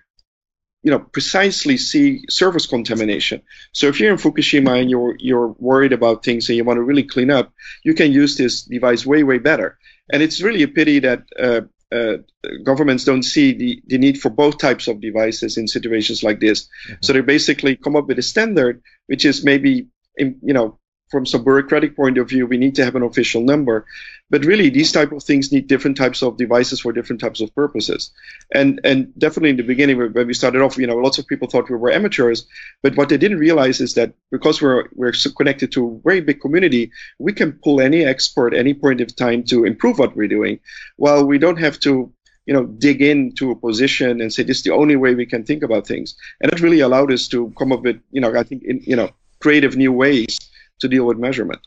you 0.83 0.91
know, 0.91 1.01
precisely 1.01 1.77
see 1.77 2.23
surface 2.29 2.67
contamination. 2.67 3.43
So 3.73 3.89
if 3.89 4.01
you're 4.01 4.13
in 4.13 4.19
Fukushima 4.19 4.81
and 4.81 4.91
you're 4.91 5.17
you're 5.19 5.55
worried 5.59 5.93
about 5.93 6.25
things 6.25 6.49
and 6.49 6.57
you 6.57 6.65
want 6.65 6.79
to 6.79 6.83
really 6.83 7.03
clean 7.03 7.31
up, 7.31 7.53
you 7.85 7.95
can 7.95 8.13
use 8.13 8.37
this 8.37 8.63
device 8.63 9.05
way 9.05 9.23
way 9.23 9.39
better. 9.39 9.79
And 10.13 10.23
it's 10.23 10.41
really 10.41 10.63
a 10.63 10.69
pity 10.69 11.01
that 11.01 11.23
uh, 11.39 11.63
uh, 11.93 12.19
governments 12.65 13.05
don't 13.05 13.23
see 13.25 13.53
the, 13.53 13.83
the 13.87 13.99
need 13.99 14.21
for 14.21 14.31
both 14.31 14.59
types 14.59 14.89
of 14.89 15.01
devices 15.01 15.57
in 15.57 15.67
situations 15.67 16.23
like 16.23 16.41
this. 16.41 16.63
Mm-hmm. 16.63 16.95
So 17.03 17.13
they 17.13 17.21
basically 17.21 17.77
come 17.77 17.97
up 17.97 18.07
with 18.07 18.19
a 18.19 18.23
standard, 18.23 18.83
which 19.07 19.25
is 19.25 19.45
maybe, 19.45 19.89
in, 20.17 20.39
you 20.43 20.55
know, 20.55 20.79
from 21.11 21.25
some 21.25 21.45
bureaucratic 21.45 21.95
point 21.95 22.19
of 22.19 22.29
view, 22.29 22.47
we 22.47 22.57
need 22.57 22.75
to 22.77 22.85
have 22.85 22.97
an 22.97 23.03
official 23.03 23.43
number. 23.43 23.87
But 24.29 24.45
really, 24.45 24.71
these 24.71 24.91
type 24.91 25.13
of 25.13 25.23
things 25.23 25.53
need 25.53 25.69
different 25.69 25.97
types 25.97 26.21
of 26.23 26.37
devices 26.37 26.81
for 26.81 26.93
different 26.93 27.21
types 27.21 27.41
of 27.41 27.55
purposes. 27.55 28.11
And 28.53 28.81
and 28.83 29.17
definitely 29.17 29.51
in 29.51 29.57
the 29.57 29.63
beginning, 29.63 29.99
when 29.99 30.27
we 30.27 30.35
started 30.35 30.63
off, 30.63 30.77
you 30.77 30.87
know, 30.87 30.97
lots 30.97 31.19
of 31.19 31.29
people 31.29 31.49
thought 31.49 31.71
we 31.71 31.77
were 31.77 31.93
amateurs. 31.93 32.47
But 32.83 32.97
what 32.97 33.09
they 33.09 33.19
didn't 33.19 33.39
realize 33.39 33.81
is 33.81 33.95
that 33.95 34.15
because 34.33 34.61
we're 34.61 34.89
we're 34.95 35.13
connected 35.37 35.71
to 35.73 35.87
a 35.87 36.09
very 36.09 36.21
big 36.21 36.41
community, 36.41 36.91
we 37.21 37.33
can 37.33 37.53
pull 37.53 37.81
any 37.81 38.05
expert 38.05 38.53
any 38.53 38.75
point 38.75 39.01
of 39.01 39.15
time 39.15 39.45
to 39.45 39.65
improve 39.65 40.01
what 40.01 40.17
we're 40.17 40.29
doing. 40.29 40.59
While 40.97 41.25
we 41.25 41.39
don't 41.39 41.59
have 41.59 41.79
to 41.81 42.13
you 42.47 42.55
know, 42.55 42.65
dig 42.65 43.03
into 43.03 43.51
a 43.51 43.57
position 43.57 44.21
and 44.21 44.33
say 44.33 44.45
this 44.45 44.59
is 44.59 44.63
the 44.63 44.71
only 44.71 44.95
way 44.95 45.17
we 45.17 45.27
can 45.27 45.43
think 45.43 45.65
about 45.65 45.85
things. 45.85 46.15
And 46.41 46.51
that 46.51 46.61
really 46.61 46.79
allowed 46.79 47.11
us 47.13 47.27
to 47.29 47.53
come 47.59 47.73
up 47.73 47.83
with, 47.83 48.01
you 48.13 48.21
know, 48.21 48.33
I 48.39 48.45
think, 48.45 48.63
in, 48.63 48.81
you 48.85 48.95
know, 48.95 49.11
creative 49.41 49.77
new 49.77 49.93
ways 49.93 50.39
to 50.81 50.89
deal 50.89 51.05
with 51.05 51.19
measurement. 51.19 51.61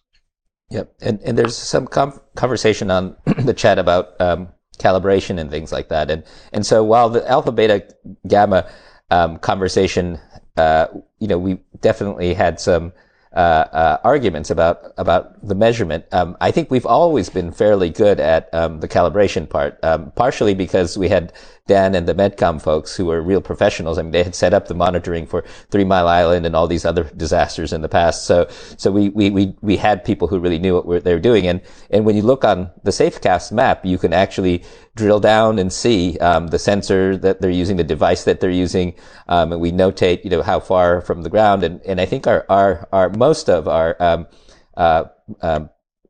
Yep, 0.69 0.93
and 1.01 1.19
and 1.21 1.37
there's 1.37 1.57
some 1.57 1.87
com- 1.87 2.19
conversation 2.35 2.91
on 2.91 3.15
the 3.39 3.53
chat 3.53 3.79
about 3.79 4.19
um, 4.21 4.49
calibration 4.77 5.39
and 5.39 5.49
things 5.49 5.71
like 5.71 5.89
that, 5.89 6.11
and 6.11 6.23
and 6.53 6.65
so 6.65 6.83
while 6.83 7.09
the 7.09 7.27
alpha, 7.27 7.51
beta, 7.51 7.87
gamma 8.27 8.69
um, 9.09 9.37
conversation, 9.37 10.19
uh, 10.57 10.87
you 11.19 11.27
know, 11.27 11.39
we 11.39 11.59
definitely 11.81 12.33
had 12.35 12.59
some 12.59 12.93
uh, 13.33 13.65
uh, 13.71 13.97
arguments 14.03 14.49
about 14.49 14.91
about 14.97 15.45
the 15.47 15.55
measurement. 15.55 16.05
Um, 16.11 16.37
I 16.41 16.51
think 16.51 16.71
we've 16.71 16.85
always 16.85 17.29
been 17.29 17.51
fairly 17.51 17.89
good 17.89 18.19
at 18.19 18.53
um, 18.53 18.79
the 18.79 18.87
calibration 18.87 19.49
part, 19.49 19.77
um, 19.83 20.11
partially 20.15 20.53
because 20.53 20.97
we 20.97 21.09
had 21.09 21.33
Dan 21.69 21.95
and 21.95 22.07
the 22.07 22.15
Medcom 22.15 22.59
folks 22.61 22.97
who 22.97 23.05
were 23.05 23.21
real 23.21 23.41
professionals. 23.41 23.97
I 23.97 24.01
mean, 24.01 24.11
they 24.11 24.23
had 24.23 24.35
set 24.35 24.53
up 24.53 24.67
the 24.67 24.73
monitoring 24.73 25.27
for 25.27 25.43
Three 25.69 25.85
Mile 25.85 26.07
Island 26.07 26.45
and 26.45 26.55
all 26.55 26.67
these 26.67 26.83
other 26.83 27.03
disasters 27.15 27.71
in 27.71 27.81
the 27.81 27.87
past. 27.87 28.25
So, 28.25 28.47
so 28.75 28.91
we, 28.91 29.09
we, 29.09 29.29
we, 29.29 29.55
we 29.61 29.77
had 29.77 30.03
people 30.03 30.27
who 30.27 30.39
really 30.39 30.59
knew 30.59 30.81
what 30.81 31.03
they 31.03 31.13
were 31.13 31.27
doing. 31.31 31.47
And, 31.47 31.61
and 31.91 32.05
when 32.05 32.15
you 32.15 32.23
look 32.23 32.43
on 32.43 32.71
the 32.83 32.91
SafeCast 32.91 33.51
map, 33.51 33.85
you 33.85 33.97
can 33.97 34.13
actually 34.13 34.63
drill 34.95 35.19
down 35.19 35.59
and 35.59 35.71
see, 35.71 36.17
um, 36.17 36.47
the 36.47 36.59
sensor 36.59 37.15
that 37.17 37.39
they're 37.39 37.51
using, 37.51 37.77
the 37.77 37.83
device 37.83 38.23
that 38.23 38.39
they're 38.39 38.49
using. 38.49 38.95
Um, 39.27 39.53
and 39.53 39.61
we 39.61 39.71
notate, 39.71 40.23
you 40.23 40.31
know, 40.31 40.41
how 40.41 40.59
far 40.59 41.01
from 41.01 41.21
the 41.21 41.29
ground. 41.29 41.63
And, 41.63 41.79
and 41.85 42.01
I 42.01 42.05
think 42.05 42.27
our, 42.27 42.45
our, 42.49 42.89
our, 42.91 43.09
most 43.09 43.47
of 43.47 43.67
our, 43.67 43.95
um, 44.01 44.27
uh, 44.75 45.05
um, 45.41 45.69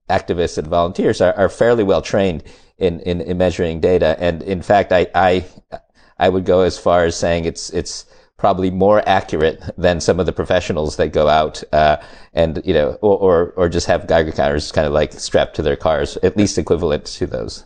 activists 0.09 0.57
and 0.57 0.67
volunteers 0.67 1.21
are, 1.21 1.33
are 1.35 1.49
fairly 1.49 1.83
well 1.83 2.01
trained 2.01 2.43
in, 2.77 2.99
in, 3.01 3.21
in 3.21 3.37
measuring 3.37 3.79
data. 3.79 4.15
And 4.19 4.41
in 4.43 4.61
fact, 4.61 4.91
I, 4.91 5.07
I, 5.13 5.45
I 6.17 6.29
would 6.29 6.45
go 6.45 6.61
as 6.61 6.77
far 6.77 7.05
as 7.05 7.15
saying 7.15 7.45
it's, 7.45 7.69
it's 7.69 8.05
probably 8.37 8.71
more 8.71 9.03
accurate 9.05 9.61
than 9.77 9.99
some 9.99 10.19
of 10.19 10.25
the 10.25 10.31
professionals 10.31 10.95
that 10.95 11.11
go 11.11 11.27
out, 11.27 11.61
uh, 11.73 11.97
and, 12.33 12.61
you 12.63 12.73
know, 12.73 12.97
or, 13.01 13.17
or, 13.17 13.53
or 13.57 13.69
just 13.69 13.87
have 13.87 14.07
Geiger 14.07 14.31
counters 14.31 14.71
kind 14.71 14.87
of 14.87 14.93
like 14.93 15.11
strapped 15.11 15.55
to 15.57 15.61
their 15.61 15.75
cars, 15.75 16.17
at 16.23 16.37
least 16.37 16.57
equivalent 16.57 17.05
to 17.05 17.27
those. 17.27 17.65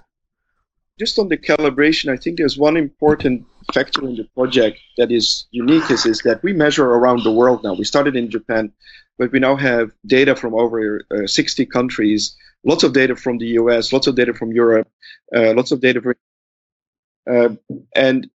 Just 1.00 1.20
on 1.20 1.30
the 1.30 1.38
calibration, 1.38 2.12
I 2.12 2.18
think 2.18 2.38
there's 2.38 2.58
one 2.58 2.76
important 2.76 3.46
factor 3.72 4.02
in 4.08 4.16
the 4.16 4.28
project 4.36 4.80
that 4.98 5.12
is 5.12 5.46
unique 5.52 5.90
is, 5.90 6.06
is 6.06 6.22
that 6.22 6.42
we 6.44 6.54
measure 6.54 6.86
around 6.86 7.24
the 7.24 7.32
world 7.32 7.64
now. 7.64 7.74
We 7.74 7.86
started 7.86 8.16
in 8.16 8.30
Japan, 8.30 8.72
but 9.18 9.32
we 9.32 9.40
now 9.40 9.56
have 9.56 9.92
data 10.06 10.36
from 10.36 10.54
over 10.54 11.06
uh, 11.12 11.28
60 11.28 11.66
countries 11.68 12.36
lots 12.64 12.84
of 12.84 12.94
data 12.94 13.16
from 13.16 13.38
the 13.38 13.48
US, 13.60 13.94
lots 13.94 14.08
of 14.08 14.16
data 14.16 14.34
from 14.34 14.52
Europe, 14.52 14.88
uh, 15.36 15.54
lots 15.54 15.72
of 15.72 15.82
data 15.82 16.02
from, 16.02 16.16
uh, 17.30 17.50
and 17.96 18.30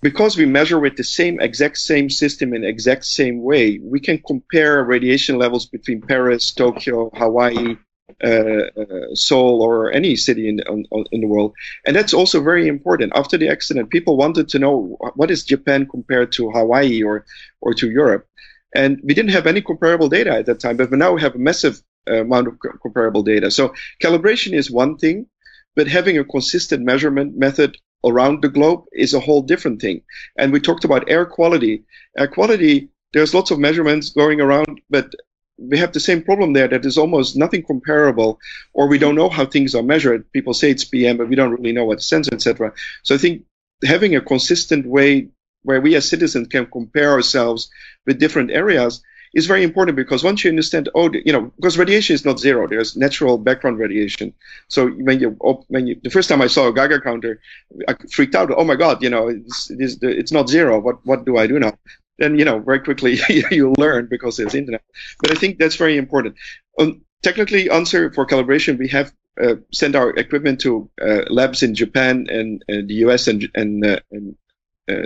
because 0.00 0.36
we 0.36 0.46
measure 0.46 0.80
with 0.80 0.96
the 0.96 1.04
same 1.04 1.40
exact 1.40 1.78
same 1.78 2.10
system 2.10 2.54
in 2.54 2.64
exact 2.64 3.04
same 3.04 3.42
way, 3.42 3.78
we 3.82 4.00
can 4.00 4.18
compare 4.26 4.82
radiation 4.82 5.38
levels 5.38 5.66
between 5.66 6.00
Paris, 6.00 6.50
Tokyo, 6.50 7.10
Hawaii, 7.14 7.76
uh, 8.24 8.26
uh, 8.26 9.14
Seoul, 9.14 9.62
or 9.62 9.92
any 9.92 10.16
city 10.16 10.48
in, 10.48 10.60
on, 10.62 11.04
in 11.12 11.20
the 11.20 11.26
world. 11.26 11.54
And 11.84 11.94
that's 11.94 12.14
also 12.14 12.42
very 12.42 12.66
important. 12.66 13.12
After 13.14 13.36
the 13.36 13.48
accident, 13.48 13.90
people 13.90 14.16
wanted 14.16 14.48
to 14.48 14.58
know 14.58 14.96
what 15.14 15.30
is 15.30 15.44
Japan 15.44 15.86
compared 15.86 16.32
to 16.32 16.50
Hawaii 16.50 17.02
or, 17.02 17.26
or 17.60 17.74
to 17.74 17.90
Europe. 17.90 18.26
And 18.74 19.00
we 19.02 19.14
didn't 19.14 19.32
have 19.32 19.46
any 19.46 19.62
comparable 19.62 20.08
data 20.08 20.32
at 20.32 20.46
that 20.46 20.60
time, 20.60 20.76
but 20.76 20.90
now 20.92 21.12
we 21.12 21.20
have 21.22 21.34
a 21.34 21.38
massive 21.38 21.80
uh, 22.08 22.20
amount 22.22 22.48
of 22.48 22.58
comparable 22.82 23.22
data. 23.22 23.50
So 23.50 23.74
calibration 24.02 24.52
is 24.52 24.70
one 24.70 24.96
thing, 24.96 25.26
but 25.74 25.88
having 25.88 26.18
a 26.18 26.24
consistent 26.24 26.84
measurement 26.84 27.36
method 27.36 27.76
around 28.04 28.42
the 28.42 28.48
globe 28.48 28.84
is 28.92 29.14
a 29.14 29.20
whole 29.20 29.42
different 29.42 29.80
thing. 29.80 30.02
And 30.38 30.52
we 30.52 30.60
talked 30.60 30.84
about 30.84 31.08
air 31.10 31.26
quality. 31.26 31.84
Air 32.18 32.28
quality, 32.28 32.88
there's 33.12 33.34
lots 33.34 33.50
of 33.50 33.58
measurements 33.58 34.10
going 34.10 34.40
around, 34.40 34.80
but 34.90 35.12
we 35.58 35.78
have 35.78 35.92
the 35.92 36.00
same 36.00 36.22
problem 36.22 36.52
there 36.52 36.68
that 36.68 36.82
there's 36.82 36.98
almost 36.98 37.36
nothing 37.36 37.62
comparable, 37.62 38.38
or 38.74 38.88
we 38.88 38.98
don't 38.98 39.14
know 39.14 39.28
how 39.28 39.46
things 39.46 39.74
are 39.74 39.82
measured. 39.82 40.30
People 40.32 40.52
say 40.52 40.70
it's 40.70 40.84
PM, 40.84 41.16
but 41.16 41.28
we 41.28 41.36
don't 41.36 41.52
really 41.52 41.72
know 41.72 41.86
what 41.86 42.02
sensor, 42.02 42.34
etc. 42.34 42.72
So 43.02 43.14
I 43.14 43.18
think 43.18 43.44
having 43.84 44.14
a 44.14 44.20
consistent 44.20 44.86
way 44.86 45.28
where 45.66 45.80
we 45.80 45.96
as 45.96 46.08
citizens 46.08 46.48
can 46.48 46.66
compare 46.66 47.10
ourselves 47.12 47.70
with 48.06 48.18
different 48.18 48.50
areas 48.50 49.02
is 49.34 49.46
very 49.46 49.62
important 49.62 49.96
because 49.96 50.24
once 50.24 50.44
you 50.44 50.50
understand, 50.50 50.88
oh, 50.94 51.10
you 51.12 51.32
know, 51.32 51.52
because 51.56 51.76
radiation 51.76 52.14
is 52.14 52.24
not 52.24 52.38
zero. 52.38 52.66
There's 52.66 52.96
natural 52.96 53.36
background 53.36 53.78
radiation. 53.78 54.32
So 54.68 54.88
when 54.88 55.20
you 55.20 55.30
when 55.68 55.86
you 55.88 56.00
the 56.02 56.14
first 56.16 56.28
time 56.28 56.40
I 56.40 56.46
saw 56.46 56.68
a 56.68 56.72
Geiger 56.72 57.00
counter, 57.00 57.40
I 57.88 57.94
freaked 58.10 58.34
out. 58.34 58.50
Oh 58.56 58.64
my 58.64 58.76
God, 58.76 59.02
you 59.02 59.10
know, 59.10 59.28
it's 59.28 59.70
it's, 59.70 59.98
it's 60.02 60.32
not 60.32 60.48
zero. 60.48 60.80
What 60.80 61.04
what 61.04 61.26
do 61.26 61.36
I 61.36 61.46
do 61.46 61.58
now? 61.58 61.72
Then 62.18 62.38
you 62.38 62.44
know, 62.46 62.60
very 62.60 62.80
quickly 62.80 63.18
you 63.50 63.74
learn 63.76 64.06
because 64.06 64.36
there's 64.36 64.54
internet. 64.54 64.82
But 65.20 65.32
I 65.32 65.34
think 65.34 65.58
that's 65.58 65.76
very 65.76 65.98
important. 65.98 66.36
Um, 66.78 67.02
technically, 67.22 67.68
answer 67.68 68.12
for 68.12 68.26
calibration, 68.26 68.78
we 68.78 68.88
have 68.88 69.12
uh, 69.42 69.56
sent 69.70 69.94
our 69.94 70.10
equipment 70.10 70.60
to 70.62 70.88
uh, 71.02 71.22
labs 71.28 71.62
in 71.62 71.74
Japan 71.74 72.26
and, 72.30 72.64
the 72.68 72.94
US 73.06 73.28
and, 73.28 73.48
and, 73.54 73.84
uh, 73.84 74.00
and 74.10 74.34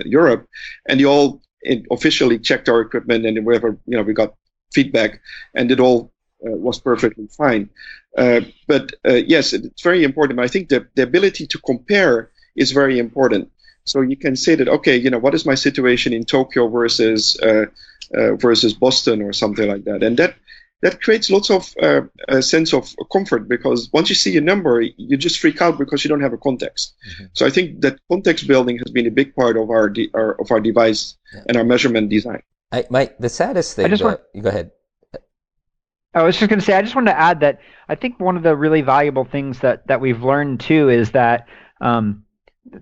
Europe, 0.04 0.48
and 0.88 1.00
they 1.00 1.04
all 1.04 1.40
officially 1.90 2.38
checked 2.38 2.68
our 2.68 2.80
equipment, 2.80 3.26
and 3.26 3.44
wherever 3.44 3.78
you 3.86 3.96
know 3.96 4.02
we 4.02 4.12
got 4.12 4.34
feedback, 4.72 5.20
and 5.54 5.70
it 5.70 5.80
all 5.80 6.12
uh, 6.46 6.56
was 6.56 6.80
perfectly 6.80 7.26
fine. 7.26 7.68
Uh, 8.16 8.40
but 8.66 8.92
yes, 9.04 9.52
it's 9.52 9.82
very 9.82 10.04
important. 10.04 10.40
I 10.40 10.48
think 10.48 10.68
the, 10.68 10.86
the 10.94 11.02
ability 11.02 11.46
to 11.46 11.58
compare 11.58 12.30
is 12.56 12.72
very 12.72 12.98
important. 12.98 13.50
So 13.84 14.02
you 14.02 14.16
can 14.16 14.36
say 14.36 14.54
that, 14.54 14.68
okay, 14.68 14.96
you 14.96 15.10
know, 15.10 15.18
what 15.18 15.34
is 15.34 15.46
my 15.46 15.54
situation 15.54 16.12
in 16.12 16.24
Tokyo 16.24 16.68
versus 16.68 17.38
uh, 17.42 17.66
uh, 18.14 18.34
versus 18.36 18.74
Boston 18.74 19.22
or 19.22 19.32
something 19.32 19.68
like 19.68 19.84
that, 19.84 20.02
and 20.02 20.16
that 20.18 20.34
that 20.82 21.02
creates 21.02 21.30
lots 21.30 21.50
of 21.50 21.74
uh, 21.82 22.02
a 22.28 22.42
sense 22.42 22.72
of 22.72 22.94
comfort 23.12 23.48
because 23.48 23.90
once 23.92 24.08
you 24.08 24.14
see 24.14 24.36
a 24.36 24.40
number, 24.40 24.80
you 24.80 25.16
just 25.16 25.38
freak 25.38 25.60
out 25.60 25.78
because 25.78 26.04
you 26.04 26.08
don't 26.08 26.22
have 26.22 26.32
a 26.32 26.38
context. 26.38 26.94
Mm-hmm. 27.06 27.24
So 27.34 27.46
I 27.46 27.50
think 27.50 27.80
that 27.82 27.98
context 28.10 28.46
building 28.46 28.78
has 28.78 28.90
been 28.90 29.06
a 29.06 29.10
big 29.10 29.34
part 29.34 29.56
of 29.56 29.70
our, 29.70 29.88
de- 29.90 30.10
our 30.14 30.40
of 30.40 30.50
our 30.50 30.60
device 30.60 31.16
yeah. 31.34 31.42
and 31.48 31.56
our 31.56 31.64
measurement 31.64 32.08
design. 32.08 32.42
I, 32.72 32.86
my 32.90 33.10
the 33.18 33.28
saddest 33.28 33.76
thing. 33.76 33.84
I 33.84 33.88
just 33.88 34.02
want, 34.02 34.20
go 34.40 34.48
ahead. 34.48 34.70
I 36.14 36.22
was 36.22 36.36
just 36.36 36.48
going 36.48 36.58
to 36.58 36.64
say, 36.64 36.74
I 36.74 36.82
just 36.82 36.94
wanted 36.94 37.12
to 37.12 37.20
add 37.20 37.40
that 37.40 37.60
I 37.88 37.94
think 37.94 38.18
one 38.18 38.36
of 38.36 38.42
the 38.42 38.56
really 38.56 38.80
valuable 38.80 39.24
things 39.24 39.60
that 39.60 39.86
that 39.86 40.00
we've 40.00 40.22
learned 40.22 40.60
too 40.60 40.88
is 40.88 41.12
that 41.12 41.46
um, 41.80 42.24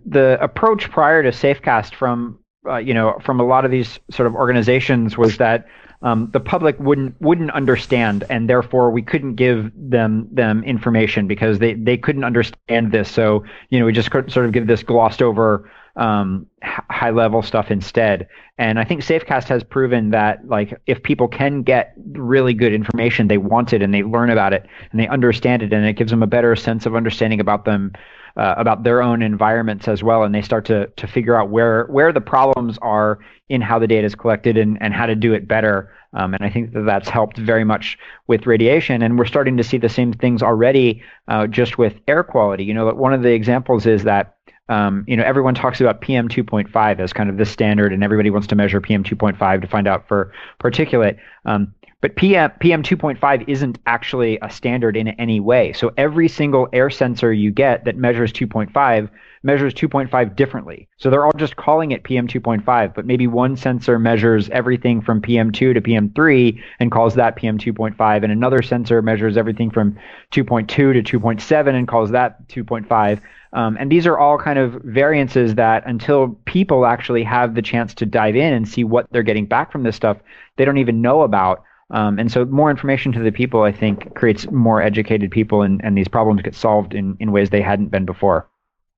the 0.06 0.38
approach 0.40 0.90
prior 0.90 1.22
to 1.22 1.30
Safecast 1.30 1.94
from 1.94 2.38
uh, 2.68 2.76
you 2.76 2.94
know 2.94 3.18
from 3.22 3.40
a 3.40 3.44
lot 3.44 3.64
of 3.64 3.70
these 3.70 3.98
sort 4.10 4.26
of 4.26 4.34
organizations 4.34 5.16
was 5.16 5.38
that 5.38 5.66
um, 6.02 6.30
the 6.32 6.40
public 6.40 6.78
wouldn't 6.78 7.20
wouldn't 7.20 7.50
understand, 7.50 8.24
and 8.30 8.48
therefore 8.48 8.90
we 8.90 9.02
couldn't 9.02 9.34
give 9.34 9.72
them 9.74 10.28
them 10.30 10.62
information 10.62 11.26
because 11.26 11.58
they 11.58 11.74
they 11.74 11.96
couldn't 11.96 12.24
understand 12.24 12.92
this. 12.92 13.10
So 13.10 13.44
you 13.70 13.80
know 13.80 13.86
we 13.86 13.92
just 13.92 14.10
sort 14.10 14.36
of 14.36 14.52
give 14.52 14.66
this 14.66 14.82
glossed 14.82 15.22
over 15.22 15.68
um, 15.96 16.46
high 16.62 17.10
level 17.10 17.42
stuff 17.42 17.70
instead. 17.70 18.28
And 18.58 18.78
I 18.78 18.84
think 18.84 19.02
Safecast 19.02 19.48
has 19.48 19.64
proven 19.64 20.10
that 20.10 20.46
like 20.46 20.80
if 20.86 21.02
people 21.02 21.26
can 21.26 21.62
get 21.62 21.94
really 22.12 22.54
good 22.54 22.72
information, 22.72 23.26
they 23.26 23.38
want 23.38 23.72
it 23.72 23.82
and 23.82 23.92
they 23.92 24.04
learn 24.04 24.30
about 24.30 24.52
it 24.52 24.66
and 24.92 25.00
they 25.00 25.08
understand 25.08 25.62
it, 25.62 25.72
and 25.72 25.84
it 25.84 25.94
gives 25.94 26.12
them 26.12 26.22
a 26.22 26.28
better 26.28 26.54
sense 26.54 26.86
of 26.86 26.94
understanding 26.94 27.40
about 27.40 27.64
them 27.64 27.92
uh, 28.38 28.54
about 28.56 28.84
their 28.84 29.02
own 29.02 29.20
environments 29.20 29.88
as 29.88 30.02
well, 30.02 30.22
and 30.22 30.34
they 30.34 30.42
start 30.42 30.64
to 30.66 30.86
to 30.86 31.06
figure 31.06 31.36
out 31.36 31.50
where 31.50 31.84
where 31.86 32.12
the 32.12 32.20
problems 32.20 32.78
are 32.80 33.18
in 33.48 33.60
how 33.60 33.78
the 33.78 33.86
data 33.86 34.06
is 34.06 34.14
collected 34.14 34.56
and, 34.56 34.80
and 34.80 34.94
how 34.94 35.06
to 35.06 35.14
do 35.14 35.32
it 35.32 35.48
better. 35.48 35.92
Um, 36.14 36.32
and 36.34 36.44
I 36.44 36.48
think 36.48 36.72
that 36.72 36.82
that's 36.82 37.08
helped 37.08 37.36
very 37.36 37.64
much 37.64 37.98
with 38.28 38.46
radiation. 38.46 39.02
And 39.02 39.18
we're 39.18 39.26
starting 39.26 39.56
to 39.58 39.64
see 39.64 39.76
the 39.76 39.88
same 39.88 40.12
things 40.12 40.42
already 40.42 41.02
uh, 41.26 41.46
just 41.46 41.76
with 41.76 41.94
air 42.06 42.22
quality. 42.22 42.64
You 42.64 42.72
know, 42.72 42.94
one 42.94 43.12
of 43.12 43.22
the 43.22 43.32
examples 43.32 43.86
is 43.86 44.04
that 44.04 44.36
um, 44.70 45.04
you 45.06 45.16
know, 45.16 45.24
everyone 45.24 45.54
talks 45.54 45.80
about 45.80 46.02
PM 46.02 46.28
2.5 46.28 47.00
as 47.00 47.12
kind 47.12 47.30
of 47.30 47.38
the 47.38 47.46
standard, 47.46 47.92
and 47.92 48.04
everybody 48.04 48.28
wants 48.28 48.46
to 48.48 48.54
measure 48.54 48.80
PM 48.80 49.02
2.5 49.02 49.62
to 49.62 49.66
find 49.66 49.88
out 49.88 50.06
for 50.06 50.32
particulate. 50.62 51.18
Um, 51.46 51.74
but 52.00 52.14
PM, 52.16 52.50
PM 52.60 52.82
2.5 52.82 53.48
isn't 53.48 53.78
actually 53.86 54.38
a 54.40 54.50
standard 54.50 54.96
in 54.96 55.08
any 55.08 55.40
way. 55.40 55.72
So 55.72 55.92
every 55.96 56.28
single 56.28 56.68
air 56.72 56.90
sensor 56.90 57.32
you 57.32 57.50
get 57.50 57.84
that 57.84 57.96
measures 57.96 58.32
2.5 58.32 59.10
measures 59.42 59.74
2.5 59.74 60.36
differently. 60.36 60.88
So 60.96 61.10
they're 61.10 61.24
all 61.24 61.32
just 61.36 61.56
calling 61.56 61.92
it 61.92 62.04
PM 62.04 62.26
2.5, 62.26 62.94
but 62.94 63.06
maybe 63.06 63.26
one 63.26 63.56
sensor 63.56 63.98
measures 63.98 64.48
everything 64.50 65.00
from 65.00 65.22
PM2 65.22 65.74
to 65.74 65.80
PM3 65.80 66.60
and 66.80 66.90
calls 66.90 67.14
that 67.14 67.36
PM 67.36 67.58
2.5, 67.58 68.22
and 68.22 68.32
another 68.32 68.62
sensor 68.62 69.02
measures 69.02 69.36
everything 69.36 69.70
from 69.70 69.96
2.2 70.32 70.66
to 70.66 71.20
2.7 71.20 71.68
and 71.74 71.88
calls 71.88 72.10
that 72.10 72.46
2.5. 72.48 73.20
Um, 73.52 73.76
and 73.80 73.90
these 73.90 74.06
are 74.06 74.18
all 74.18 74.38
kind 74.38 74.58
of 74.58 74.74
variances 74.84 75.54
that 75.54 75.86
until 75.86 76.38
people 76.44 76.84
actually 76.84 77.22
have 77.24 77.54
the 77.54 77.62
chance 77.62 77.94
to 77.94 78.06
dive 78.06 78.36
in 78.36 78.52
and 78.52 78.68
see 78.68 78.84
what 78.84 79.06
they're 79.10 79.22
getting 79.22 79.46
back 79.46 79.72
from 79.72 79.84
this 79.84 79.96
stuff, 79.96 80.18
they 80.56 80.64
don't 80.64 80.78
even 80.78 81.00
know 81.00 81.22
about. 81.22 81.64
Um, 81.90 82.18
and 82.18 82.30
so 82.30 82.44
more 82.44 82.70
information 82.70 83.12
to 83.12 83.20
the 83.20 83.32
people, 83.32 83.62
I 83.62 83.72
think, 83.72 84.14
creates 84.14 84.50
more 84.50 84.82
educated 84.82 85.30
people, 85.30 85.62
and, 85.62 85.80
and 85.82 85.96
these 85.96 86.08
problems 86.08 86.42
get 86.42 86.54
solved 86.54 86.94
in, 86.94 87.16
in 87.18 87.32
ways 87.32 87.50
they 87.50 87.62
hadn't 87.62 87.88
been 87.88 88.04
before. 88.04 88.48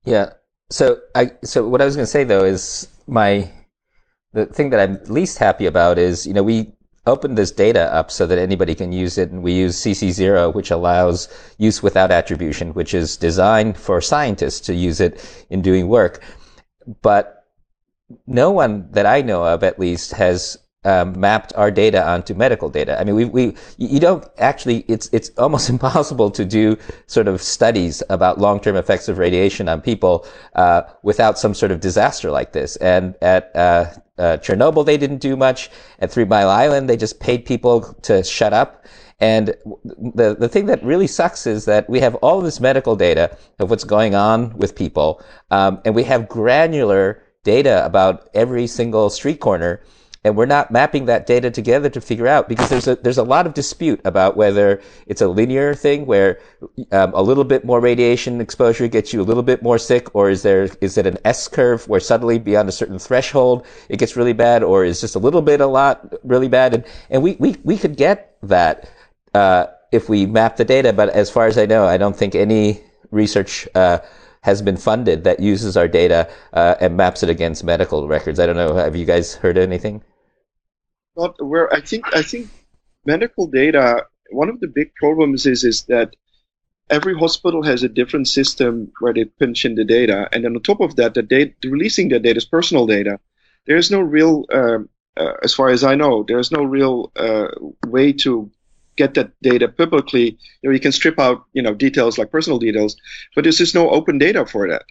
Yeah. 0.03 0.31
So 0.69 0.99
I 1.15 1.31
so 1.43 1.67
what 1.67 1.81
I 1.81 1.85
was 1.85 1.95
going 1.95 2.05
to 2.05 2.11
say 2.11 2.23
though 2.23 2.45
is 2.45 2.87
my 3.05 3.51
the 4.33 4.45
thing 4.45 4.69
that 4.69 4.79
I'm 4.79 5.03
least 5.13 5.37
happy 5.37 5.65
about 5.65 5.99
is 5.99 6.25
you 6.25 6.33
know 6.33 6.43
we 6.43 6.73
opened 7.07 7.37
this 7.37 7.51
data 7.51 7.93
up 7.93 8.11
so 8.11 8.27
that 8.27 8.37
anybody 8.37 8.75
can 8.75 8.91
use 8.91 9.17
it, 9.17 9.31
and 9.31 9.41
we 9.41 9.53
use 9.53 9.81
CC0, 9.81 10.53
which 10.53 10.71
allows 10.71 11.27
use 11.57 11.81
without 11.81 12.11
attribution, 12.11 12.73
which 12.73 12.93
is 12.93 13.17
designed 13.17 13.77
for 13.77 14.01
scientists 14.01 14.59
to 14.61 14.73
use 14.73 15.01
it 15.01 15.45
in 15.49 15.61
doing 15.61 15.87
work. 15.87 16.23
But 17.01 17.45
no 18.27 18.51
one 18.51 18.91
that 18.91 19.05
I 19.05 19.21
know 19.21 19.43
of, 19.43 19.63
at 19.63 19.79
least, 19.79 20.11
has 20.11 20.57
um, 20.83 21.19
mapped 21.19 21.53
our 21.55 21.69
data 21.69 22.05
onto 22.07 22.33
medical 22.33 22.69
data. 22.69 22.99
I 22.99 23.03
mean, 23.03 23.15
we, 23.15 23.25
we, 23.25 23.55
you 23.77 23.99
don't 23.99 24.25
actually, 24.37 24.79
it's, 24.87 25.09
it's 25.11 25.29
almost 25.37 25.69
impossible 25.75 26.31
to 26.31 26.45
do 26.45 26.77
sort 27.07 27.27
of 27.27 27.41
studies 27.41 28.01
about 28.09 28.39
long-term 28.39 28.75
effects 28.75 29.07
of 29.07 29.17
radiation 29.17 29.69
on 29.69 29.81
people, 29.81 30.25
uh, 30.55 30.83
without 31.03 31.37
some 31.37 31.53
sort 31.53 31.71
of 31.71 31.79
disaster 31.79 32.31
like 32.31 32.51
this. 32.53 32.75
And 32.77 33.15
at, 33.21 33.55
uh, 33.55 33.85
uh, 34.17 34.37
Chernobyl, 34.37 34.85
they 34.85 34.97
didn't 34.97 35.17
do 35.17 35.35
much. 35.35 35.71
At 35.99 36.11
Three 36.11 36.25
Mile 36.25 36.49
Island, 36.49 36.89
they 36.89 36.97
just 36.97 37.19
paid 37.19 37.45
people 37.45 37.81
to 38.03 38.23
shut 38.23 38.53
up. 38.53 38.85
And 39.19 39.55
the, 39.85 40.35
the 40.37 40.49
thing 40.49 40.65
that 40.65 40.83
really 40.83 41.07
sucks 41.07 41.45
is 41.45 41.65
that 41.65 41.89
we 41.89 41.99
have 41.99 42.15
all 42.15 42.41
this 42.41 42.59
medical 42.59 42.95
data 42.95 43.37
of 43.59 43.69
what's 43.69 43.83
going 43.83 44.13
on 44.15 44.55
with 44.57 44.75
people. 44.75 45.23
Um, 45.51 45.79
and 45.85 45.95
we 45.95 46.03
have 46.03 46.27
granular 46.27 47.23
data 47.43 47.83
about 47.85 48.29
every 48.33 48.67
single 48.67 49.09
street 49.09 49.39
corner 49.39 49.81
and 50.23 50.37
we're 50.37 50.45
not 50.45 50.69
mapping 50.69 51.05
that 51.05 51.25
data 51.25 51.49
together 51.49 51.89
to 51.89 51.99
figure 51.99 52.27
out 52.27 52.47
because 52.47 52.69
there's 52.69 52.87
a 52.87 52.95
there's 52.97 53.17
a 53.17 53.23
lot 53.23 53.47
of 53.47 53.53
dispute 53.53 53.99
about 54.05 54.37
whether 54.37 54.81
it's 55.07 55.21
a 55.21 55.27
linear 55.27 55.73
thing 55.73 56.05
where 56.05 56.39
um, 56.91 57.11
a 57.15 57.21
little 57.21 57.43
bit 57.43 57.65
more 57.65 57.79
radiation 57.79 58.39
exposure 58.39 58.87
gets 58.87 59.13
you 59.13 59.21
a 59.21 59.23
little 59.23 59.41
bit 59.43 59.63
more 59.63 59.79
sick, 59.79 60.13
or 60.15 60.29
is 60.29 60.43
there 60.43 60.69
is 60.79 60.97
it 60.97 61.07
an 61.07 61.17
S 61.25 61.47
curve 61.47 61.87
where 61.87 61.99
suddenly 61.99 62.37
beyond 62.37 62.69
a 62.69 62.71
certain 62.71 62.99
threshold 62.99 63.65
it 63.89 63.97
gets 63.97 64.15
really 64.15 64.33
bad, 64.33 64.63
or 64.63 64.85
is 64.85 65.01
just 65.01 65.15
a 65.15 65.19
little 65.19 65.41
bit 65.41 65.59
a 65.59 65.67
lot 65.67 66.13
really 66.23 66.47
bad? 66.47 66.75
And 66.75 66.85
and 67.09 67.23
we 67.23 67.35
we 67.39 67.57
we 67.63 67.77
could 67.77 67.97
get 67.97 68.37
that 68.43 68.89
uh, 69.33 69.67
if 69.91 70.07
we 70.07 70.27
map 70.27 70.57
the 70.57 70.65
data, 70.65 70.93
but 70.93 71.09
as 71.09 71.31
far 71.31 71.47
as 71.47 71.57
I 71.57 71.65
know, 71.65 71.85
I 71.85 71.97
don't 71.97 72.15
think 72.15 72.35
any 72.35 72.81
research. 73.11 73.67
Uh, 73.75 73.99
has 74.43 74.59
been 74.59 74.75
funded 74.75 75.23
that 75.23 75.39
uses 75.39 75.77
our 75.77 75.87
data 75.87 76.27
uh, 76.53 76.73
and 76.81 76.97
maps 76.97 77.21
it 77.21 77.29
against 77.29 77.63
medical 77.63 78.07
records. 78.07 78.39
I 78.39 78.47
don't 78.47 78.55
know. 78.55 78.73
Have 78.73 78.95
you 78.95 79.05
guys 79.05 79.35
heard 79.35 79.55
anything? 79.55 80.01
Not 81.15 81.35
aware. 81.39 81.73
I 81.73 81.81
think 81.81 82.05
I 82.15 82.21
think 82.21 82.49
medical 83.05 83.47
data. 83.47 84.05
One 84.31 84.49
of 84.49 84.59
the 84.59 84.67
big 84.67 84.93
problems 84.95 85.45
is 85.45 85.63
is 85.63 85.83
that 85.85 86.15
every 86.89 87.15
hospital 87.17 87.63
has 87.63 87.83
a 87.83 87.89
different 87.89 88.27
system 88.27 88.91
where 88.99 89.13
they 89.13 89.25
pinch 89.25 89.65
in 89.65 89.75
the 89.75 89.85
data, 89.85 90.29
and 90.31 90.43
then 90.43 90.55
on 90.55 90.61
top 90.61 90.81
of 90.81 90.95
that, 90.97 91.13
the 91.13 91.23
data 91.23 91.53
releasing 91.65 92.09
the 92.09 92.19
data 92.19 92.37
is 92.37 92.45
personal 92.45 92.85
data. 92.87 93.19
There 93.67 93.77
is 93.77 93.91
no 93.91 94.01
real, 94.01 94.45
uh, 94.51 94.79
uh, 95.17 95.33
as 95.43 95.53
far 95.53 95.69
as 95.69 95.83
I 95.83 95.95
know, 95.95 96.23
there 96.27 96.39
is 96.39 96.51
no 96.51 96.63
real 96.63 97.11
uh, 97.15 97.47
way 97.87 98.13
to 98.25 98.49
get 98.97 99.13
that 99.15 99.31
data 99.41 99.67
publicly. 99.67 100.37
You 100.61 100.69
know, 100.69 100.73
you 100.73 100.79
can 100.79 100.91
strip 100.91 101.19
out, 101.19 101.45
you 101.53 101.61
know, 101.61 101.73
details 101.73 102.17
like 102.17 102.31
personal 102.31 102.59
details, 102.59 102.95
but 103.35 103.43
there's 103.43 103.57
just 103.57 103.75
no 103.75 103.89
open 103.89 104.17
data 104.17 104.45
for 104.45 104.67
that. 104.69 104.83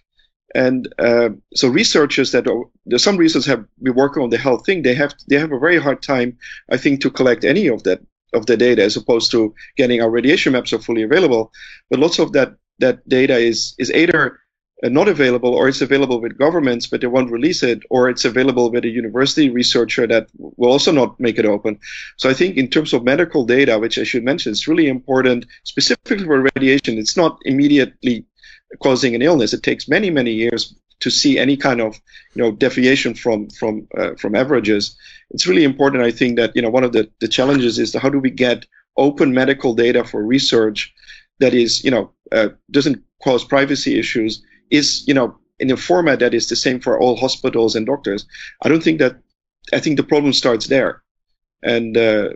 And 0.54 0.92
uh, 0.98 1.30
so 1.54 1.68
researchers 1.68 2.32
that 2.32 2.46
are, 2.48 2.98
some 2.98 3.16
researchers 3.16 3.46
have 3.46 3.64
been 3.82 3.94
working 3.94 4.22
on 4.22 4.30
the 4.30 4.38
health 4.38 4.66
thing. 4.66 4.82
They 4.82 4.94
have 4.94 5.14
they 5.28 5.38
have 5.38 5.52
a 5.52 5.58
very 5.58 5.78
hard 5.78 6.02
time, 6.02 6.38
I 6.70 6.76
think, 6.76 7.00
to 7.02 7.10
collect 7.10 7.44
any 7.44 7.68
of 7.68 7.84
that 7.84 8.00
of 8.32 8.46
the 8.46 8.56
data 8.56 8.82
as 8.82 8.96
opposed 8.96 9.30
to 9.32 9.54
getting 9.76 10.00
our 10.00 10.10
radiation 10.10 10.52
maps 10.52 10.72
are 10.72 10.78
fully 10.78 11.02
available. 11.02 11.52
But 11.88 12.00
lots 12.00 12.18
of 12.18 12.32
that 12.32 12.54
that 12.80 13.08
data 13.08 13.36
is 13.36 13.74
is 13.78 13.92
either 13.92 14.40
uh, 14.82 14.88
not 14.88 15.08
available 15.08 15.54
or 15.54 15.68
it's 15.68 15.82
available 15.82 16.20
with 16.20 16.38
governments 16.38 16.86
but 16.86 17.00
they 17.00 17.06
won't 17.06 17.30
release 17.30 17.62
it 17.62 17.82
or 17.90 18.08
it's 18.08 18.24
available 18.24 18.70
with 18.70 18.84
a 18.84 18.88
university 18.88 19.50
researcher 19.50 20.06
that 20.06 20.26
will 20.38 20.70
also 20.70 20.90
not 20.90 21.20
make 21.20 21.38
it 21.38 21.44
open 21.44 21.78
so 22.16 22.30
i 22.30 22.34
think 22.34 22.56
in 22.56 22.66
terms 22.66 22.94
of 22.94 23.04
medical 23.04 23.44
data 23.44 23.78
which 23.78 23.98
i 23.98 24.04
should 24.04 24.24
mention 24.24 24.52
is 24.52 24.66
really 24.66 24.88
important 24.88 25.44
specifically 25.64 26.24
for 26.24 26.48
radiation 26.56 26.96
it's 26.96 27.16
not 27.16 27.38
immediately 27.44 28.24
causing 28.82 29.14
an 29.14 29.22
illness. 29.22 29.52
It 29.52 29.62
takes 29.62 29.88
many, 29.88 30.10
many 30.10 30.32
years 30.32 30.74
to 31.00 31.10
see 31.10 31.38
any 31.38 31.56
kind 31.56 31.80
of 31.80 32.00
you 32.34 32.42
know 32.42 32.52
deviation 32.52 33.14
from 33.14 33.48
from 33.50 33.88
uh, 33.96 34.14
from 34.14 34.34
averages. 34.34 34.96
It's 35.30 35.46
really 35.46 35.64
important, 35.64 36.02
I 36.02 36.10
think, 36.10 36.36
that 36.36 36.54
you 36.54 36.62
know 36.62 36.70
one 36.70 36.84
of 36.84 36.92
the, 36.92 37.10
the 37.20 37.28
challenges 37.28 37.78
is 37.78 37.94
how 37.94 38.08
do 38.08 38.18
we 38.18 38.30
get 38.30 38.66
open 38.96 39.32
medical 39.32 39.74
data 39.74 40.04
for 40.04 40.24
research 40.24 40.92
that 41.38 41.54
is 41.54 41.82
you 41.84 41.90
know 41.90 42.12
uh, 42.32 42.48
doesn't 42.70 43.02
cause 43.22 43.44
privacy 43.44 43.98
issues 43.98 44.42
is 44.70 45.06
you 45.06 45.14
know 45.14 45.38
in 45.58 45.70
a 45.70 45.76
format 45.76 46.18
that 46.20 46.34
is 46.34 46.48
the 46.48 46.56
same 46.56 46.80
for 46.80 46.98
all 47.00 47.16
hospitals 47.16 47.74
and 47.76 47.86
doctors. 47.86 48.26
I 48.62 48.68
don't 48.68 48.82
think 48.82 48.98
that. 49.00 49.16
I 49.72 49.78
think 49.78 49.96
the 49.96 50.02
problem 50.02 50.32
starts 50.32 50.66
there 50.66 51.02
and 51.62 51.96
uh, 51.96 52.30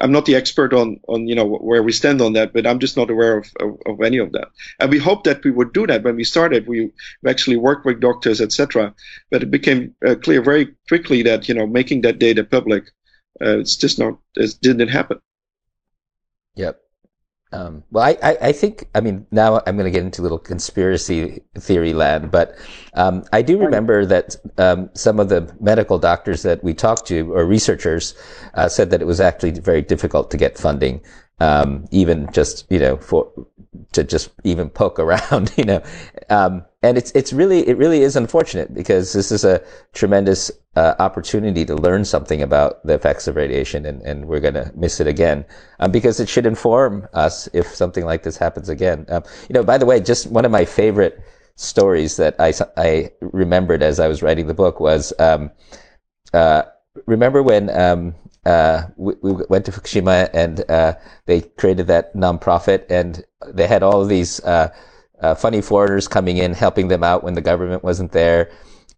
I'm 0.00 0.12
not 0.12 0.26
the 0.26 0.36
expert 0.36 0.72
on 0.72 1.00
on 1.08 1.26
you 1.26 1.34
know 1.34 1.44
where 1.44 1.82
we 1.82 1.92
stand 1.92 2.20
on 2.20 2.32
that, 2.34 2.52
but 2.52 2.66
I'm 2.66 2.78
just 2.78 2.96
not 2.96 3.10
aware 3.10 3.38
of, 3.38 3.50
of, 3.60 3.78
of 3.86 4.00
any 4.00 4.18
of 4.18 4.32
that. 4.32 4.48
And 4.78 4.90
we 4.90 4.98
hoped 4.98 5.24
that 5.24 5.44
we 5.44 5.50
would 5.50 5.72
do 5.72 5.86
that 5.86 6.04
when 6.04 6.16
we 6.16 6.24
started. 6.24 6.66
We, 6.66 6.92
actually 7.26 7.56
worked 7.56 7.86
with 7.86 8.00
doctors, 8.00 8.40
etc. 8.40 8.94
But 9.30 9.42
it 9.42 9.50
became 9.50 9.94
uh, 10.06 10.16
clear 10.16 10.42
very 10.42 10.74
quickly 10.88 11.22
that 11.22 11.48
you 11.48 11.54
know 11.54 11.66
making 11.66 12.02
that 12.02 12.18
data 12.18 12.44
public, 12.44 12.84
uh, 13.40 13.58
it's 13.58 13.76
just 13.76 13.98
not 13.98 14.18
it 14.36 14.54
didn't 14.60 14.88
happen. 14.88 15.20
Yep. 16.54 16.80
Um, 17.52 17.84
well, 17.90 18.04
I, 18.04 18.16
I, 18.22 18.36
I, 18.48 18.52
think, 18.52 18.88
I 18.94 19.00
mean, 19.00 19.26
now 19.30 19.60
I'm 19.66 19.76
going 19.76 19.84
to 19.84 19.90
get 19.90 20.04
into 20.04 20.22
a 20.22 20.24
little 20.24 20.38
conspiracy 20.38 21.42
theory 21.58 21.92
land, 21.92 22.30
but 22.30 22.56
um, 22.94 23.24
I 23.32 23.42
do 23.42 23.58
remember 23.58 24.06
that 24.06 24.36
um, 24.56 24.88
some 24.94 25.20
of 25.20 25.28
the 25.28 25.54
medical 25.60 25.98
doctors 25.98 26.42
that 26.42 26.64
we 26.64 26.72
talked 26.72 27.06
to 27.08 27.32
or 27.32 27.44
researchers 27.44 28.14
uh, 28.54 28.68
said 28.68 28.90
that 28.90 29.02
it 29.02 29.06
was 29.06 29.20
actually 29.20 29.50
very 29.52 29.82
difficult 29.82 30.30
to 30.30 30.38
get 30.38 30.56
funding, 30.56 31.02
um, 31.40 31.86
even 31.90 32.30
just, 32.32 32.66
you 32.70 32.78
know, 32.78 32.96
for 32.96 33.30
to 33.92 34.02
just 34.02 34.30
even 34.44 34.70
poke 34.70 34.98
around, 34.98 35.52
you 35.56 35.64
know. 35.64 35.82
And 36.82 36.98
it's 36.98 37.12
it's 37.12 37.32
really 37.32 37.68
it 37.68 37.76
really 37.76 38.02
is 38.02 38.16
unfortunate 38.16 38.74
because 38.74 39.12
this 39.12 39.30
is 39.30 39.44
a 39.44 39.62
tremendous 39.92 40.50
uh, 40.74 40.94
opportunity 40.98 41.64
to 41.64 41.76
learn 41.76 42.04
something 42.04 42.42
about 42.42 42.84
the 42.84 42.94
effects 42.94 43.28
of 43.28 43.36
radiation, 43.36 43.86
and, 43.86 44.02
and 44.02 44.26
we're 44.26 44.40
going 44.40 44.54
to 44.54 44.72
miss 44.74 44.98
it 44.98 45.06
again 45.06 45.44
um, 45.78 45.92
because 45.92 46.18
it 46.18 46.28
should 46.28 46.46
inform 46.46 47.06
us 47.12 47.48
if 47.52 47.66
something 47.68 48.04
like 48.04 48.24
this 48.24 48.36
happens 48.36 48.68
again. 48.68 49.06
Um, 49.08 49.22
you 49.48 49.52
know, 49.54 49.62
by 49.62 49.78
the 49.78 49.86
way, 49.86 50.00
just 50.00 50.26
one 50.26 50.44
of 50.44 50.50
my 50.50 50.64
favorite 50.64 51.22
stories 51.54 52.16
that 52.16 52.34
I 52.40 52.52
I 52.76 53.12
remembered 53.20 53.82
as 53.82 54.00
I 54.00 54.08
was 54.08 54.22
writing 54.22 54.46
the 54.48 54.54
book 54.54 54.80
was 54.80 55.12
um, 55.20 55.50
uh, 56.32 56.62
remember 57.06 57.42
when 57.42 57.70
um, 57.70 58.14
uh, 58.44 58.82
we, 58.96 59.14
we, 59.22 59.32
went 59.48 59.64
to 59.66 59.72
Fukushima 59.72 60.28
and 60.32 60.68
uh, 60.68 60.94
they 61.26 61.42
created 61.42 61.86
that 61.86 62.14
nonprofit 62.14 62.86
and 62.90 63.24
they 63.46 63.66
had 63.66 63.82
all 63.82 64.02
of 64.02 64.08
these 64.08 64.40
uh, 65.22 65.34
funny 65.34 65.60
foreigners 65.60 66.08
coming 66.08 66.36
in, 66.36 66.52
helping 66.52 66.88
them 66.88 67.02
out 67.02 67.24
when 67.24 67.34
the 67.34 67.40
government 67.40 67.82
wasn't 67.82 68.12
there. 68.12 68.50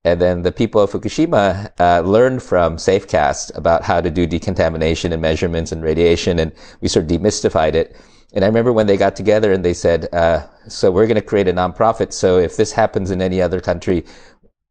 And 0.04 0.20
then 0.20 0.42
the 0.42 0.52
people 0.52 0.82
of 0.82 0.90
Fukushima 0.90 1.70
uh, 1.80 2.00
learned 2.00 2.42
from 2.42 2.76
Safecast 2.76 3.56
about 3.56 3.82
how 3.82 4.00
to 4.00 4.10
do 4.10 4.26
decontamination 4.26 5.12
and 5.12 5.22
measurements 5.22 5.72
and 5.72 5.82
radiation, 5.82 6.38
and 6.38 6.52
we 6.80 6.88
sort 6.88 7.04
of 7.04 7.10
demystified 7.10 7.74
it. 7.74 7.96
And 8.34 8.44
I 8.44 8.48
remember 8.48 8.72
when 8.72 8.86
they 8.86 8.96
got 8.96 9.16
together 9.16 9.52
and 9.52 9.64
they 9.64 9.72
said, 9.72 10.08
uh, 10.12 10.46
"So 10.68 10.90
we're 10.90 11.06
going 11.06 11.14
to 11.14 11.22
create 11.22 11.48
a 11.48 11.54
nonprofit. 11.54 12.12
So 12.12 12.38
if 12.38 12.56
this 12.56 12.72
happens 12.72 13.10
in 13.10 13.22
any 13.22 13.40
other 13.40 13.60
country, 13.60 14.04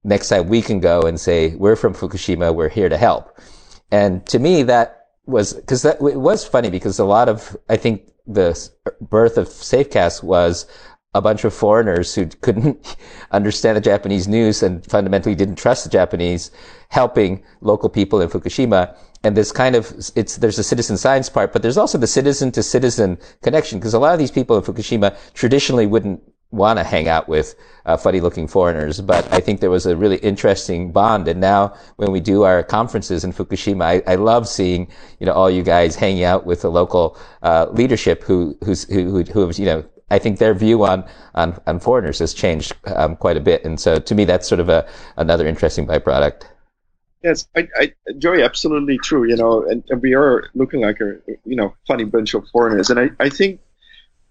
next 0.03 0.29
time 0.29 0.49
we 0.49 0.61
can 0.61 0.79
go 0.79 1.01
and 1.01 1.19
say 1.19 1.55
we're 1.55 1.77
from 1.77 1.93
Fukushima, 1.93 2.53
we're 2.53 2.69
here 2.69 2.89
to 2.89 2.97
help." 2.97 3.35
And 3.91 4.25
to 4.27 4.37
me, 4.37 4.63
that 4.63 5.07
was 5.25 5.53
because 5.53 5.81
that 5.83 5.95
it 5.95 6.19
was 6.19 6.45
funny 6.45 6.69
because 6.69 6.99
a 6.99 7.05
lot 7.05 7.29
of 7.29 7.57
I 7.69 7.77
think 7.77 8.11
the 8.27 8.69
birth 9.01 9.37
of 9.37 9.47
Safecast 9.47 10.23
was 10.23 10.65
a 11.15 11.21
bunch 11.21 11.43
of 11.43 11.53
foreigners 11.53 12.15
who 12.15 12.25
couldn't 12.41 12.95
understand 13.31 13.77
the 13.77 13.81
Japanese 13.81 14.27
news 14.27 14.63
and 14.63 14.85
fundamentally 14.85 15.35
didn't 15.35 15.55
trust 15.55 15.83
the 15.83 15.89
Japanese 15.89 16.51
helping 16.89 17.43
local 17.61 17.89
people 17.89 18.21
in 18.21 18.29
Fukushima. 18.29 18.95
And 19.23 19.37
this 19.37 19.51
kind 19.51 19.75
of, 19.75 19.93
it's, 20.15 20.37
there's 20.37 20.59
a 20.59 20.63
citizen 20.63 20.97
science 20.97 21.29
part, 21.29 21.53
but 21.53 21.61
there's 21.61 21.77
also 21.77 21.97
the 21.97 22.07
citizen 22.07 22.51
to 22.51 22.63
citizen 22.63 23.17
connection 23.41 23.79
because 23.79 23.93
a 23.93 23.99
lot 23.99 24.13
of 24.13 24.19
these 24.19 24.31
people 24.31 24.57
in 24.57 24.63
Fukushima 24.63 25.15
traditionally 25.33 25.87
wouldn't 25.87 26.21
want 26.53 26.77
to 26.77 26.83
hang 26.83 27.07
out 27.07 27.27
with 27.27 27.55
uh, 27.85 27.97
funny 27.97 28.19
looking 28.19 28.47
foreigners. 28.47 29.01
But 29.01 29.31
I 29.33 29.39
think 29.39 29.59
there 29.59 29.71
was 29.71 29.85
a 29.85 29.95
really 29.95 30.17
interesting 30.17 30.91
bond. 30.91 31.27
And 31.27 31.41
now 31.41 31.75
when 31.95 32.11
we 32.11 32.19
do 32.19 32.43
our 32.43 32.63
conferences 32.63 33.23
in 33.23 33.33
Fukushima, 33.33 33.83
I, 33.83 34.11
I 34.11 34.15
love 34.15 34.47
seeing, 34.47 34.87
you 35.19 35.25
know, 35.25 35.33
all 35.33 35.49
you 35.49 35.63
guys 35.63 35.95
hanging 35.95 36.23
out 36.23 36.45
with 36.45 36.61
the 36.61 36.69
local, 36.69 37.17
uh, 37.41 37.67
leadership 37.71 38.23
who, 38.23 38.55
who's, 38.63 38.83
who, 38.83 39.09
who, 39.09 39.23
who 39.23 39.51
you 39.55 39.65
know, 39.65 39.83
I 40.09 40.19
think 40.19 40.39
their 40.39 40.53
view 40.53 40.85
on 40.85 41.05
on, 41.35 41.59
on 41.65 41.79
foreigners 41.79 42.19
has 42.19 42.33
changed 42.33 42.73
um, 42.85 43.15
quite 43.15 43.37
a 43.37 43.41
bit, 43.41 43.63
and 43.65 43.79
so 43.79 43.99
to 43.99 44.15
me, 44.15 44.25
that's 44.25 44.47
sort 44.47 44.59
of 44.59 44.69
a 44.69 44.87
another 45.17 45.47
interesting 45.47 45.87
byproduct. 45.87 46.43
Yes, 47.23 47.47
I, 47.55 47.67
I, 47.77 47.93
Joey, 48.17 48.43
absolutely 48.43 48.97
true. 48.97 49.23
You 49.27 49.37
know, 49.37 49.63
and, 49.63 49.83
and, 49.89 50.01
we 50.01 50.13
are 50.13 50.49
looking 50.55 50.81
like 50.81 50.99
a 50.99 51.19
you 51.45 51.55
know 51.55 51.73
funny 51.87 52.03
bunch 52.03 52.33
of 52.33 52.45
foreigners, 52.49 52.89
and 52.89 52.99
I, 52.99 53.09
I 53.19 53.29
think 53.29 53.61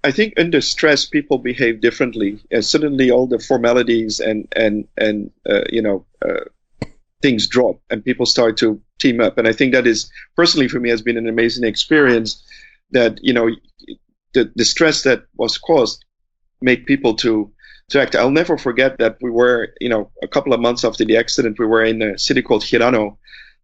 I 0.05 0.11
think 0.11 0.35
under 0.39 0.61
stress 0.61 1.07
people 1.07 1.39
behave 1.39 1.81
differently. 1.81 2.41
Uh, 2.55 2.61
suddenly, 2.61 3.11
all 3.11 3.27
the 3.27 3.39
formalities 3.39 4.21
and 4.21 4.47
and 4.55 4.87
and 4.99 5.31
uh, 5.49 5.63
you 5.71 5.81
know 5.81 6.05
uh, 6.25 6.45
things 7.23 7.47
drop, 7.47 7.81
and 7.89 8.05
people 8.05 8.27
start 8.27 8.59
to 8.59 8.81
team 8.99 9.21
up. 9.21 9.39
And 9.39 9.49
I 9.49 9.53
think 9.53 9.73
that 9.73 9.87
is 9.87 10.11
personally 10.37 10.69
for 10.69 10.79
me 10.79 10.91
has 10.91 11.03
been 11.03 11.17
an 11.17 11.29
amazing 11.29 11.65
experience. 11.65 12.43
That 12.91 13.19
you 13.23 13.33
know 13.33 13.49
the, 14.35 14.51
the 14.55 14.65
stress 14.65 15.03
that 15.03 15.25
was 15.37 15.59
caused 15.59 16.05
made 16.61 16.87
people 16.87 17.15
to 17.15 17.53
to 17.91 18.01
act. 18.01 18.17
I'll 18.17 18.31
never 18.31 18.57
forget 18.57 18.99
that 18.99 19.19
we 19.21 19.31
were, 19.31 19.75
you 19.81 19.89
know, 19.89 20.11
a 20.23 20.29
couple 20.29 20.53
of 20.53 20.61
months 20.61 20.85
after 20.85 21.05
the 21.05 21.17
accident, 21.17 21.59
we 21.59 21.67
were 21.67 21.85
in 21.85 22.01
a 22.03 22.19
city 22.19 22.43
called 22.43 22.63
Hirono, 22.63 23.17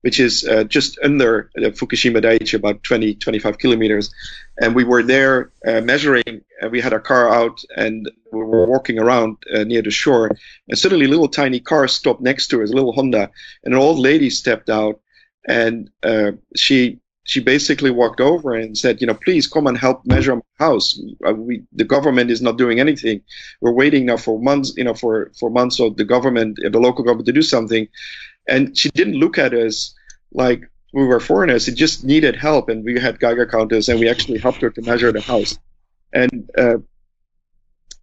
which 0.02 0.20
is 0.20 0.44
uh, 0.44 0.64
just 0.64 0.98
under 1.02 1.50
uh, 1.56 1.70
Fukushima 1.70 2.22
Daiichi, 2.22 2.54
about 2.54 2.82
20, 2.82 3.14
25 3.14 3.58
kilometers. 3.58 4.12
And 4.60 4.74
we 4.74 4.84
were 4.84 5.02
there 5.02 5.50
uh, 5.66 5.80
measuring, 5.80 6.42
and 6.60 6.70
we 6.70 6.80
had 6.80 6.92
our 6.92 7.00
car 7.00 7.32
out, 7.32 7.60
and 7.76 8.10
we 8.32 8.38
were 8.38 8.66
walking 8.66 8.98
around 8.98 9.38
uh, 9.54 9.64
near 9.64 9.82
the 9.82 9.90
shore. 9.90 10.30
And 10.68 10.78
suddenly, 10.78 11.06
a 11.06 11.08
little 11.08 11.28
tiny 11.28 11.60
car 11.60 11.88
stopped 11.88 12.20
next 12.20 12.48
to 12.48 12.62
us, 12.62 12.70
a 12.70 12.74
little 12.74 12.92
Honda, 12.92 13.30
and 13.64 13.74
an 13.74 13.80
old 13.80 13.98
lady 13.98 14.30
stepped 14.30 14.68
out, 14.68 15.00
and 15.46 15.90
uh, 16.02 16.32
she 16.54 17.00
she 17.28 17.40
basically 17.40 17.90
walked 17.90 18.22
over 18.22 18.54
and 18.54 18.76
said, 18.76 19.02
you 19.02 19.06
know, 19.06 19.12
please 19.12 19.46
come 19.46 19.66
and 19.66 19.76
help 19.76 20.04
measure 20.06 20.34
my 20.34 20.42
house. 20.58 20.98
Uh, 21.26 21.34
we, 21.34 21.62
the 21.72 21.84
government 21.84 22.30
is 22.30 22.40
not 22.40 22.56
doing 22.56 22.80
anything. 22.80 23.20
We're 23.60 23.74
waiting 23.74 24.06
now 24.06 24.16
for 24.16 24.40
months, 24.40 24.72
you 24.78 24.84
know, 24.84 24.94
for, 24.94 25.30
for 25.38 25.50
months 25.50 25.78
of 25.78 25.98
the 25.98 26.04
government, 26.04 26.58
the 26.62 26.80
local 26.80 27.04
government 27.04 27.26
to 27.26 27.34
do 27.34 27.42
something. 27.42 27.86
And 28.48 28.76
she 28.76 28.88
didn't 28.94 29.20
look 29.20 29.36
at 29.36 29.52
us 29.52 29.94
like 30.32 30.62
we 30.94 31.04
were 31.04 31.20
foreigners. 31.20 31.68
It 31.68 31.74
just 31.74 32.02
needed 32.02 32.34
help. 32.34 32.70
And 32.70 32.82
we 32.82 32.98
had 32.98 33.20
Geiger 33.20 33.44
counters 33.44 33.90
and 33.90 34.00
we 34.00 34.08
actually 34.08 34.38
helped 34.38 34.62
her 34.62 34.70
to 34.70 34.80
measure 34.80 35.12
the 35.12 35.20
house. 35.20 35.58
And, 36.14 36.48
uh, 36.56 36.78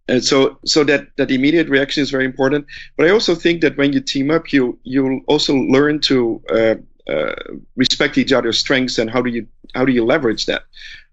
and 0.06 0.24
so, 0.24 0.60
so 0.64 0.84
that, 0.84 1.08
that 1.16 1.32
immediate 1.32 1.68
reaction 1.68 2.00
is 2.00 2.12
very 2.12 2.26
important. 2.26 2.66
But 2.96 3.06
I 3.06 3.10
also 3.10 3.34
think 3.34 3.62
that 3.62 3.76
when 3.76 3.92
you 3.92 4.00
team 4.00 4.30
up, 4.30 4.52
you, 4.52 4.78
you'll 4.84 5.22
also 5.26 5.52
learn 5.52 5.98
to, 6.02 6.40
uh, 6.48 6.74
uh, 7.08 7.34
respect 7.76 8.18
each 8.18 8.32
other's 8.32 8.58
strengths 8.58 8.98
and 8.98 9.10
how 9.10 9.22
do 9.22 9.30
you 9.30 9.46
how 9.74 9.84
do 9.84 9.92
you 9.92 10.04
leverage 10.04 10.46
that? 10.46 10.62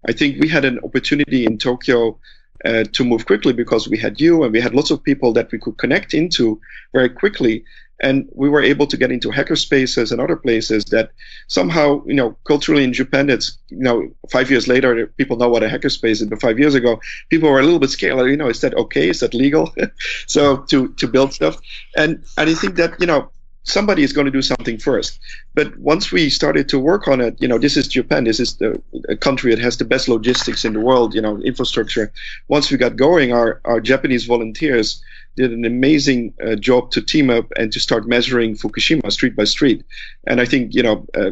I 0.08 0.12
think 0.12 0.40
we 0.40 0.48
had 0.48 0.64
an 0.64 0.78
opportunity 0.80 1.46
in 1.46 1.58
Tokyo 1.58 2.18
uh, 2.64 2.84
to 2.92 3.04
move 3.04 3.26
quickly 3.26 3.52
because 3.52 3.88
we 3.88 3.98
had 3.98 4.20
you 4.20 4.42
and 4.42 4.52
we 4.52 4.60
had 4.60 4.74
lots 4.74 4.90
of 4.90 5.02
people 5.02 5.32
that 5.34 5.52
we 5.52 5.58
could 5.58 5.76
connect 5.78 6.14
into 6.14 6.60
very 6.92 7.08
quickly. 7.08 7.64
And 8.00 8.28
we 8.34 8.48
were 8.48 8.62
able 8.62 8.86
to 8.88 8.96
get 8.96 9.12
into 9.12 9.30
hacker 9.30 9.54
spaces 9.54 10.10
and 10.10 10.20
other 10.20 10.34
places 10.34 10.84
that 10.86 11.10
somehow, 11.46 12.02
you 12.06 12.14
know, 12.14 12.36
culturally 12.44 12.82
in 12.82 12.92
Japan, 12.92 13.30
it's, 13.30 13.56
you 13.68 13.78
know, 13.78 14.10
five 14.30 14.50
years 14.50 14.66
later, 14.66 15.06
people 15.16 15.36
know 15.36 15.48
what 15.48 15.62
a 15.62 15.68
hacker 15.68 15.90
space 15.90 16.20
is. 16.20 16.26
But 16.26 16.40
five 16.40 16.58
years 16.58 16.74
ago, 16.74 17.00
people 17.30 17.48
were 17.48 17.60
a 17.60 17.62
little 17.62 17.78
bit 17.78 17.90
scared. 17.90 18.16
Like, 18.16 18.26
you 18.28 18.36
know, 18.36 18.48
is 18.48 18.62
that 18.62 18.74
okay? 18.74 19.10
Is 19.10 19.20
that 19.20 19.32
legal? 19.32 19.72
so 20.26 20.58
to, 20.70 20.88
to 20.94 21.06
build 21.06 21.34
stuff. 21.34 21.56
And, 21.96 22.24
and 22.36 22.50
I 22.50 22.54
think 22.54 22.74
that, 22.76 23.00
you 23.00 23.06
know, 23.06 23.30
somebody 23.64 24.02
is 24.02 24.12
going 24.12 24.26
to 24.26 24.30
do 24.30 24.42
something 24.42 24.78
first. 24.78 25.18
But 25.54 25.76
once 25.78 26.12
we 26.12 26.30
started 26.30 26.68
to 26.68 26.78
work 26.78 27.08
on 27.08 27.20
it, 27.20 27.40
you 27.40 27.48
know, 27.48 27.58
this 27.58 27.76
is 27.76 27.88
Japan. 27.88 28.24
This 28.24 28.38
is 28.38 28.56
the 28.56 28.80
a 29.08 29.16
country 29.16 29.54
that 29.54 29.62
has 29.62 29.76
the 29.76 29.84
best 29.84 30.08
logistics 30.08 30.64
in 30.64 30.74
the 30.74 30.80
world, 30.80 31.14
you 31.14 31.20
know, 31.20 31.38
infrastructure. 31.38 32.12
Once 32.48 32.70
we 32.70 32.76
got 32.76 32.96
going, 32.96 33.32
our, 33.32 33.60
our 33.64 33.80
Japanese 33.80 34.26
volunteers 34.26 35.02
did 35.36 35.50
an 35.50 35.64
amazing 35.64 36.34
uh, 36.44 36.54
job 36.54 36.90
to 36.92 37.02
team 37.02 37.30
up 37.30 37.46
and 37.56 37.72
to 37.72 37.80
start 37.80 38.06
measuring 38.06 38.54
Fukushima 38.54 39.10
street 39.10 39.34
by 39.34 39.44
street. 39.44 39.84
And 40.26 40.40
I 40.40 40.44
think, 40.44 40.74
you 40.74 40.82
know, 40.82 41.06
uh, 41.14 41.30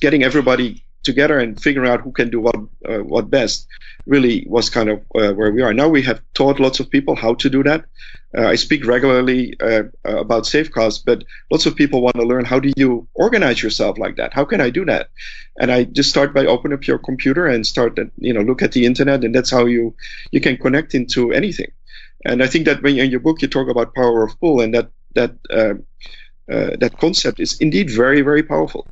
getting 0.00 0.24
everybody 0.24 0.84
together 1.04 1.38
and 1.38 1.60
figuring 1.60 1.90
out 1.90 2.00
who 2.00 2.12
can 2.12 2.30
do 2.30 2.40
what 2.40 2.56
uh, 2.88 2.98
what 2.98 3.30
best 3.30 3.66
really 4.06 4.46
was 4.48 4.68
kind 4.70 4.88
of 4.88 4.98
uh, 5.14 5.32
where 5.32 5.52
we 5.52 5.62
are. 5.62 5.72
Now 5.72 5.88
we 5.88 6.02
have 6.02 6.20
taught 6.34 6.60
lots 6.60 6.80
of 6.80 6.90
people 6.90 7.14
how 7.14 7.34
to 7.34 7.50
do 7.50 7.62
that. 7.62 7.84
Uh, 8.36 8.48
i 8.48 8.56
speak 8.56 8.84
regularly 8.84 9.54
uh, 9.60 9.84
about 10.04 10.42
Safecast 10.42 11.04
but 11.06 11.22
lots 11.52 11.66
of 11.66 11.76
people 11.76 12.02
want 12.02 12.16
to 12.16 12.24
learn 12.24 12.44
how 12.44 12.58
do 12.58 12.72
you 12.76 13.06
organize 13.14 13.62
yourself 13.62 13.96
like 13.96 14.16
that? 14.16 14.34
How 14.34 14.44
can 14.44 14.60
i 14.60 14.70
do 14.70 14.84
that? 14.86 15.10
And 15.60 15.70
i 15.70 15.84
just 15.84 16.10
start 16.10 16.34
by 16.34 16.44
open 16.46 16.72
up 16.72 16.86
your 16.86 16.98
computer 16.98 17.46
and 17.46 17.64
start 17.64 17.96
at, 17.98 18.08
you 18.18 18.32
know 18.32 18.42
look 18.42 18.60
at 18.60 18.72
the 18.72 18.86
internet 18.86 19.22
and 19.24 19.32
that's 19.34 19.50
how 19.50 19.66
you 19.66 19.94
you 20.32 20.40
can 20.40 20.56
connect 20.56 20.94
into 20.94 21.32
anything. 21.32 21.70
And 22.24 22.42
I 22.42 22.46
think 22.46 22.64
that 22.64 22.82
when 22.82 22.98
in 22.98 23.10
your 23.10 23.20
book 23.20 23.42
you 23.42 23.48
talk 23.48 23.68
about 23.68 23.94
power 23.94 24.24
of 24.24 24.38
pull, 24.40 24.60
and 24.60 24.74
that 24.74 24.88
that 25.14 25.32
uh, 25.50 25.74
uh, 26.52 26.76
that 26.80 26.98
concept 26.98 27.38
is 27.40 27.60
indeed 27.60 27.90
very 27.90 28.22
very 28.22 28.42
powerful. 28.42 28.86